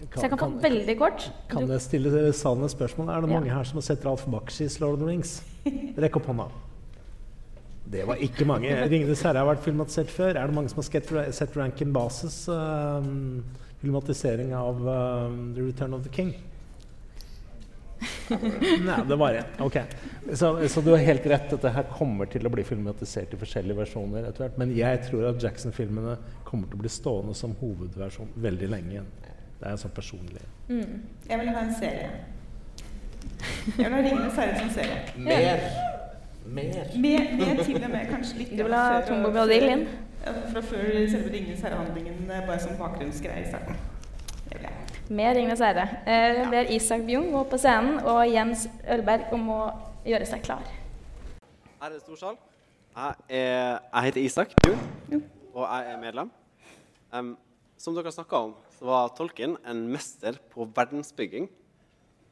Så 0.00 0.22
jeg 0.24 0.30
kan 0.32 0.40
få 0.40 0.48
veldig 0.64 0.96
kort. 0.96 1.26
Kan 1.50 1.66
Du- 1.66 1.72
jeg 1.74 1.82
stille 1.84 2.32
Sanne 2.32 2.68
spørsmål? 2.72 3.10
Er 3.10 3.20
det 3.20 3.28
Ja. 3.30 3.34
mange 3.40 3.50
her 3.52 3.64
som 3.64 3.76
har 3.76 3.82
sett 3.82 4.04
Ralf 4.06 4.24
Bakshi's 4.24 4.80
Lord 4.80 4.94
of 4.94 5.00
the 5.00 5.06
Rings? 5.06 5.42
Rekk 5.98 6.16
opp 6.16 6.26
hånda. 6.26 6.48
Det 7.90 8.06
var 8.06 8.14
ikke 8.16 8.46
mange. 8.46 8.70
'Ringenes 8.70 9.20
herre' 9.22 9.44
har 9.44 9.54
vært 9.54 9.64
filmatisert 9.64 10.08
før. 10.08 10.36
Er 10.36 10.46
det 10.46 10.54
mange 10.54 10.70
som 10.70 10.76
har 10.82 11.32
sett 11.32 11.56
Rankin 11.56 11.92
Bases 11.92 12.48
um, 12.48 13.44
filmatisering 13.82 14.54
av 14.54 14.76
um, 14.80 15.52
'The 15.54 15.66
Return 15.66 15.92
of 15.94 16.02
the 16.02 16.08
King'? 16.08 16.34
Nei, 18.88 18.98
det 19.08 19.16
var 19.16 19.34
én. 19.34 19.44
Ok. 19.58 19.76
Så, 20.32 20.68
så 20.68 20.80
du 20.80 20.90
har 20.90 21.02
helt 21.04 21.26
rett. 21.26 21.50
Dette 21.50 21.72
her 21.74 21.88
kommer 21.92 22.30
til 22.30 22.46
å 22.46 22.52
bli 22.52 22.64
filmatisert 22.64 23.34
i 23.34 23.40
forskjellige 23.40 23.82
versjoner 23.82 24.28
etter 24.28 24.46
hvert. 24.46 24.58
Men 24.60 24.72
jeg 24.76 25.02
tror 25.08 25.28
at 25.32 25.42
Jackson-filmene 25.42 26.16
kommer 26.48 26.70
til 26.70 26.80
å 26.80 26.84
bli 26.84 26.92
stående 26.92 27.36
som 27.36 27.54
hovedversjon 27.60 28.32
veldig 28.40 28.70
lenge 28.72 28.96
igjen. 28.96 29.10
Det 29.60 29.68
er 29.68 29.80
sånn 29.80 29.92
personlig. 29.96 30.44
Mm. 30.70 31.00
Jeg 31.28 31.42
vil 31.42 31.52
ha 31.52 31.64
en 31.66 31.74
serie. 31.76 32.10
Jeg 33.76 33.84
vil 33.84 33.92
ha 33.92 34.00
'Ringenes 34.00 34.36
herre' 34.40 34.58
som 34.58 34.70
serie. 34.70 35.00
Mer. 35.16 35.60
Mer. 36.46 36.86
Mer, 36.96 37.26
mer 37.36 37.64
til 37.64 37.84
og 37.84 37.90
med, 37.90 38.06
kanskje 38.10 38.38
litt 38.38 38.50
Du 38.56 38.62
vil 38.64 38.74
ha 38.74 39.00
tombo 39.00 39.08
Tom 39.08 39.22
Bombadil 39.22 39.68
inn? 39.68 39.86
Fra 40.24 40.60
før 40.60 40.88
selve 41.12 41.28
'Ringenes 41.28 41.60
herre'-handlingen, 41.60 42.30
eh, 42.30 42.46
bare 42.46 42.60
som 42.60 42.76
bakgrunnsgreie 42.78 43.44
i 43.44 43.48
starten. 43.48 43.76
Med 45.10 45.34
Ringenes 45.34 45.58
herre. 45.58 45.88
Eh, 46.06 46.36
Jeg 46.38 46.50
ber 46.52 46.68
Isak 46.70 47.00
Bjung 47.02 47.32
gå 47.34 47.40
på 47.50 47.58
scenen 47.58 47.96
og 48.06 48.20
Jens 48.30 48.68
Ølberg 48.86 49.32
om 49.34 49.48
å 49.50 49.58
gjøre 50.06 50.28
seg 50.28 50.44
klar. 50.44 50.62
Er 51.82 51.90
det 51.90 51.98
storsal. 52.04 52.38
Jeg, 52.94 53.16
er, 53.40 53.80
jeg 53.80 54.06
heter 54.06 54.22
Isak 54.22 54.54
Bjung, 54.62 54.78
og 55.50 55.64
jeg 55.64 55.90
er 55.90 55.98
medlem. 55.98 56.30
Um, 57.10 57.32
som 57.74 57.98
dere 57.98 58.14
snakka 58.14 58.44
om, 58.46 58.54
så 58.78 58.86
var 58.86 59.10
Tolkien 59.18 59.58
en 59.66 59.82
mester 59.90 60.38
på 60.54 60.68
verdensbygging. 60.78 61.50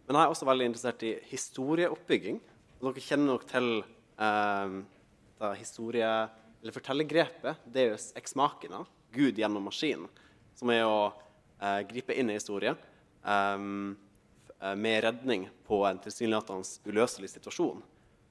Men 0.07 0.15
jeg 0.21 0.23
er 0.23 0.39
også 0.39 0.47
veldig 0.47 0.71
interessert 0.71 1.03
i 1.03 1.17
historieoppbygging. 1.33 2.39
Og 2.79 2.93
dere 2.93 3.07
kjenner 3.11 3.33
nok 3.35 3.51
til 3.51 3.73
um, 3.83 4.83
da 5.43 5.57
historie... 5.59 6.13
Eller 6.59 6.75
fortellergrepet 6.75 7.67
Deus 7.71 8.13
ex 8.19 8.39
machina, 8.39 8.85
Gud 9.15 9.37
gjennom 9.39 9.67
maskinen, 9.67 10.09
som 10.59 10.71
er 10.75 10.87
å 10.87 11.09
eh, 11.61 11.81
gripe 11.89 12.17
inn 12.17 12.31
i 12.31 12.39
historie 12.39 12.75
eh, 12.75 13.59
med 14.75 15.05
redning 15.05 15.47
på 15.67 15.85
en 15.87 16.01
tilsynelatende 16.03 16.91
uløselig 16.91 17.31
situasjon. 17.35 17.83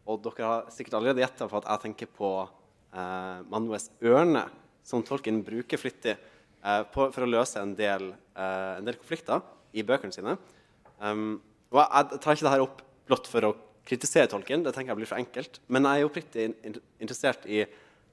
Og 0.08 0.24
dere 0.24 0.48
har 0.48 0.72
sikkert 0.72 0.98
allerede 1.00 1.24
gjetta 1.24 1.48
for 1.52 1.62
at 1.62 1.70
jeg 1.72 1.84
tenker 1.86 2.10
på 2.16 2.32
eh, 2.44 3.44
Manues 3.52 3.90
ørne, 4.04 4.46
som 4.88 5.04
Tolkien 5.04 5.42
bruker 5.44 5.80
flittig 5.80 6.16
eh, 6.16 6.84
på, 6.94 7.10
for 7.12 7.26
å 7.26 7.30
løse 7.30 7.60
en 7.60 7.74
del, 7.76 8.14
eh, 8.36 8.74
en 8.80 8.88
del 8.88 9.00
konflikter 9.00 9.44
i 9.76 9.84
bøkene 9.88 10.16
sine. 10.16 10.38
Um, 11.00 11.38
og 11.74 11.82
jeg, 11.82 11.90
jeg 12.14 12.22
tar 12.24 12.38
ikke 12.38 12.48
det 12.48 12.54
her 12.54 12.64
opp 12.64 12.80
blott 13.08 13.28
for 13.30 13.50
å 13.50 13.56
kritisere 13.88 14.30
Tolkien, 14.32 14.64
det 14.64 14.74
tenker 14.76 14.94
jeg 14.94 15.02
blir 15.02 15.10
for 15.10 15.20
enkelt. 15.20 15.60
Men 15.72 15.88
jeg 15.88 16.02
er 16.04 16.08
oppriktig 16.08 16.48
in 16.48 16.80
interessert 17.04 17.46
i 17.48 17.62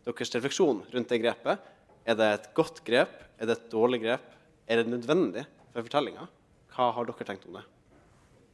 deres 0.04 0.34
refleksjon 0.34 0.82
rundt 0.92 1.10
det 1.10 1.20
grepet. 1.22 1.70
Er 2.04 2.18
det 2.18 2.30
et 2.32 2.50
godt 2.58 2.82
grep? 2.86 3.14
Er 3.38 3.48
det 3.48 3.56
et 3.56 3.70
dårlig 3.72 4.02
grep? 4.02 4.26
Er 4.64 4.80
det 4.80 4.88
nødvendig 4.88 5.44
for 5.74 5.84
fortellinga? 5.84 6.24
Hva 6.72 6.88
har 6.96 7.04
dere 7.04 7.24
tenkt 7.28 7.42
om 7.48 7.58
det? 7.58 7.62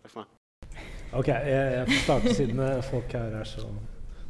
Takk 0.03 0.13
for 0.13 0.25
meg. 0.25 0.81
Ok, 1.15 1.29
jeg, 1.31 1.69
jeg 1.77 1.87
får 1.91 2.01
starte 2.05 2.33
siden 2.35 2.63
eh, 2.65 2.81
folk 2.87 3.15
her 3.15 3.37
er 3.39 3.47
så 3.47 3.63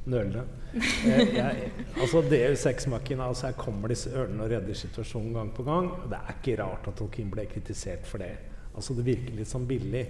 nølende. 0.05 0.43
Jeg, 0.75 1.27
jeg, 1.39 1.71
altså 1.97 2.21
Deus 2.29 2.67
ex 2.69 2.87
machina, 2.93 3.29
altså 3.29 3.49
her 3.49 3.57
kommer 3.57 3.93
disse 3.93 4.13
ørnene 4.13 4.45
og 4.45 4.53
redder 4.53 4.77
situasjonen 4.77 5.33
gang 5.39 5.55
på 5.57 5.65
gang. 5.65 5.89
Det 6.13 6.21
er 6.21 6.37
ikke 6.37 6.59
rart 6.61 6.91
at 6.93 7.01
Tolkien 7.01 7.33
ble 7.33 7.47
kritisert 7.49 8.05
for 8.09 8.21
det. 8.21 8.35
Altså 8.75 8.97
Det 8.99 9.07
virker 9.09 9.41
litt 9.41 9.51
sånn 9.51 9.69
billig. 9.69 10.05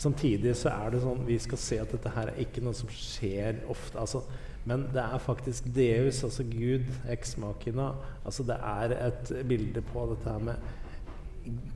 Samtidig 0.00 0.56
så 0.56 0.72
er 0.72 0.94
det 0.94 1.02
sånn 1.04 1.26
vi 1.28 1.36
skal 1.44 1.60
se 1.60 1.80
at 1.82 1.92
dette 1.92 2.14
her 2.16 2.32
er 2.32 2.40
ikke 2.40 2.64
noe 2.64 2.76
som 2.76 2.88
skjer 2.88 3.60
ofte. 3.72 4.00
altså 4.00 4.24
men 4.64 4.84
det 4.94 5.02
er 5.02 5.18
faktisk 5.18 5.64
Deus, 5.74 6.20
altså 6.24 6.44
Gud, 6.46 6.86
ex 7.10 7.34
machina. 7.40 7.88
Altså 8.24 8.44
det 8.46 8.56
er 8.62 8.94
et 9.08 9.32
bilde 9.48 9.82
på 9.82 10.04
dette 10.12 10.30
her 10.30 10.38
med 10.38 10.68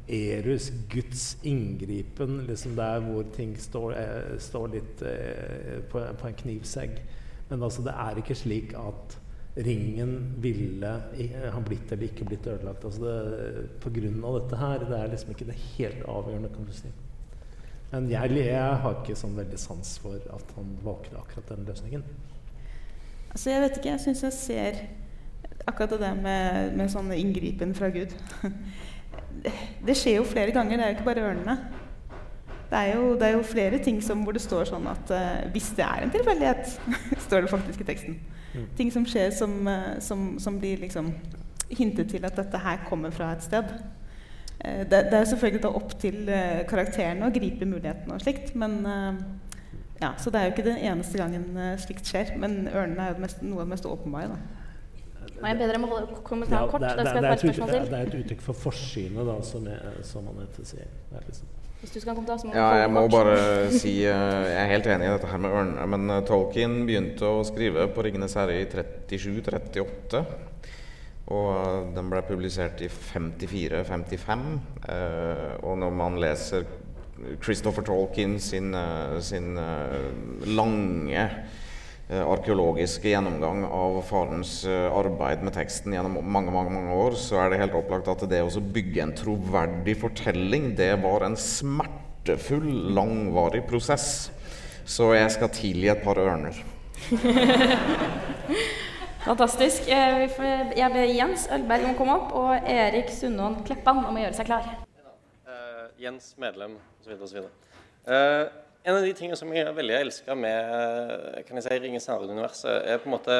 Erus, 0.09 0.71
Guds 0.91 1.39
inngripen, 1.43 2.41
liksom 2.47 2.77
der 2.77 3.01
hvor 3.05 3.27
ting 3.35 3.57
står, 3.59 3.95
eh, 3.99 4.35
står 4.39 4.67
litt 4.75 5.03
eh, 5.03 5.79
på, 5.91 6.03
på 6.21 6.29
en 6.29 6.41
knivsegg. 6.43 7.01
Men 7.49 7.63
altså, 7.63 7.83
det 7.87 7.95
er 7.95 8.21
ikke 8.23 8.39
slik 8.39 8.75
at 8.79 9.17
ringen 9.57 10.35
ville 10.45 10.93
ha 11.53 11.61
blitt 11.65 11.93
eller 11.93 12.11
ikke 12.11 12.27
blitt 12.29 12.47
ødelagt. 12.47 12.85
Altså 12.85 13.03
det, 13.03 13.67
på 13.81 13.91
grunn 13.95 14.23
av 14.25 14.39
dette 14.41 14.61
her. 14.61 14.85
Det 14.85 14.99
er 14.99 15.13
liksom 15.15 15.33
ikke 15.33 15.49
det 15.49 15.59
helt 15.77 16.03
avgjørende, 16.05 16.53
kan 16.55 16.69
du 16.69 16.75
si. 16.77 16.93
Men 17.93 18.11
jeg, 18.11 18.37
jeg 18.43 18.79
har 18.83 19.01
ikke 19.01 19.17
sånn 19.19 19.37
veldig 19.39 19.59
sans 19.63 19.97
for 20.03 20.19
at 20.35 20.55
han 20.59 20.75
valgte 20.85 21.19
akkurat 21.21 21.55
den 21.55 21.67
løsningen. 21.69 22.05
Altså, 23.31 23.51
jeg 23.53 23.63
vet 23.65 23.79
ikke. 23.79 23.95
Jeg 23.95 24.05
syns 24.05 24.25
jeg 24.27 24.37
ser 24.37 24.83
akkurat 25.67 25.97
det 26.01 26.13
med, 26.21 26.77
med 26.77 26.93
sånn 26.93 27.11
inngripen 27.17 27.75
fra 27.79 27.91
Gud. 27.95 28.13
Det, 29.87 29.97
skjer 29.97 30.21
jo 30.21 30.29
flere 30.29 30.53
ganger. 30.55 30.77
Det 30.77 30.85
er 30.85 30.93
jo 30.93 30.97
ikke 30.99 31.09
bare 31.09 31.27
ørnene. 31.31 31.57
Det 32.71 32.79
er 32.79 32.97
jo, 32.97 33.15
det 33.15 33.23
er 33.23 33.37
jo 33.37 33.43
flere 33.47 33.79
ting 33.79 34.01
som, 34.03 34.25
hvor 34.27 34.35
det 34.35 34.43
står 34.43 34.67
sånn 34.67 34.89
at 34.91 35.11
uh, 35.15 35.45
hvis 35.55 35.69
det 35.79 35.85
er 35.87 36.03
en 36.03 36.11
tilfeldighet, 36.11 36.73
står 37.27 37.45
det 37.45 37.53
faktisk 37.53 37.85
i 37.85 37.87
teksten. 37.87 38.17
Mm. 38.57 38.65
Ting 38.79 38.91
som 38.95 39.07
skjer 39.07 39.31
som, 39.35 39.55
uh, 39.71 39.95
som, 40.03 40.33
som 40.43 40.59
blir 40.59 40.83
liksom 40.83 41.13
hintet 41.71 42.11
til 42.11 42.27
at 42.27 42.37
dette 42.39 42.59
her 42.63 42.83
kommer 42.89 43.15
fra 43.15 43.31
et 43.37 43.47
sted. 43.47 43.71
Uh, 44.65 44.83
det, 44.83 45.05
det 45.13 45.21
er 45.21 45.31
selvfølgelig 45.31 45.63
da 45.63 45.73
opp 45.79 45.95
til 46.03 46.21
karakterene 46.67 47.29
å 47.31 47.35
gripe 47.35 47.69
mulighetene 47.71 48.19
og 48.19 48.27
slikt, 48.27 48.55
men 48.59 48.81
ja, 49.97 50.11
Så 50.21 50.29
det 50.29 50.41
er 50.41 50.51
jo 50.51 50.53
ikke 50.53 50.67
den 50.67 50.83
eneste 50.91 51.17
gangen 51.17 51.55
slikt 51.81 52.05
skjer. 52.05 52.35
Men 52.37 52.67
ørnene 52.69 53.01
er 53.01 53.15
jo 53.15 53.23
mest, 53.23 53.39
noe 53.41 53.63
av 53.63 53.65
det 53.65 53.71
mest 53.71 53.87
åpenbare. 53.89 54.35
Da. 54.35 54.66
Må 55.41 55.51
jeg 55.51 55.59
be 55.61 55.69
dere 55.69 55.83
å 55.83 55.91
holde 55.91 56.23
kommentaren 56.25 56.71
kort? 56.73 56.81
det, 56.83 56.95
Da 56.97 57.03
det, 57.03 57.11
skal 57.11 57.23
det, 57.23 57.29
jeg 57.29 57.37
er 57.37 57.53
uttrykk, 57.53 57.91
det 57.91 57.99
er 57.99 58.09
et 58.09 58.19
uttrykk 58.23 58.43
for 58.47 58.65
forsynet, 58.67 59.23
da, 59.29 59.37
som, 59.45 59.69
jeg, 59.69 60.03
som 60.09 60.29
Anette 60.33 60.65
sier. 60.67 60.89
Det 61.11 61.21
er 61.21 61.29
liksom. 61.29 61.53
Hvis 61.81 61.93
du 61.93 62.01
skal 62.01 62.17
en 62.17 62.27
så 62.27 62.47
må 62.47 62.53
du 62.53 62.57
Ja, 62.57 62.69
jeg 62.81 62.91
må 62.91 63.03
kort. 63.05 63.13
bare 63.13 63.71
si 63.71 63.93
uh, 64.09 64.47
Jeg 64.49 64.57
er 64.63 64.71
helt 64.73 64.87
enig 64.91 65.07
i 65.07 65.13
dette 65.13 65.29
her 65.31 65.43
med 65.45 65.53
Ørn, 65.53 65.75
Men 65.93 66.11
uh, 66.11 66.23
Tolkien 66.27 66.79
begynte 66.89 67.29
å 67.29 67.45
skrive 67.45 67.85
på 67.93 68.03
'Ringenes 68.03 68.35
herre' 68.39 68.57
i 68.63 68.67
37-38. 68.67 70.25
Og 71.27 71.47
eh, 71.51 71.79
den 71.97 72.07
ble 72.07 72.21
publisert 72.23 72.81
i 72.87 72.89
54-55. 72.89 74.45
eh, 74.89 75.57
og 75.67 75.79
når 75.83 75.91
man 75.91 76.21
leser 76.23 76.63
Christopher 77.43 77.83
Tolkien 77.83 78.37
sin, 78.39 78.71
sin 79.21 79.59
lange 80.47 81.25
arkeologiske 82.15 83.11
gjennomgang 83.11 83.65
av 83.67 83.97
farens 84.07 84.61
eh, 84.65 84.87
arbeid 84.95 85.41
med 85.43 85.57
teksten 85.57 85.97
gjennom 85.97 86.21
mange 86.23 86.53
mange, 86.55 86.71
mange 86.71 86.95
år, 86.95 87.17
så 87.19 87.41
er 87.43 87.51
det 87.51 87.59
helt 87.65 87.75
opplagt 87.75 88.07
at 88.13 88.23
det 88.31 88.45
å 88.47 88.63
bygge 88.63 89.03
en 89.03 89.15
troverdig 89.17 89.97
fortelling, 89.99 90.77
det 90.79 90.93
var 91.03 91.27
en 91.27 91.35
smertefull, 91.35 92.69
langvarig 92.95 93.65
prosess. 93.67 94.31
Så 94.87 95.11
jeg 95.17 95.33
skal 95.35 95.51
tilgi 95.51 95.89
et 95.91 96.05
par 96.05 96.21
ørner. 96.23 96.55
Fantastisk. 99.27 99.89
Eh, 99.91 100.19
vi 100.21 100.29
får- 100.29 100.77
Jeg 100.79 100.93
ber 100.93 101.11
Jens 101.11 101.49
Ølberg 101.51 101.89
om 101.89 101.95
å 101.95 101.99
komme 101.99 102.15
opp, 102.15 102.31
og 102.39 102.69
Erik 102.71 103.11
Sundån 103.11 103.65
Kleppan 103.67 104.05
om 104.07 104.15
å 104.15 104.23
gjøre 104.23 104.39
seg 104.39 104.47
klar. 104.47 104.69
Uh, 105.43 105.91
Jens 105.99 106.37
medlem 106.39 106.79
osv. 107.03 107.19
osv. 107.19 107.43
En 108.87 108.95
av 108.95 109.03
de 109.03 109.15
tingene 109.19 109.35
som 109.35 109.51
jeg 109.51 109.67
veldig 109.75 109.95
elsker 109.97 110.37
med 110.39 111.41
kan 111.49 111.59
jeg 111.59 111.65
si, 111.65 111.79
Ringens 111.83 112.05
herre-universet, 112.07 112.85
er 112.87 113.01
på 113.03 113.09
en 113.09 113.17
måte 113.17 113.39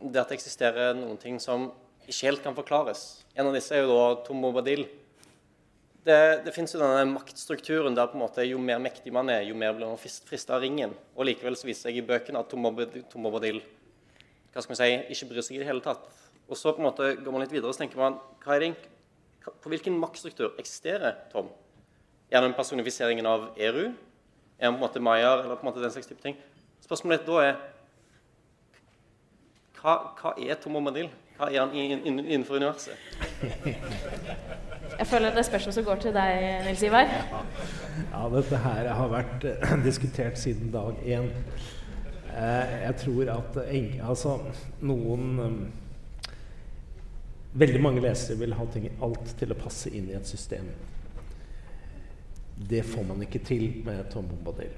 det 0.00 0.22
at 0.22 0.30
det 0.30 0.38
eksisterer 0.38 0.94
noen 0.96 1.18
ting 1.20 1.36
som 1.44 1.66
ikke 2.06 2.30
helt 2.30 2.40
kan 2.46 2.56
forklares. 2.56 3.02
En 3.36 3.50
av 3.50 3.52
disse 3.52 3.76
er 3.76 3.84
jo 3.84 3.90
da 3.92 4.06
Tom 4.24 4.40
Bobadil. 4.40 4.86
Det, 6.08 6.16
det 6.46 6.54
fins 6.56 6.72
jo 6.72 6.80
denne 6.80 7.04
maktstrukturen 7.10 7.98
der 7.98 8.08
på 8.08 8.16
en 8.16 8.24
måte 8.24 8.48
jo 8.48 8.62
mer 8.64 8.80
mektig 8.80 9.12
man 9.12 9.28
er, 9.28 9.42
jo 9.44 9.58
mer 9.60 9.76
blir 9.76 9.92
man 9.92 10.00
frista 10.00 10.56
av 10.56 10.64
ringen. 10.64 10.96
Og 11.18 11.28
likevel 11.28 11.60
så 11.60 11.68
viser 11.68 11.92
jeg 11.92 12.00
i 12.00 12.08
bøkene 12.08 12.40
at 12.40 12.48
Tom 12.48 12.64
Bobadil, 12.64 13.60
hva 14.54 14.64
skal 14.64 14.72
man 14.72 14.80
si, 14.80 14.90
ikke 15.12 15.32
bryr 15.34 15.44
seg 15.50 15.60
i 15.60 15.62
det 15.66 15.68
hele 15.68 15.84
tatt. 15.84 16.08
Og 16.48 16.56
så 16.56 16.72
på 16.72 16.80
en 16.80 16.88
måte 16.88 17.12
går 17.20 17.36
man 17.36 17.44
litt 17.44 17.52
videre 17.52 17.76
og 17.76 17.76
tenker 17.76 18.00
man 18.00 18.16
hva 18.40 18.56
er 18.56 18.70
det, 18.70 18.74
på 19.44 19.68
hvilken 19.68 20.00
maktstruktur 20.00 20.56
eksisterer 20.56 21.26
Tom? 21.28 21.52
Gjennom 22.32 22.56
personifiseringen 22.56 23.28
av 23.28 23.50
Eru? 23.60 23.90
Er 24.58 24.64
han 24.70 24.74
på 24.74 24.78
en 24.78 24.86
måte 24.88 25.00
Mayar, 25.00 25.44
eller 25.44 25.54
på 25.56 25.66
en 25.66 25.70
måte 25.72 25.82
den 25.82 25.90
slags 25.94 26.06
type 26.10 26.22
ting? 26.22 26.36
Spørsmålet 26.82 27.26
da 27.26 27.38
er 27.44 27.56
hva, 29.78 29.92
hva 30.18 30.32
er 30.42 30.58
Tom 30.58 30.74
Bombadil? 30.74 31.08
Hva 31.38 31.46
er 31.52 31.60
han 31.62 31.70
inn- 31.78 32.02
inn- 32.02 32.24
innenfor 32.26 32.58
universet? 32.58 32.98
Jeg 34.98 35.06
føler 35.06 35.30
det 35.30 35.38
er 35.44 35.46
spørsmål 35.46 35.74
som 35.76 35.84
går 35.86 36.00
til 36.02 36.14
deg, 36.16 36.46
Nils 36.66 36.82
Ivar. 36.82 37.06
Ja, 38.10 38.22
dette 38.32 38.58
her 38.64 38.88
har 38.98 39.12
vært 39.12 39.44
eh, 39.46 39.76
diskutert 39.84 40.38
siden 40.40 40.72
dag 40.74 40.98
én. 41.06 41.28
Eh, 42.34 42.74
jeg 42.88 42.96
tror 43.04 43.30
at 43.36 43.60
altså, 44.08 44.38
noen 44.80 45.28
um, 45.40 45.60
Veldig 47.58 47.80
mange 47.82 48.02
lesere 48.04 48.36
vil 48.38 48.52
ha 48.54 48.64
ting, 48.70 48.90
alt 49.02 49.30
til 49.38 49.50
å 49.54 49.56
passe 49.58 49.88
inn 49.96 50.10
i 50.10 50.14
et 50.18 50.26
system. 50.28 50.66
Det 52.58 52.82
får 52.84 53.06
man 53.06 53.22
ikke 53.22 53.38
til 53.46 53.82
med 53.86 54.08
Tom 54.12 54.26
Bombadil. 54.28 54.74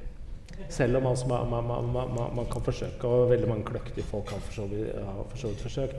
Selv 0.68 0.97
om 0.97 1.07
altså, 1.07 1.26
man, 1.28 1.49
man, 1.49 1.93
man, 1.93 2.35
man, 2.37 2.47
kan 2.53 2.62
forsøke, 2.62 3.09
og 3.09 3.31
veldig 3.31 3.49
mange 3.49 3.64
kløktige 3.64 4.05
folk 4.05 4.31
har 4.31 4.43
for 4.45 4.53
så 4.53 4.66
vidt, 4.68 4.93
vidt 5.45 5.62
forsøkt. 5.64 5.97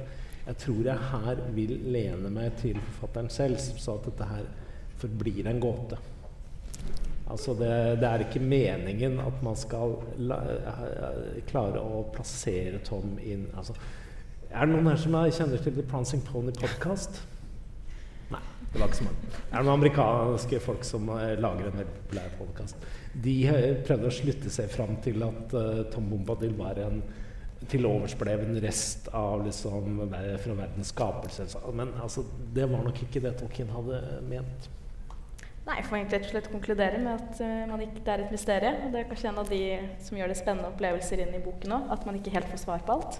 Jeg 0.47 0.57
tror 0.57 0.83
jeg 0.83 0.97
her 1.11 1.41
vil 1.55 1.73
lene 1.93 2.29
meg 2.33 2.57
til 2.61 2.77
forfatteren 2.81 3.29
selv, 3.29 3.57
som 3.61 3.77
sa 3.81 3.97
at 3.97 4.07
dette 4.09 4.29
her 4.29 4.47
forblir 5.01 5.49
en 5.49 5.61
gåte. 5.61 5.97
Altså 7.31 7.53
det, 7.55 7.71
det 8.01 8.07
er 8.07 8.25
ikke 8.25 8.43
meningen 8.43 9.19
at 9.23 9.43
man 9.45 9.55
skal 9.55 9.95
la, 10.19 10.39
eh, 10.51 11.43
klare 11.47 11.79
å 11.79 12.03
plassere 12.11 12.81
Tom 12.83 13.15
inn 13.23 13.45
altså, 13.55 13.75
Er 14.51 14.65
det 14.67 14.73
noen 14.73 14.89
her 14.91 14.97
som 14.99 15.15
er- 15.15 15.31
kjenner 15.31 15.61
til 15.63 15.77
The 15.77 15.85
Prancing 15.87 16.25
Pony 16.27 16.51
Podcast? 16.51 17.21
Det 18.71 18.79
var 18.79 18.87
ikke 18.87 19.01
så 19.01 19.07
mange. 19.09 19.31
Er 19.51 19.65
noen 19.65 19.73
amerikanske 19.73 20.59
folk 20.63 20.85
som 20.87 21.09
eh, 21.17 21.33
lager 21.43 21.67
en 21.67 21.81
veldig 21.81 21.95
populær 21.97 22.35
podkast? 22.37 22.85
De 23.25 23.33
eh, 23.51 23.65
prøvde 23.83 24.07
å 24.07 24.15
slutte 24.15 24.53
seg 24.53 24.71
fram 24.71 24.95
til 25.03 25.19
at 25.27 25.55
uh, 25.57 25.81
Tom 25.91 26.07
Bombadil 26.11 26.55
var 26.59 26.79
en 26.79 27.01
til 27.69 27.85
overs 27.85 28.15
ble 28.17 28.33
en 28.41 28.55
rest 28.63 29.09
av 29.13 29.43
liksom, 29.45 29.99
fra 30.41 30.53
verdens 30.57 30.89
skapelse. 30.95 31.45
Men 31.77 31.91
altså, 32.01 32.23
det 32.55 32.65
var 32.71 32.81
nok 32.87 33.03
ikke 33.05 33.21
det 33.21 33.35
Tolkien 33.37 33.69
hadde 33.69 33.99
ment. 34.25 34.69
Nei, 35.61 35.75
jeg 35.77 35.85
får 35.85 35.97
egentlig 35.99 36.17
rett 36.17 36.23
og 36.25 36.31
slett 36.33 36.47
konkludere 36.49 36.99
med 37.03 37.19
at 37.21 37.41
eh, 37.45 37.65
man 37.69 37.81
ikke, 37.85 38.01
det 38.01 38.09
er 38.09 38.21
et 38.23 38.31
mysterium. 38.33 38.77
Og 38.81 38.95
det 38.95 39.01
er 39.03 39.09
kanskje 39.11 39.27
en 39.29 39.41
av 39.43 39.49
de 39.51 39.59
som 40.01 40.17
gjør 40.17 40.31
det 40.31 40.37
spennende 40.39 40.71
opplevelser 40.71 41.21
inn 41.21 41.35
i 41.37 41.41
boken 41.43 41.75
òg. 41.75 41.91
At 41.93 42.07
man 42.07 42.17
ikke 42.17 42.33
helt 42.33 42.49
får 42.49 42.63
svar 42.63 42.81
på 42.87 42.95
alt. 42.95 43.19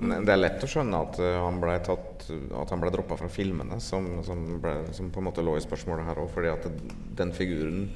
Men 0.00 0.26
Det 0.26 0.34
er 0.34 0.40
lett 0.40 0.66
å 0.66 0.70
skjønne 0.72 1.02
at 1.06 1.20
uh, 1.22 1.28
han 1.44 1.60
ble, 1.62 1.76
tatt, 1.86 2.26
at 2.58 2.74
han 2.74 2.82
ble 2.82 2.90
droppa 2.96 3.20
fra 3.20 3.30
filmene, 3.30 3.78
som, 3.78 4.08
som, 4.26 4.42
ble, 4.64 4.74
som 4.98 5.12
på 5.14 5.22
en 5.22 5.28
måte 5.28 5.44
lå 5.46 5.54
i 5.54 5.62
spørsmålet 5.62 6.10
her 6.10 6.24
òg. 6.24 6.32
Fordi 6.34 6.50
at 6.56 6.66
den 7.22 7.30
figuren 7.38 7.86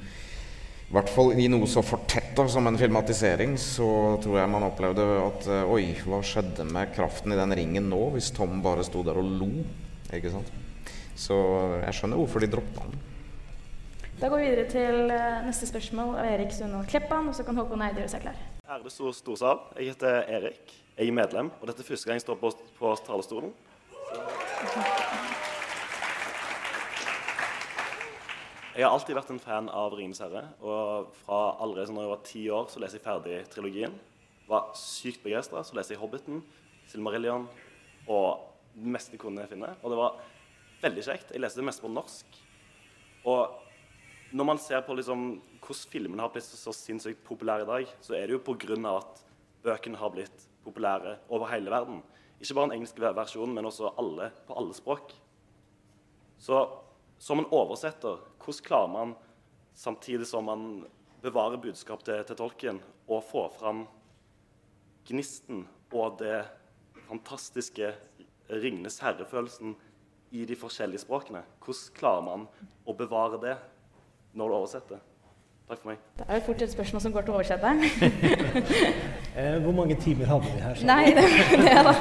i 0.89 0.95
hvert 0.95 1.11
fall 1.11 1.35
i 1.35 1.49
noe 1.51 1.67
så 1.69 1.83
fortetta 1.85 2.47
som 2.49 2.65
en 2.65 2.79
filmatisering, 2.79 3.59
så 3.61 3.89
tror 4.23 4.39
jeg 4.39 4.53
man 4.55 4.69
opplevde 4.69 5.09
at 5.25 5.51
uh, 5.51 5.75
Oi, 5.75 5.91
hva 6.07 6.23
skjedde 6.23 6.63
med 6.71 6.95
kraften 6.95 7.35
i 7.35 7.41
den 7.43 7.59
ringen 7.59 7.91
nå, 7.91 7.99
hvis 8.15 8.31
Tom 8.39 8.63
bare 8.63 8.87
sto 8.87 9.03
der 9.03 9.19
og 9.19 9.35
lo? 9.43 9.51
Ikke 10.15 10.31
sant? 10.31 10.55
Så 11.19 11.35
jeg 11.83 11.99
skjønner 11.99 12.23
hvorfor 12.23 12.39
de 12.39 12.53
droppa 12.55 12.87
han. 12.87 12.99
Da 14.19 14.27
går 14.27 14.41
vi 14.41 14.47
videre 14.49 14.65
til 14.67 15.11
eh, 15.15 15.45
neste 15.47 15.63
spørsmål 15.69 16.17
av 16.19 16.25
Erik 16.27 16.49
Sundvold 16.51 16.89
Kleppan, 16.91 17.29
og 17.31 17.35
så 17.37 17.45
kan 17.47 17.55
Håkon 17.55 17.79
Eide 17.85 18.01
gjøre 18.01 18.11
seg 18.11 18.25
klar. 18.25 18.39
Ærede 18.67 18.91
stor, 18.91 19.13
storsal. 19.15 19.61
Jeg 19.77 19.93
heter 19.93 20.25
Erik. 20.35 20.73
Jeg 20.97 21.07
er 21.07 21.15
medlem, 21.15 21.51
og 21.61 21.69
dette 21.69 21.79
er 21.79 21.87
første 21.87 22.09
gang 22.09 22.19
jeg 22.19 22.25
står 22.25 22.35
på, 22.41 22.49
på 22.75 22.91
talerstolen. 23.05 23.53
Jeg 28.75 28.83
har 28.83 28.91
alltid 28.91 29.15
vært 29.15 29.31
en 29.31 29.39
fan 29.45 29.71
av 29.71 29.95
'Ringenes 29.95 30.19
herre', 30.25 30.43
og 30.59 31.15
fra 31.21 31.39
allerede 31.63 31.95
når 31.95 32.03
jeg 32.03 32.11
var 32.11 32.21
ti 32.27 32.43
år, 32.57 32.67
så 32.67 32.83
leser 32.83 32.99
jeg 32.99 33.07
ferdig 33.07 33.39
trilogien. 33.55 33.95
Var 34.51 34.67
sykt 34.75 35.23
begeistra. 35.23 35.63
Så 35.63 35.79
leser 35.79 35.95
jeg 35.95 36.03
'Hobbiten', 36.03 36.43
'Silmarillion' 36.91 37.47
og 38.07 38.51
det 38.75 38.83
meste 38.99 39.15
jeg 39.15 39.23
kunne 39.23 39.47
finne. 39.47 39.71
Og 39.81 39.89
det 39.91 39.97
var 39.97 40.19
veldig 40.81 41.03
kjekt. 41.07 41.31
Jeg 41.31 41.39
leste 41.39 41.63
det 41.63 41.65
meste 41.71 41.87
på 41.87 41.95
norsk. 41.95 42.43
Og 43.23 43.68
når 44.31 44.45
man 44.45 44.59
ser 44.61 44.81
på 44.85 44.93
liksom 44.97 45.25
hvordan 45.59 45.91
filmene 45.91 46.23
har 46.23 46.31
blitt 46.33 46.45
så 46.45 46.73
sinnssykt 46.73 47.23
populære 47.25 47.65
i 47.65 47.69
dag, 47.69 47.93
så 48.01 48.15
er 48.17 48.27
det 48.27 48.37
jo 48.37 48.43
pga. 48.45 48.77
at 48.97 49.23
bøkene 49.63 49.97
har 49.97 50.09
blitt 50.09 50.47
populære 50.63 51.17
over 51.29 51.49
hele 51.49 51.69
verden. 51.69 52.03
Ikke 52.39 52.53
bare 52.53 52.69
den 52.69 52.77
engelske 52.79 53.01
versjonen, 53.01 53.55
men 53.55 53.65
også 53.65 53.93
alle, 53.97 54.31
på 54.47 54.55
alle 54.55 54.73
språk. 54.73 55.13
Så 56.37 56.61
som 57.19 57.39
en 57.39 57.49
oversetter, 57.51 58.21
hvordan 58.39 58.63
klarer 58.63 58.87
man, 58.87 59.15
samtidig 59.73 60.27
som 60.27 60.45
man 60.45 60.85
bevarer 61.21 61.59
budskap 61.59 62.03
til, 62.03 62.23
til 62.23 62.35
tolken, 62.35 62.79
å 63.07 63.19
få 63.21 63.49
fram 63.57 63.83
gnisten 65.09 65.65
og 65.91 66.19
det 66.21 66.45
fantastiske 67.09 67.95
Ringenes 68.49 68.99
herre-følelsen 69.03 69.75
i 70.31 70.45
de 70.45 70.55
forskjellige 70.55 71.03
språkene? 71.03 71.43
Hvordan 71.59 71.97
klarer 71.97 72.25
man 72.25 72.47
å 72.85 72.95
bevare 72.95 73.41
det 73.41 73.57
når 74.33 74.47
du 74.47 74.53
oversetter? 74.59 74.99
Takk 75.69 75.83
for 75.83 75.91
meg. 75.91 75.97
Det 76.17 76.25
er 76.27 76.39
jo 76.39 76.41
fort 76.47 76.61
et 76.65 76.71
spørsmål 76.71 77.01
som 77.01 77.13
går 77.13 77.21
til 77.27 77.33
oversetteren. 77.37 77.83
Eh, 79.39 79.61
hvor 79.61 79.71
mange 79.71 79.95
timer 79.95 80.25
hadde 80.25 80.43
vi 80.43 80.59
her? 80.59 80.79
Nei, 80.83 81.05
det 81.15 81.23
var 81.23 81.59
det, 81.63 81.75
da. 81.85 81.91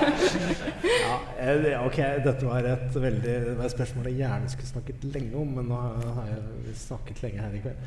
ja, 1.05 1.19
eh, 1.53 1.87
ok, 1.87 1.99
dette 2.25 2.47
var 2.49 2.67
et 2.67 2.97
veldig 3.03 3.35
det 3.45 3.53
var 3.59 3.65
et 3.65 3.71
spørsmål 3.71 4.09
jeg 4.09 4.17
gjerne 4.17 4.51
skulle 4.51 4.69
snakket 4.69 5.05
lenge 5.05 5.37
om, 5.37 5.53
men 5.59 5.69
nå 5.71 5.77
har 6.17 6.31
jeg 6.33 6.75
snakket 6.81 7.23
lenge 7.23 7.45
her 7.45 7.55
i 7.55 7.61
kveld. 7.63 7.85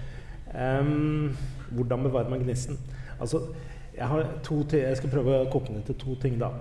Um, 0.54 1.38
hvordan 1.72 2.04
bevarer 2.04 2.30
man 2.30 2.46
gnisten? 2.46 2.80
Altså, 3.20 3.42
jeg, 3.98 4.08
har 4.08 4.30
to 4.44 4.62
jeg 4.78 4.98
skal 4.98 5.10
prøve 5.10 5.42
å 5.42 5.50
koke 5.52 5.74
ned 5.74 5.84
til 5.90 6.00
to 6.06 6.16
ting, 6.22 6.40
da. 6.40 6.54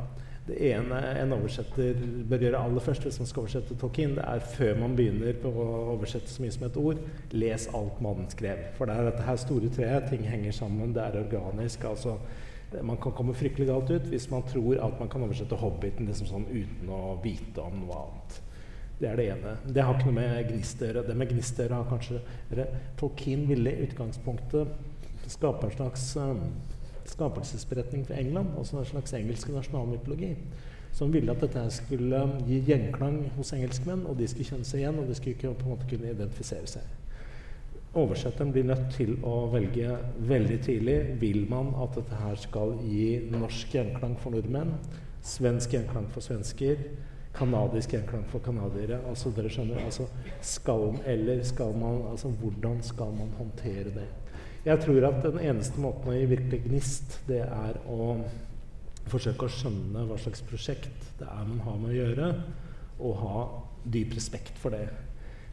Det 0.51 0.59
ene 0.73 0.99
en 1.21 1.33
oversetter 1.37 1.99
bør 2.27 2.43
gjøre 2.43 2.61
aller 2.67 2.83
først 2.83 3.05
hvis 3.07 3.21
man 3.23 3.29
skal 3.31 3.45
oversette 3.45 3.77
Tolkien, 3.79 4.17
det 4.19 4.25
er 4.27 4.43
før 4.57 4.79
man 4.81 4.97
begynner 4.99 5.37
på 5.39 5.53
å 5.55 5.67
oversette 5.95 6.33
så 6.33 6.43
mye 6.43 6.55
som 6.57 6.67
et 6.67 6.79
ord, 6.81 7.03
les 7.37 7.67
alt 7.77 8.01
mannen 8.03 8.27
skrev. 8.33 8.65
For 8.75 8.91
det 8.91 8.97
er 8.97 9.11
dette 9.13 9.27
her 9.29 9.39
store 9.39 9.71
treet, 9.77 10.09
ting 10.11 10.27
henger 10.27 10.57
sammen, 10.57 10.95
det 10.97 11.05
er 11.07 11.21
organisk. 11.23 11.87
altså 11.87 12.19
man 12.83 12.99
kan 13.03 13.13
komme 13.13 13.35
fryktelig 13.35 13.67
galt 13.67 13.91
ut 13.91 14.05
hvis 14.13 14.29
man 14.31 14.45
tror 14.47 14.79
at 14.79 15.01
man 15.01 15.09
kan 15.11 15.23
oversette 15.27 15.57
'Hobbiten' 15.59 16.07
liksom 16.07 16.29
sånn 16.31 16.47
uten 16.51 16.93
å 16.95 17.19
vite 17.23 17.63
om 17.63 17.81
noe 17.83 17.99
annet. 18.05 18.41
Det 19.01 19.09
er 19.09 19.17
det 19.17 19.27
ene. 19.33 19.57
Det 19.65 19.83
har 19.83 19.97
ikke 19.97 20.11
noe 20.11 20.19
med 20.21 20.49
gnist. 20.51 20.79
Det 20.79 21.17
med 21.17 21.31
gnist 21.33 21.59
har 21.59 21.89
kanskje 21.89 22.21
Tolkien 23.01 23.47
ville 23.49 23.73
i 23.73 23.87
utgangspunktet 23.89 24.69
skape 25.27 25.67
en 25.67 25.73
slags 25.73 26.17
um, 26.17 26.43
skapelsesberetning 27.11 28.07
for 28.09 28.19
England, 28.19 28.55
altså 28.59 28.79
en 28.79 28.89
slags 28.89 29.15
engelsk 29.19 29.51
nasjonalmytologi. 29.55 30.35
Som 30.93 31.13
ville 31.15 31.31
at 31.31 31.43
dette 31.45 31.63
skulle 31.71 32.23
gi 32.49 32.63
gjenklang 32.67 33.21
hos 33.37 33.53
engelskmenn, 33.55 34.07
og 34.11 34.19
de 34.19 34.27
skulle 34.31 34.49
kjenne 34.49 34.67
seg 34.67 34.83
igjen, 34.83 34.99
og 34.99 35.07
de 35.11 35.19
skulle 35.19 35.37
ikke 35.37 35.53
på 35.61 35.69
en 35.69 35.77
måte 35.77 35.91
kunne 35.91 36.11
identifisere 36.11 36.71
seg. 36.71 36.97
Oversetteren 37.99 38.53
blir 38.55 38.67
nødt 38.69 38.93
til 38.95 39.17
å 39.27 39.49
velge 39.51 39.97
veldig 40.31 40.59
tidlig 40.63 40.99
vil 41.19 41.41
man 41.51 41.73
at 41.83 41.97
dette 41.99 42.19
her 42.21 42.37
skal 42.39 42.77
gi 42.87 43.07
norsk 43.33 43.75
gjenklang 43.75 44.15
for 44.23 44.37
nordmenn, 44.37 44.77
svensk 45.27 45.75
gjenklang 45.75 46.07
for 46.15 46.23
svensker, 46.23 46.85
kanadisk 47.35 47.97
gjenklang 47.97 48.23
for 48.31 48.43
canadiere. 48.47 49.01
Altså, 49.11 49.33
dere 49.35 49.51
skjønner, 49.51 49.83
altså, 49.83 50.07
skal, 50.43 50.87
eller 51.07 51.43
skal 51.47 51.75
man, 51.79 52.05
altså, 52.13 52.31
hvordan 52.43 52.79
skal 52.87 53.15
man 53.19 53.35
håndtere 53.39 53.91
det? 53.99 54.07
Jeg 54.65 54.81
tror 54.85 55.07
at 55.09 55.23
den 55.25 55.41
eneste 55.41 55.81
måten 55.81 56.11
å 56.13 56.15
gi 56.15 56.27
virkelig 56.29 56.65
gnist, 56.67 57.15
det 57.29 57.41
er 57.47 57.79
å 57.89 58.13
forsøke 59.11 59.47
å 59.47 59.53
skjønne 59.53 60.05
hva 60.07 60.19
slags 60.21 60.43
prosjekt 60.47 61.07
det 61.19 61.29
er 61.29 61.47
man 61.49 61.63
har 61.65 61.79
med 61.81 61.93
å 61.93 61.97
gjøre, 61.97 62.27
og 63.01 63.23
ha 63.23 63.45
dyp 63.89 64.13
respekt 64.19 64.59
for 64.61 64.77
det. 64.77 64.87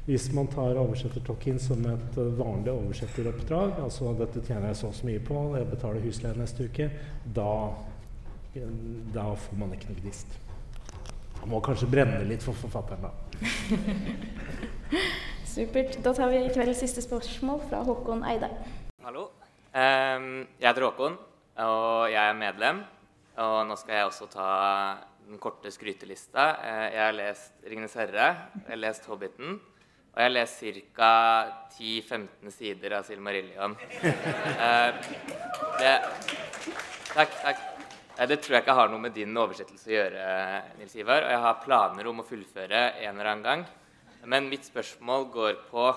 Hvis 0.07 0.29
man 0.35 0.47
tar 0.51 0.79
oversettertolken 0.79 1.59
som 1.59 1.83
et 1.87 2.19
uh, 2.19 2.29
vanlig 2.35 2.71
oversetteroppdrag, 2.71 3.79
altså 3.83 4.13
dette 4.19 4.43
tjener 4.43 4.69
jeg 4.71 4.79
så 4.79 4.91
og 4.91 4.95
så 4.95 5.07
mye 5.07 5.23
på, 5.23 5.39
jeg 5.55 5.69
betaler 5.71 6.03
husleie 6.03 6.39
neste 6.39 6.67
uke, 6.67 6.87
da, 7.35 7.51
da 9.15 9.25
får 9.43 9.59
man 9.59 9.75
ikke 9.75 9.91
noe 9.91 9.99
gnist. 9.99 10.37
Man 11.41 11.51
må 11.51 11.61
kanskje 11.63 11.89
brenne 11.91 12.23
litt 12.27 12.43
for 12.43 12.55
forfatteren, 12.59 13.07
da. 13.07 13.11
Supert. 15.57 15.99
Da 16.03 16.15
tar 16.15 16.31
vi 16.31 16.43
i 16.45 16.51
kveld 16.55 16.75
siste 16.77 17.03
spørsmål 17.03 17.63
fra 17.67 17.83
Håkon 17.87 18.23
Eide. 18.27 18.51
Hallo. 19.07 19.29
Jeg 19.71 20.65
heter 20.65 20.83
Håkon, 20.83 21.13
og 21.63 22.09
jeg 22.11 22.19
er 22.19 22.33
medlem. 22.35 22.81
Og 23.39 23.61
nå 23.69 23.77
skal 23.79 23.95
jeg 23.95 24.07
også 24.09 24.25
ta 24.33 24.47
den 25.29 25.39
korte 25.39 25.71
skrytelista. 25.71 26.47
Eh, 26.59 26.87
Jeg 26.91 27.05
har 27.05 27.13
lest 27.15 27.53
'Ringenes 27.63 27.95
herre', 27.95 28.35
jeg 28.65 28.67
har 28.67 28.75
lest 28.75 29.07
'Hobbiten', 29.07 29.53
og 30.11 30.17
jeg 30.17 30.23
har 30.23 30.29
lest 30.29 30.59
ca. 30.93 31.11
10-15 31.77 32.51
sider 32.51 32.97
av 32.97 33.05
'Silmarillion'. 33.05 33.77
Eh, 34.59 34.91
Det, 35.79 35.95
takk, 37.13 37.31
takk. 37.41 37.57
Eh, 38.19 38.25
Det 38.27 38.41
tror 38.41 38.55
jeg 38.55 38.63
ikke 38.63 38.75
har 38.75 38.89
noe 38.89 38.99
med 38.99 39.13
din 39.13 39.33
oversettelse 39.37 39.87
å 39.87 39.95
gjøre, 39.95 40.63
Nils 40.79 40.95
Ivar. 40.95 41.23
Og 41.23 41.29
jeg 41.29 41.39
har 41.39 41.63
planer 41.63 42.07
om 42.07 42.19
å 42.19 42.27
fullføre 42.27 42.99
en 43.07 43.15
eller 43.15 43.31
annen 43.31 43.43
gang. 43.43 43.65
Men 44.25 44.49
mitt 44.49 44.65
spørsmål 44.65 45.31
går 45.31 45.55
på 45.71 45.95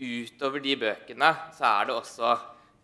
Utover 0.00 0.60
de 0.64 0.74
bøkene 0.80 1.30
så 1.54 1.66
er 1.68 1.88
det 1.88 1.94
også 1.94 2.30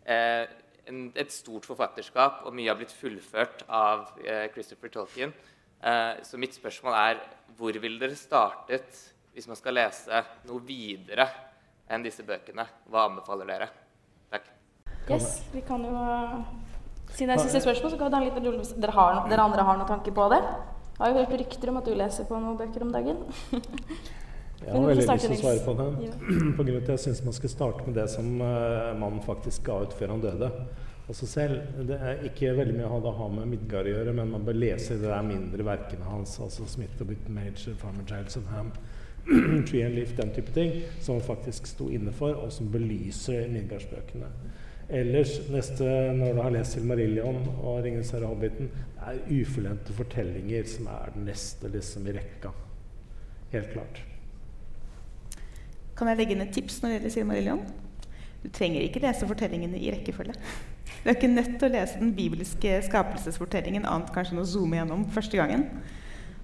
eh, 0.06 0.44
en, 0.90 1.00
et 1.18 1.32
stort 1.34 1.66
forfatterskap, 1.66 2.44
og 2.46 2.54
mye 2.54 2.70
har 2.70 2.78
blitt 2.78 2.94
fullført 2.94 3.64
av 3.66 4.12
eh, 4.22 4.46
Christopher 4.54 4.92
Tolkien. 4.94 5.32
Eh, 5.82 6.20
så 6.26 6.38
mitt 6.38 6.54
spørsmål 6.54 6.96
er 7.00 7.20
hvor 7.58 7.74
ville 7.82 7.98
dere 8.00 8.16
startet 8.18 9.00
hvis 9.34 9.46
man 9.50 9.58
skal 9.58 9.74
lese 9.78 10.22
noe 10.48 10.62
videre 10.66 11.26
enn 11.90 12.02
disse 12.06 12.22
bøkene? 12.26 12.64
Hva 12.90 13.08
anbefaler 13.08 13.48
dere? 13.50 13.68
Takk. 14.30 14.46
Yes, 15.10 15.40
vi 15.54 15.62
kan 15.66 15.82
jo 15.86 15.94
Siden 17.10 17.32
det 17.32 17.40
er 17.40 17.42
siste 17.42 17.64
spørsmål, 17.64 17.90
så 17.90 17.98
kan 17.98 18.06
vi 18.06 18.12
ta 18.14 18.18
en 18.20 18.26
liten 18.28 18.44
rulle 18.46 18.60
hvis 18.62 18.74
dere, 18.78 18.94
har, 18.94 19.16
no- 19.16 19.26
dere 19.30 19.42
andre 19.42 19.64
har 19.66 19.78
noen 19.80 19.88
tanker 19.90 20.14
på 20.14 20.28
det. 20.30 20.38
Jeg 20.94 21.00
har 21.00 21.10
jo 21.10 21.18
hørt 21.24 21.32
rykter 21.40 21.72
om 21.72 21.78
at 21.80 21.88
du 21.88 21.94
leser 21.98 22.26
på 22.28 22.38
noen 22.38 22.58
bøker 22.60 22.84
om 22.86 22.92
dagen. 22.94 23.24
Jeg 24.60 24.74
har 24.74 24.86
veldig 24.86 25.06
lyst 25.06 25.24
til 25.24 25.34
å 25.34 25.40
svare 25.40 25.64
på 25.64 25.74
den. 25.78 25.96
det. 25.96 26.10
Ja. 26.10 26.36
På 26.56 26.64
grunn 26.66 26.76
av 26.76 26.82
at 26.82 26.92
jeg 26.92 27.02
syns 27.06 27.24
man 27.24 27.36
skal 27.36 27.52
starte 27.52 27.86
med 27.86 27.96
det 27.96 28.06
som 28.12 28.30
uh, 28.42 28.92
mannen 29.00 29.22
faktisk 29.24 29.64
ga 29.66 29.80
ut 29.86 29.96
før 29.96 30.14
han 30.14 30.24
døde. 30.24 30.50
Altså 31.10 31.26
selv, 31.26 31.62
Det 31.88 31.96
er 31.96 32.20
ikke 32.28 32.52
veldig 32.54 32.76
mye 32.76 32.88
å 33.00 33.12
ha 33.18 33.28
med 33.34 33.48
Midgard 33.50 33.88
å 33.88 33.94
gjøre, 33.96 34.12
men 34.14 34.30
man 34.30 34.44
bør 34.46 34.60
lese 34.60 34.94
de 35.00 35.08
der 35.08 35.24
mindre 35.26 35.64
verkene 35.66 36.06
hans. 36.06 36.36
altså 36.38 36.68
Smith 36.70 37.00
og 37.02 37.08
Bitten 37.10 37.34
Major, 37.34 37.74
Farmer 37.80 38.04
Giles 38.06 38.36
and 38.38 38.46
Ham, 38.52 38.70
Tree 39.66 39.82
and 39.82 39.96
Leaf, 39.98 40.12
den 40.16 40.30
type 40.36 40.54
ting, 40.54 40.84
som 41.00 41.16
han 41.16 41.24
faktisk 41.26 41.66
sto 41.66 41.88
inne 41.90 42.12
for, 42.14 42.36
og 42.38 42.52
som 42.54 42.70
belyser 42.70 43.48
Midgardsbøkene. 43.50 44.30
Ellers, 45.00 45.36
neste, 45.50 45.88
når 46.18 46.34
du 46.34 46.42
har 46.42 46.54
lest 46.54 46.76
Silmarillion 46.76 47.42
og 47.62 47.82
'Ringenes 47.82 48.10
herre' 48.14 48.30
'Hobbiten', 48.30 48.70
det 48.94 49.10
er 49.10 49.40
ufullendte 49.40 49.92
fortellinger 49.92 50.66
som 50.66 50.86
er 50.86 51.12
den 51.14 51.26
neste 51.30 51.68
liksom, 51.74 52.06
i 52.06 52.14
rekka. 52.16 52.54
Helt 53.52 53.70
klart. 53.74 54.02
Kan 56.00 56.08
jeg 56.08 56.16
legge 56.16 56.32
inn 56.32 56.40
et 56.40 56.54
tips 56.56 56.78
når 56.80 56.88
det 56.88 56.94
gjelder 56.94 57.12
Silmarillion? 57.12 57.58
Du 58.40 58.46
trenger 58.56 58.80
ikke 58.80 59.02
lese 59.04 59.26
fortellingene 59.28 59.76
i 59.76 59.90
rekkefølge. 59.92 60.32
Du 60.32 61.10
er 61.10 61.12
ikke 61.12 61.28
nødt 61.28 61.58
til 61.60 61.66
å 61.66 61.72
lese 61.74 61.98
den 62.00 62.14
bibelske 62.16 62.78
skapelsesfortellingen 62.86 63.84
annet 63.84 64.08
kanskje 64.14 64.32
enn 64.32 64.40
å 64.40 64.46
zoome 64.48 64.78
gjennom 64.78 65.02
første 65.12 65.36
gangen. 65.36 65.66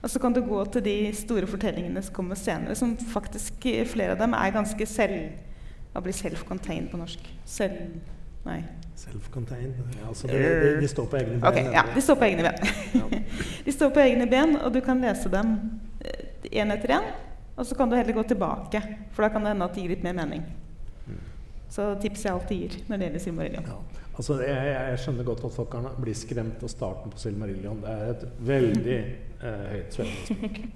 Og 0.02 0.12
så 0.12 0.20
kan 0.20 0.36
du 0.36 0.42
gå 0.44 0.58
til 0.74 0.84
de 0.84 0.96
store 1.16 1.48
fortellingene 1.48 2.02
som 2.04 2.18
kommer 2.18 2.36
senere, 2.36 2.76
som 2.76 2.92
faktisk 3.00 3.64
eh, 3.72 3.86
flere 3.88 4.12
av 4.12 4.20
dem 4.20 4.36
er 4.36 4.52
ganske 4.58 4.88
selv... 4.92 5.30
Hva 5.94 6.02
blir 6.04 6.12
self-contained 6.12 6.90
på 6.92 7.00
norsk? 7.00 7.24
Selv... 7.48 7.78
Nei. 8.44 8.58
Self-contained. 9.00 9.78
Ja, 9.96 10.10
altså 10.10 10.28
de, 10.28 10.36
de, 10.36 10.74
de 10.82 10.90
står 10.92 11.08
på 11.08 11.16
egne 11.22 11.38
ben. 11.40 11.48
Okay, 11.48 11.72
ja, 11.72 11.86
de 11.94 12.04
står 12.04 12.20
på 12.20 12.28
egne 12.28 12.44
ben. 12.44 13.24
de 13.70 13.72
står 13.72 13.96
på 13.96 14.04
egne 14.04 14.28
ben, 14.28 14.58
og 14.60 14.76
du 14.76 14.82
kan 14.84 15.00
lese 15.00 15.32
dem 15.32 15.56
én 16.52 16.76
etter 16.76 16.98
én. 17.00 17.08
Og 17.56 17.66
så 17.66 17.76
kan 17.76 17.88
du 17.88 17.96
heller 17.96 18.12
gå 18.12 18.22
tilbake, 18.28 18.82
for 19.16 19.24
da 19.24 19.32
kan 19.32 19.44
det 19.44 19.54
hende 19.54 19.68
at 19.68 19.76
det 19.76 19.84
gir 19.84 19.94
litt 19.94 20.04
mer 20.04 20.16
mening. 20.18 20.44
Så 21.72 21.90
tips 22.00 22.24
jeg 22.24 22.32
alltid 22.32 22.62
gir 22.62 22.74
når 22.86 22.98
det 22.98 23.06
gjelder 23.08 23.22
Silmarillion. 23.24 23.70
Altså, 24.16 24.38
jeg, 24.40 24.72
jeg 24.72 25.00
skjønner 25.02 25.26
godt 25.28 25.44
at 25.44 25.54
folk 25.56 25.70
kan 25.74 25.88
bli 26.00 26.14
skremt 26.16 26.62
av 26.64 26.72
starten 26.72 27.12
på 27.12 27.20
Silmarillion. 27.20 27.82
Det 27.82 27.94
er 27.94 28.12
et 28.14 28.26
veldig 28.48 28.98
eh, 28.98 29.64
høyt 29.74 29.96
svevende. 29.98 30.74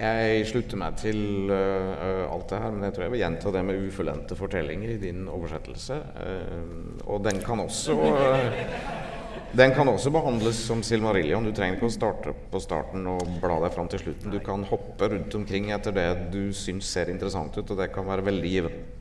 Jeg 0.00 0.44
slutter 0.46 0.78
meg 0.78 0.98
til 1.00 1.50
uh, 1.50 2.30
alt 2.30 2.46
det 2.52 2.60
her, 2.62 2.70
men 2.72 2.86
jeg 2.86 2.94
tror 2.94 3.04
jeg 3.04 3.12
vil 3.12 3.22
gjenta 3.24 3.52
det 3.56 3.62
med 3.66 3.88
ufullendte 3.88 4.36
fortellinger 4.38 4.92
i 4.94 5.00
din 5.02 5.24
oversettelse. 5.28 5.96
Uh, 6.14 7.08
og 7.10 7.24
den 7.26 7.40
kan 7.42 7.60
også 7.64 7.96
øh, 7.98 8.60
Den 9.52 9.72
kan 9.74 9.88
også 9.90 10.12
behandles 10.14 10.60
som 10.62 10.82
Silmarillion. 10.86 11.42
Du 11.42 11.50
trenger 11.50 11.74
ikke 11.74 11.88
å 11.88 11.94
starte 11.94 12.34
på 12.52 12.60
starten 12.62 13.08
og 13.10 13.24
bla 13.42 13.56
deg 13.64 13.74
fram 13.74 13.88
til 13.90 14.04
slutten. 14.04 14.30
Du 14.30 14.38
kan 14.46 14.62
hoppe 14.68 15.08
rundt 15.10 15.34
omkring 15.34 15.72
etter 15.74 15.94
det 15.96 16.06
du 16.30 16.52
syns 16.54 16.86
ser 16.86 17.10
interessant 17.10 17.56
ut, 17.58 17.64
og 17.66 17.80
det 17.80 17.90
kan 17.90 18.06
være 18.06 18.28
veldig 18.30 18.52
givende. 18.52 18.99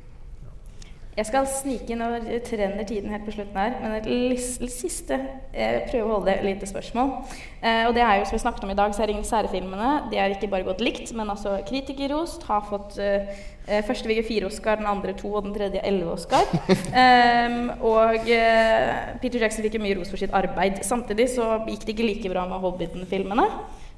Jeg 1.20 1.28
skal 1.28 1.48
snike 1.52 1.92
inn 1.92 2.00
og 2.00 2.28
trener 2.48 2.86
tiden 2.88 3.12
helt 3.12 3.26
på 3.28 3.34
slutten 3.36 3.58
her, 3.60 3.74
men 3.82 3.96
et 3.98 4.72
siste 4.72 5.18
eh, 5.52 5.82
prøve 5.90 6.06
å 6.06 6.14
holde 6.14 6.32
det 6.32 6.46
lite 6.46 6.70
spørsmål. 6.70 7.12
Eh, 7.60 7.82
og 7.90 7.96
det 7.98 8.06
er 8.06 8.22
jo 8.22 8.30
som 8.30 8.38
vi 8.38 8.40
snakket 8.46 8.64
om 8.64 8.72
i 8.72 8.78
dag, 8.80 8.94
så 8.96 9.04
er 9.04 9.12
ingen 9.12 9.28
særfilmene. 9.28 9.90
de 10.12 10.16
er 10.22 10.32
ikke 10.32 10.48
bare 10.48 10.64
godt 10.64 10.80
likt, 10.86 11.12
men 11.18 11.28
altså 11.34 11.58
kritikerrost. 11.68 12.46
Har 12.48 12.64
fått 12.70 12.96
eh, 13.04 13.28
eh, 13.68 13.84
første 13.84 14.08
VG 14.08 14.24
4-Oscar, 14.30 14.80
den 14.80 14.88
andre 14.88 15.18
to 15.20 15.34
og 15.34 15.44
den 15.44 15.58
tredje 15.58 15.84
elleve 15.84 16.16
Oscar. 16.16 16.48
Em, 17.04 17.68
og 17.84 18.32
eh, 18.32 19.20
Peter 19.20 19.44
Jackson 19.44 19.68
fikk 19.68 19.76
jo 19.76 19.84
mye 19.84 20.00
ros 20.00 20.14
for 20.14 20.24
sitt 20.24 20.32
arbeid. 20.32 20.80
Samtidig 20.88 21.28
så 21.36 21.58
gikk 21.68 21.84
det 21.84 21.98
ikke 21.98 22.08
like 22.14 22.32
bra 22.32 22.48
med 22.48 22.64
Hobbiten-filmene. 22.64 23.50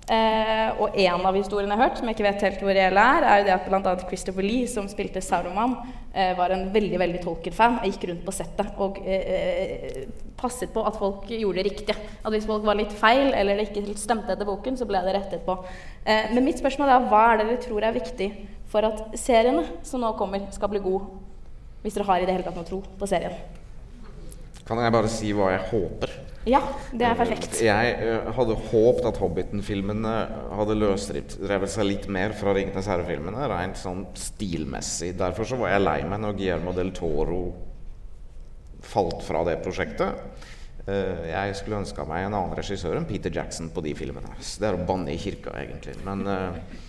Eh, 0.09 0.79
og 0.81 0.97
en 0.97 1.25
av 1.29 1.35
historiene 1.37 1.75
jeg 1.75 1.79
har 1.79 1.87
hørt, 1.87 1.99
som 1.99 2.09
jeg 2.09 2.17
ikke 2.17 2.25
vet 2.25 2.43
helt 2.47 2.63
hvor 2.65 2.73
reell 2.75 2.97
er, 2.97 3.25
er 3.27 3.41
jo 3.41 3.45
det 3.47 3.53
at 3.53 3.67
bl.a. 3.69 3.93
Christopher 4.09 4.45
Lee, 4.45 4.65
som 4.67 4.89
spilte 4.89 5.21
Sauroman, 5.23 5.75
eh, 6.11 6.33
var 6.37 6.51
en 6.55 6.65
veldig 6.73 6.99
veldig 6.99 7.21
Tolkien-fan 7.21 7.77
Jeg 7.85 7.93
gikk 7.93 8.09
rundt 8.09 8.25
på 8.25 8.33
settet 8.35 8.81
og 8.81 8.97
eh, 9.05 10.01
passet 10.41 10.73
på 10.73 10.83
at 10.89 10.97
folk 10.97 11.29
gjorde 11.29 11.61
det 11.61 11.67
riktige. 11.69 11.95
At 12.25 12.33
hvis 12.33 12.49
folk 12.49 12.65
var 12.65 12.79
litt 12.79 12.93
feil 12.97 13.29
eller 13.29 13.61
det 13.61 13.69
ikke 13.69 13.95
stemte 13.99 14.33
etter 14.33 14.49
boken, 14.49 14.79
så 14.79 14.89
ble 14.89 15.03
det 15.05 15.15
rettet 15.19 15.45
på. 15.45 15.59
Eh, 16.03 16.33
men 16.33 16.49
mitt 16.49 16.59
spørsmål 16.59 16.95
er 16.95 17.09
hva 17.11 17.23
er 17.29 17.41
det 17.41 17.49
dere 17.51 17.63
tror 17.69 17.85
er 17.85 17.97
viktig 18.01 18.31
for 18.71 18.87
at 18.87 19.17
seriene 19.19 19.67
som 19.85 20.01
nå 20.01 20.15
kommer, 20.19 20.49
skal 20.55 20.73
bli 20.73 20.83
gode? 20.83 21.21
Hvis 21.85 21.97
dere 21.97 22.09
har 22.09 22.21
i 22.21 22.27
det 22.27 22.39
hele 22.39 22.47
tatt 22.47 22.57
noe 22.57 22.67
tro 22.67 22.81
på 22.81 23.09
serien. 23.09 23.60
Kan 24.71 24.79
jeg 24.79 24.93
bare 24.95 25.09
si 25.11 25.33
hva 25.35 25.49
jeg 25.51 25.63
håper? 25.67 26.11
Ja, 26.47 26.61
det 26.95 27.03
er 27.03 27.17
perfekt. 27.19 27.57
Jeg 27.59 27.89
eh, 27.99 28.29
hadde 28.37 28.55
håpet 28.69 29.07
at 29.09 29.17
Hobbiten-filmene 29.19 30.13
hadde 30.55 30.77
løsrevet 30.79 31.73
seg 31.73 31.89
litt 31.89 32.07
mer 32.07 32.31
fra 32.37 32.53
Ringenes 32.55 32.87
herre-filmene, 32.87 33.49
rent 33.51 33.75
sånn 33.77 34.05
stilmessig. 34.15 35.11
Derfor 35.19 35.49
så 35.49 35.59
var 35.59 35.73
jeg 35.73 35.83
lei 35.83 35.97
meg 36.07 36.23
når 36.23 36.37
Guillermo 36.39 36.73
del 36.77 36.93
Toro 36.95 37.41
falt 38.93 39.21
fra 39.27 39.43
det 39.49 39.59
prosjektet. 39.61 40.23
Eh, 40.87 41.27
jeg 41.33 41.59
skulle 41.59 41.83
ønska 41.83 42.07
meg 42.07 42.29
en 42.29 42.39
annen 42.39 42.55
regissør 42.57 42.95
enn 42.95 43.09
Peter 43.11 43.33
Jackson 43.35 43.67
på 43.75 43.83
de 43.83 43.91
filmene. 43.99 44.39
Så 44.39 44.63
det 44.63 44.71
er 44.71 44.79
å 44.79 44.87
banne 44.87 45.11
i 45.11 45.19
kirka, 45.19 45.53
egentlig. 45.59 45.99
Men, 46.07 46.23
eh, 46.31 46.87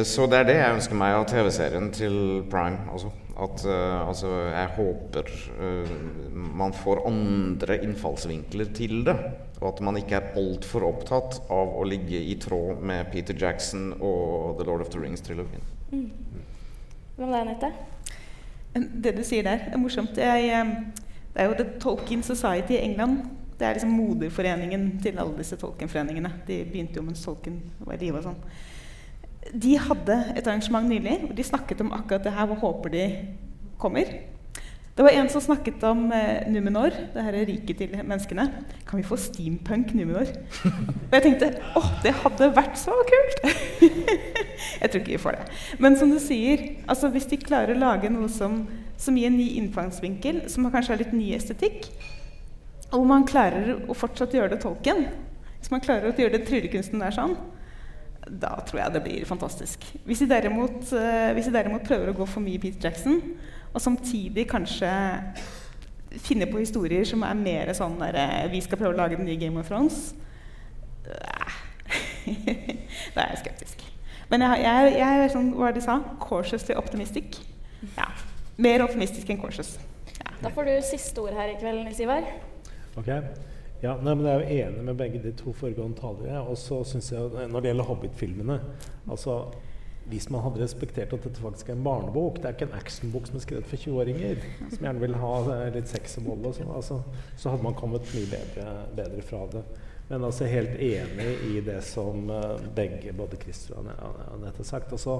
så 0.00 0.26
det 0.30 0.38
er 0.38 0.48
det 0.48 0.56
jeg 0.56 0.76
ønsker 0.78 0.96
meg 0.96 1.16
av 1.18 1.26
TV-serien 1.28 1.90
til 1.92 2.16
Prime. 2.50 2.86
Altså. 2.92 3.12
At, 3.32 3.62
uh, 3.64 4.08
altså, 4.08 4.30
jeg 4.52 4.68
håper 4.76 5.30
uh, 5.56 5.92
man 6.32 6.74
får 6.76 7.02
andre 7.08 7.78
innfallsvinkler 7.84 8.72
til 8.76 9.02
det. 9.08 9.16
Og 9.62 9.68
at 9.70 9.82
man 9.84 9.96
ikke 10.00 10.18
er 10.18 10.32
altfor 10.40 10.88
opptatt 10.88 11.38
av 11.52 11.76
å 11.78 11.84
ligge 11.86 12.18
i 12.18 12.34
tråd 12.40 12.82
med 12.82 13.12
Peter 13.12 13.36
Jackson 13.38 13.92
og 14.00 14.58
The 14.58 14.66
Lord 14.66 14.82
of 14.84 14.90
the 14.94 15.00
Rings-trilogien. 15.02 15.62
Mm. 15.92 16.08
Hva 17.16 17.28
med 17.28 17.36
deg, 17.36 17.42
Anette? 17.44 18.88
Det 19.04 19.12
du 19.14 19.22
sier 19.26 19.46
der, 19.46 19.68
er 19.70 19.78
morsomt. 19.78 20.18
Jeg, 20.18 20.48
eh, 20.48 21.22
det 21.34 21.44
er 21.44 21.50
jo 21.50 21.56
The 21.60 21.68
Tolkien 21.78 22.24
Society 22.26 22.74
i 22.74 22.82
England. 22.82 23.20
Det 23.58 23.68
er 23.68 23.76
liksom 23.76 23.92
moderforeningen 23.94 24.88
til 25.04 25.20
alle 25.22 25.36
disse 25.38 25.60
Tolkien-foreningene. 25.60 26.32
De 26.48 26.62
begynte 26.66 26.98
jo 26.98 27.06
mens 27.06 27.22
Tolkien 27.22 27.60
var 27.84 27.94
i 27.94 28.02
live 28.02 28.18
og 28.18 28.30
sånn. 28.30 28.40
De 29.50 29.72
hadde 29.88 30.18
et 30.36 30.46
arrangement 30.46 30.86
nylig 30.86 31.18
hvor 31.24 31.34
de 31.36 31.46
snakket 31.46 31.82
om 31.82 31.90
akkurat 31.96 32.24
det 32.26 32.34
her. 32.36 32.46
Hva 32.50 32.60
håper 32.62 32.94
de 32.94 33.06
kommer? 33.82 34.12
Det 34.92 35.04
var 35.06 35.14
en 35.16 35.28
som 35.32 35.40
snakket 35.40 35.80
om 35.88 36.10
eh, 36.12 36.44
Numenor, 36.52 36.92
det 37.14 37.22
her 37.24 37.36
riket 37.48 37.78
til 37.80 37.94
menneskene. 37.96 38.44
Kan 38.84 39.00
vi 39.00 39.06
få 39.08 39.16
steampunk 39.16 39.94
Numenor? 39.96 40.28
Og 41.08 41.14
jeg 41.16 41.24
tenkte 41.24 41.48
åh, 41.80 41.88
det 42.04 42.12
hadde 42.20 42.50
vært 42.52 42.76
så 42.76 42.92
kult! 43.08 43.46
jeg 44.82 44.90
tror 44.90 45.00
ikke 45.00 45.14
vi 45.14 45.22
får 45.22 45.38
det. 45.38 45.46
Men 45.80 45.96
som 45.96 46.12
du 46.12 46.18
sier, 46.20 46.66
altså 46.84 47.08
hvis 47.14 47.30
de 47.30 47.40
klarer 47.40 47.72
å 47.72 47.80
lage 47.80 48.12
noe 48.12 48.28
som, 48.32 48.66
som 49.00 49.16
gir 49.16 49.32
en 49.32 49.40
ny 49.40 49.48
innfangsvinkel, 49.62 50.44
som 50.52 50.68
kanskje 50.68 50.92
har 50.92 51.00
litt 51.00 51.16
ny 51.16 51.32
estetikk, 51.38 51.88
og 52.92 53.08
man 53.08 53.24
klarer 53.24 53.86
å 53.88 53.96
fortsatt 53.96 54.34
gjøre 54.36 54.52
det 54.52 54.58
tolken 54.60 55.06
Hvis 55.56 55.70
man 55.72 55.80
klarer 55.80 56.10
å 56.10 56.12
gjøre 56.12 56.36
det 56.36 56.44
tryllekunsten 56.44 57.00
der 57.00 57.14
sånn, 57.16 57.38
da 58.28 58.52
tror 58.66 58.80
jeg 58.80 58.94
det 58.94 59.02
blir 59.04 59.24
fantastisk. 59.26 59.84
Hvis 60.06 60.22
de, 60.22 60.28
derimot, 60.30 60.92
eh, 60.94 61.32
hvis 61.34 61.48
de 61.48 61.54
derimot 61.56 61.84
prøver 61.86 62.12
å 62.12 62.16
gå 62.16 62.26
for 62.28 62.44
mye 62.44 62.60
Peter 62.62 62.88
Jackson, 62.88 63.18
og 63.72 63.80
samtidig 63.80 64.46
kanskje 64.50 64.90
finne 66.22 66.46
på 66.46 66.60
historier 66.60 67.06
som 67.08 67.24
er 67.24 67.38
mer 67.38 67.70
sånn 67.74 67.94
der 68.02 68.18
eh, 68.20 68.50
Vi 68.52 68.60
skal 68.60 68.76
prøve 68.78 68.92
å 68.92 68.98
lage 68.98 69.16
den 69.16 69.24
nye 69.26 69.40
Game 69.40 69.58
of 69.60 69.70
Thrones. 69.70 70.12
eh, 71.08 71.60
da 73.14 73.24
er 73.24 73.32
jeg 73.32 73.40
skeptisk. 73.42 73.86
Men 74.30 74.44
jeg, 74.46 74.62
jeg, 74.64 74.92
jeg 75.00 75.22
er 75.24 75.32
sånn, 75.32 75.50
hva 75.56 75.66
var 75.66 75.74
det 75.74 75.82
de 75.82 75.86
sa? 75.86 75.98
Cautiously 76.22 76.76
optimistic. 76.78 77.40
Ja. 77.96 78.06
Mer 78.62 78.84
optimistisk 78.84 79.28
enn 79.32 79.40
cautious. 79.42 79.74
Da 80.42 80.50
får 80.50 80.68
du 80.68 80.76
siste 80.86 81.22
ord 81.22 81.34
her 81.36 81.52
i 81.52 81.58
kveld, 81.58 81.82
Nils 81.84 82.00
Ivar. 82.02 82.24
Ok. 82.98 83.10
Ja, 83.82 83.96
nei, 83.98 84.14
men 84.14 84.26
Jeg 84.26 84.34
er 84.34 84.40
jo 84.42 84.62
enig 84.62 84.86
med 84.86 84.98
begge 84.98 85.20
de 85.22 85.32
to 85.34 85.52
foregående 85.58 85.98
talere. 85.98 86.40
Og 86.46 86.56
så 86.58 86.82
synes 86.86 87.12
jeg, 87.12 87.48
Når 87.50 87.60
det 87.60 87.72
gjelder 87.72 87.84
Hobbit-filmene 87.84 88.58
altså, 89.10 89.44
Hvis 90.06 90.28
man 90.30 90.42
hadde 90.42 90.62
respektert 90.62 91.12
at 91.12 91.24
dette 91.24 91.42
faktisk 91.42 91.68
er 91.68 91.76
en 91.76 91.84
barnebok 91.84 92.36
Det 92.36 92.44
er 92.44 92.56
ikke 92.56 92.68
en 92.70 92.78
actionbok 92.78 93.26
som 93.26 93.36
er 93.36 93.44
skrevet 93.44 93.66
for 93.66 93.76
20-åringer 93.76 94.44
som 94.70 94.84
gjerne 94.86 95.02
vil 95.02 95.14
ha 95.14 95.32
eh, 95.54 95.72
litt 95.76 95.90
sex 95.90 96.18
og 96.18 96.28
vold 96.30 96.46
og 96.50 96.54
sånn. 96.56 96.70
Altså, 96.74 97.00
så 97.36 97.52
hadde 97.52 97.66
man 97.66 97.78
kommet 97.78 98.14
mye 98.14 98.30
bedre, 98.30 98.68
bedre 98.98 99.22
fra 99.26 99.42
det. 99.52 99.62
Men 100.08 100.26
altså 100.26 100.48
helt 100.50 100.74
enig 100.82 101.28
i 101.50 101.60
det 101.64 101.78
som 101.86 102.30
eh, 102.30 102.64
begge, 102.74 103.14
både 103.16 103.38
Christer 103.42 103.78
og 103.78 103.90
Anette 104.34 104.62
har 104.62 104.68
sagt. 104.68 104.94
Altså, 104.94 105.18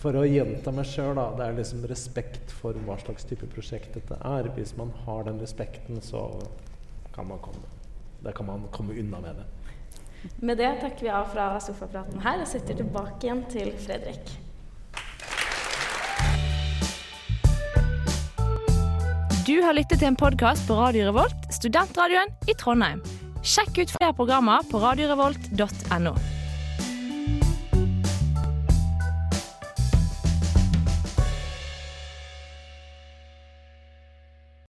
for 0.00 0.16
å 0.16 0.24
gjenta 0.24 0.72
meg 0.72 0.88
sjøl, 0.88 1.12
da. 1.18 1.26
Det 1.36 1.46
er 1.46 1.58
liksom 1.58 1.84
respekt 1.88 2.52
for 2.60 2.76
hva 2.86 2.96
slags 3.00 3.26
type 3.28 3.48
prosjekt 3.52 3.96
dette 3.98 4.16
er. 4.24 4.48
Hvis 4.56 4.72
man 4.78 4.92
har 5.04 5.26
den 5.28 5.40
respekten, 5.42 6.00
så 6.04 6.28
kan 7.12 7.28
man 7.28 7.42
komme, 7.44 7.79
da 8.24 8.32
kan 8.32 8.46
man 8.46 8.68
komme 8.72 8.94
unna 9.00 9.20
med 9.20 9.40
det. 9.40 9.46
Med 10.36 10.58
det 10.60 10.74
takker 10.80 11.06
vi 11.06 11.10
av 11.10 11.30
fra 11.32 11.54
sofapraten 11.60 12.20
her 12.20 12.42
og 12.42 12.48
setter 12.48 12.76
tilbake 12.76 13.24
igjen 13.24 13.44
til 13.52 13.72
Fredrik. 13.80 14.34
Du 19.48 19.56
har 19.64 19.74
lyttet 19.74 19.98
til 19.98 20.10
en 20.12 20.18
podkast 20.20 20.68
på 20.68 20.76
Radio 20.78 21.08
Revolt, 21.08 21.48
studentradioen 21.50 22.30
i 22.46 22.54
Trondheim. 22.60 23.00
Sjekk 23.40 23.80
ut 23.80 23.96
flere 23.96 24.12
programmer 24.14 24.62
på 24.70 24.78
radiorevolt.no. 24.82 26.12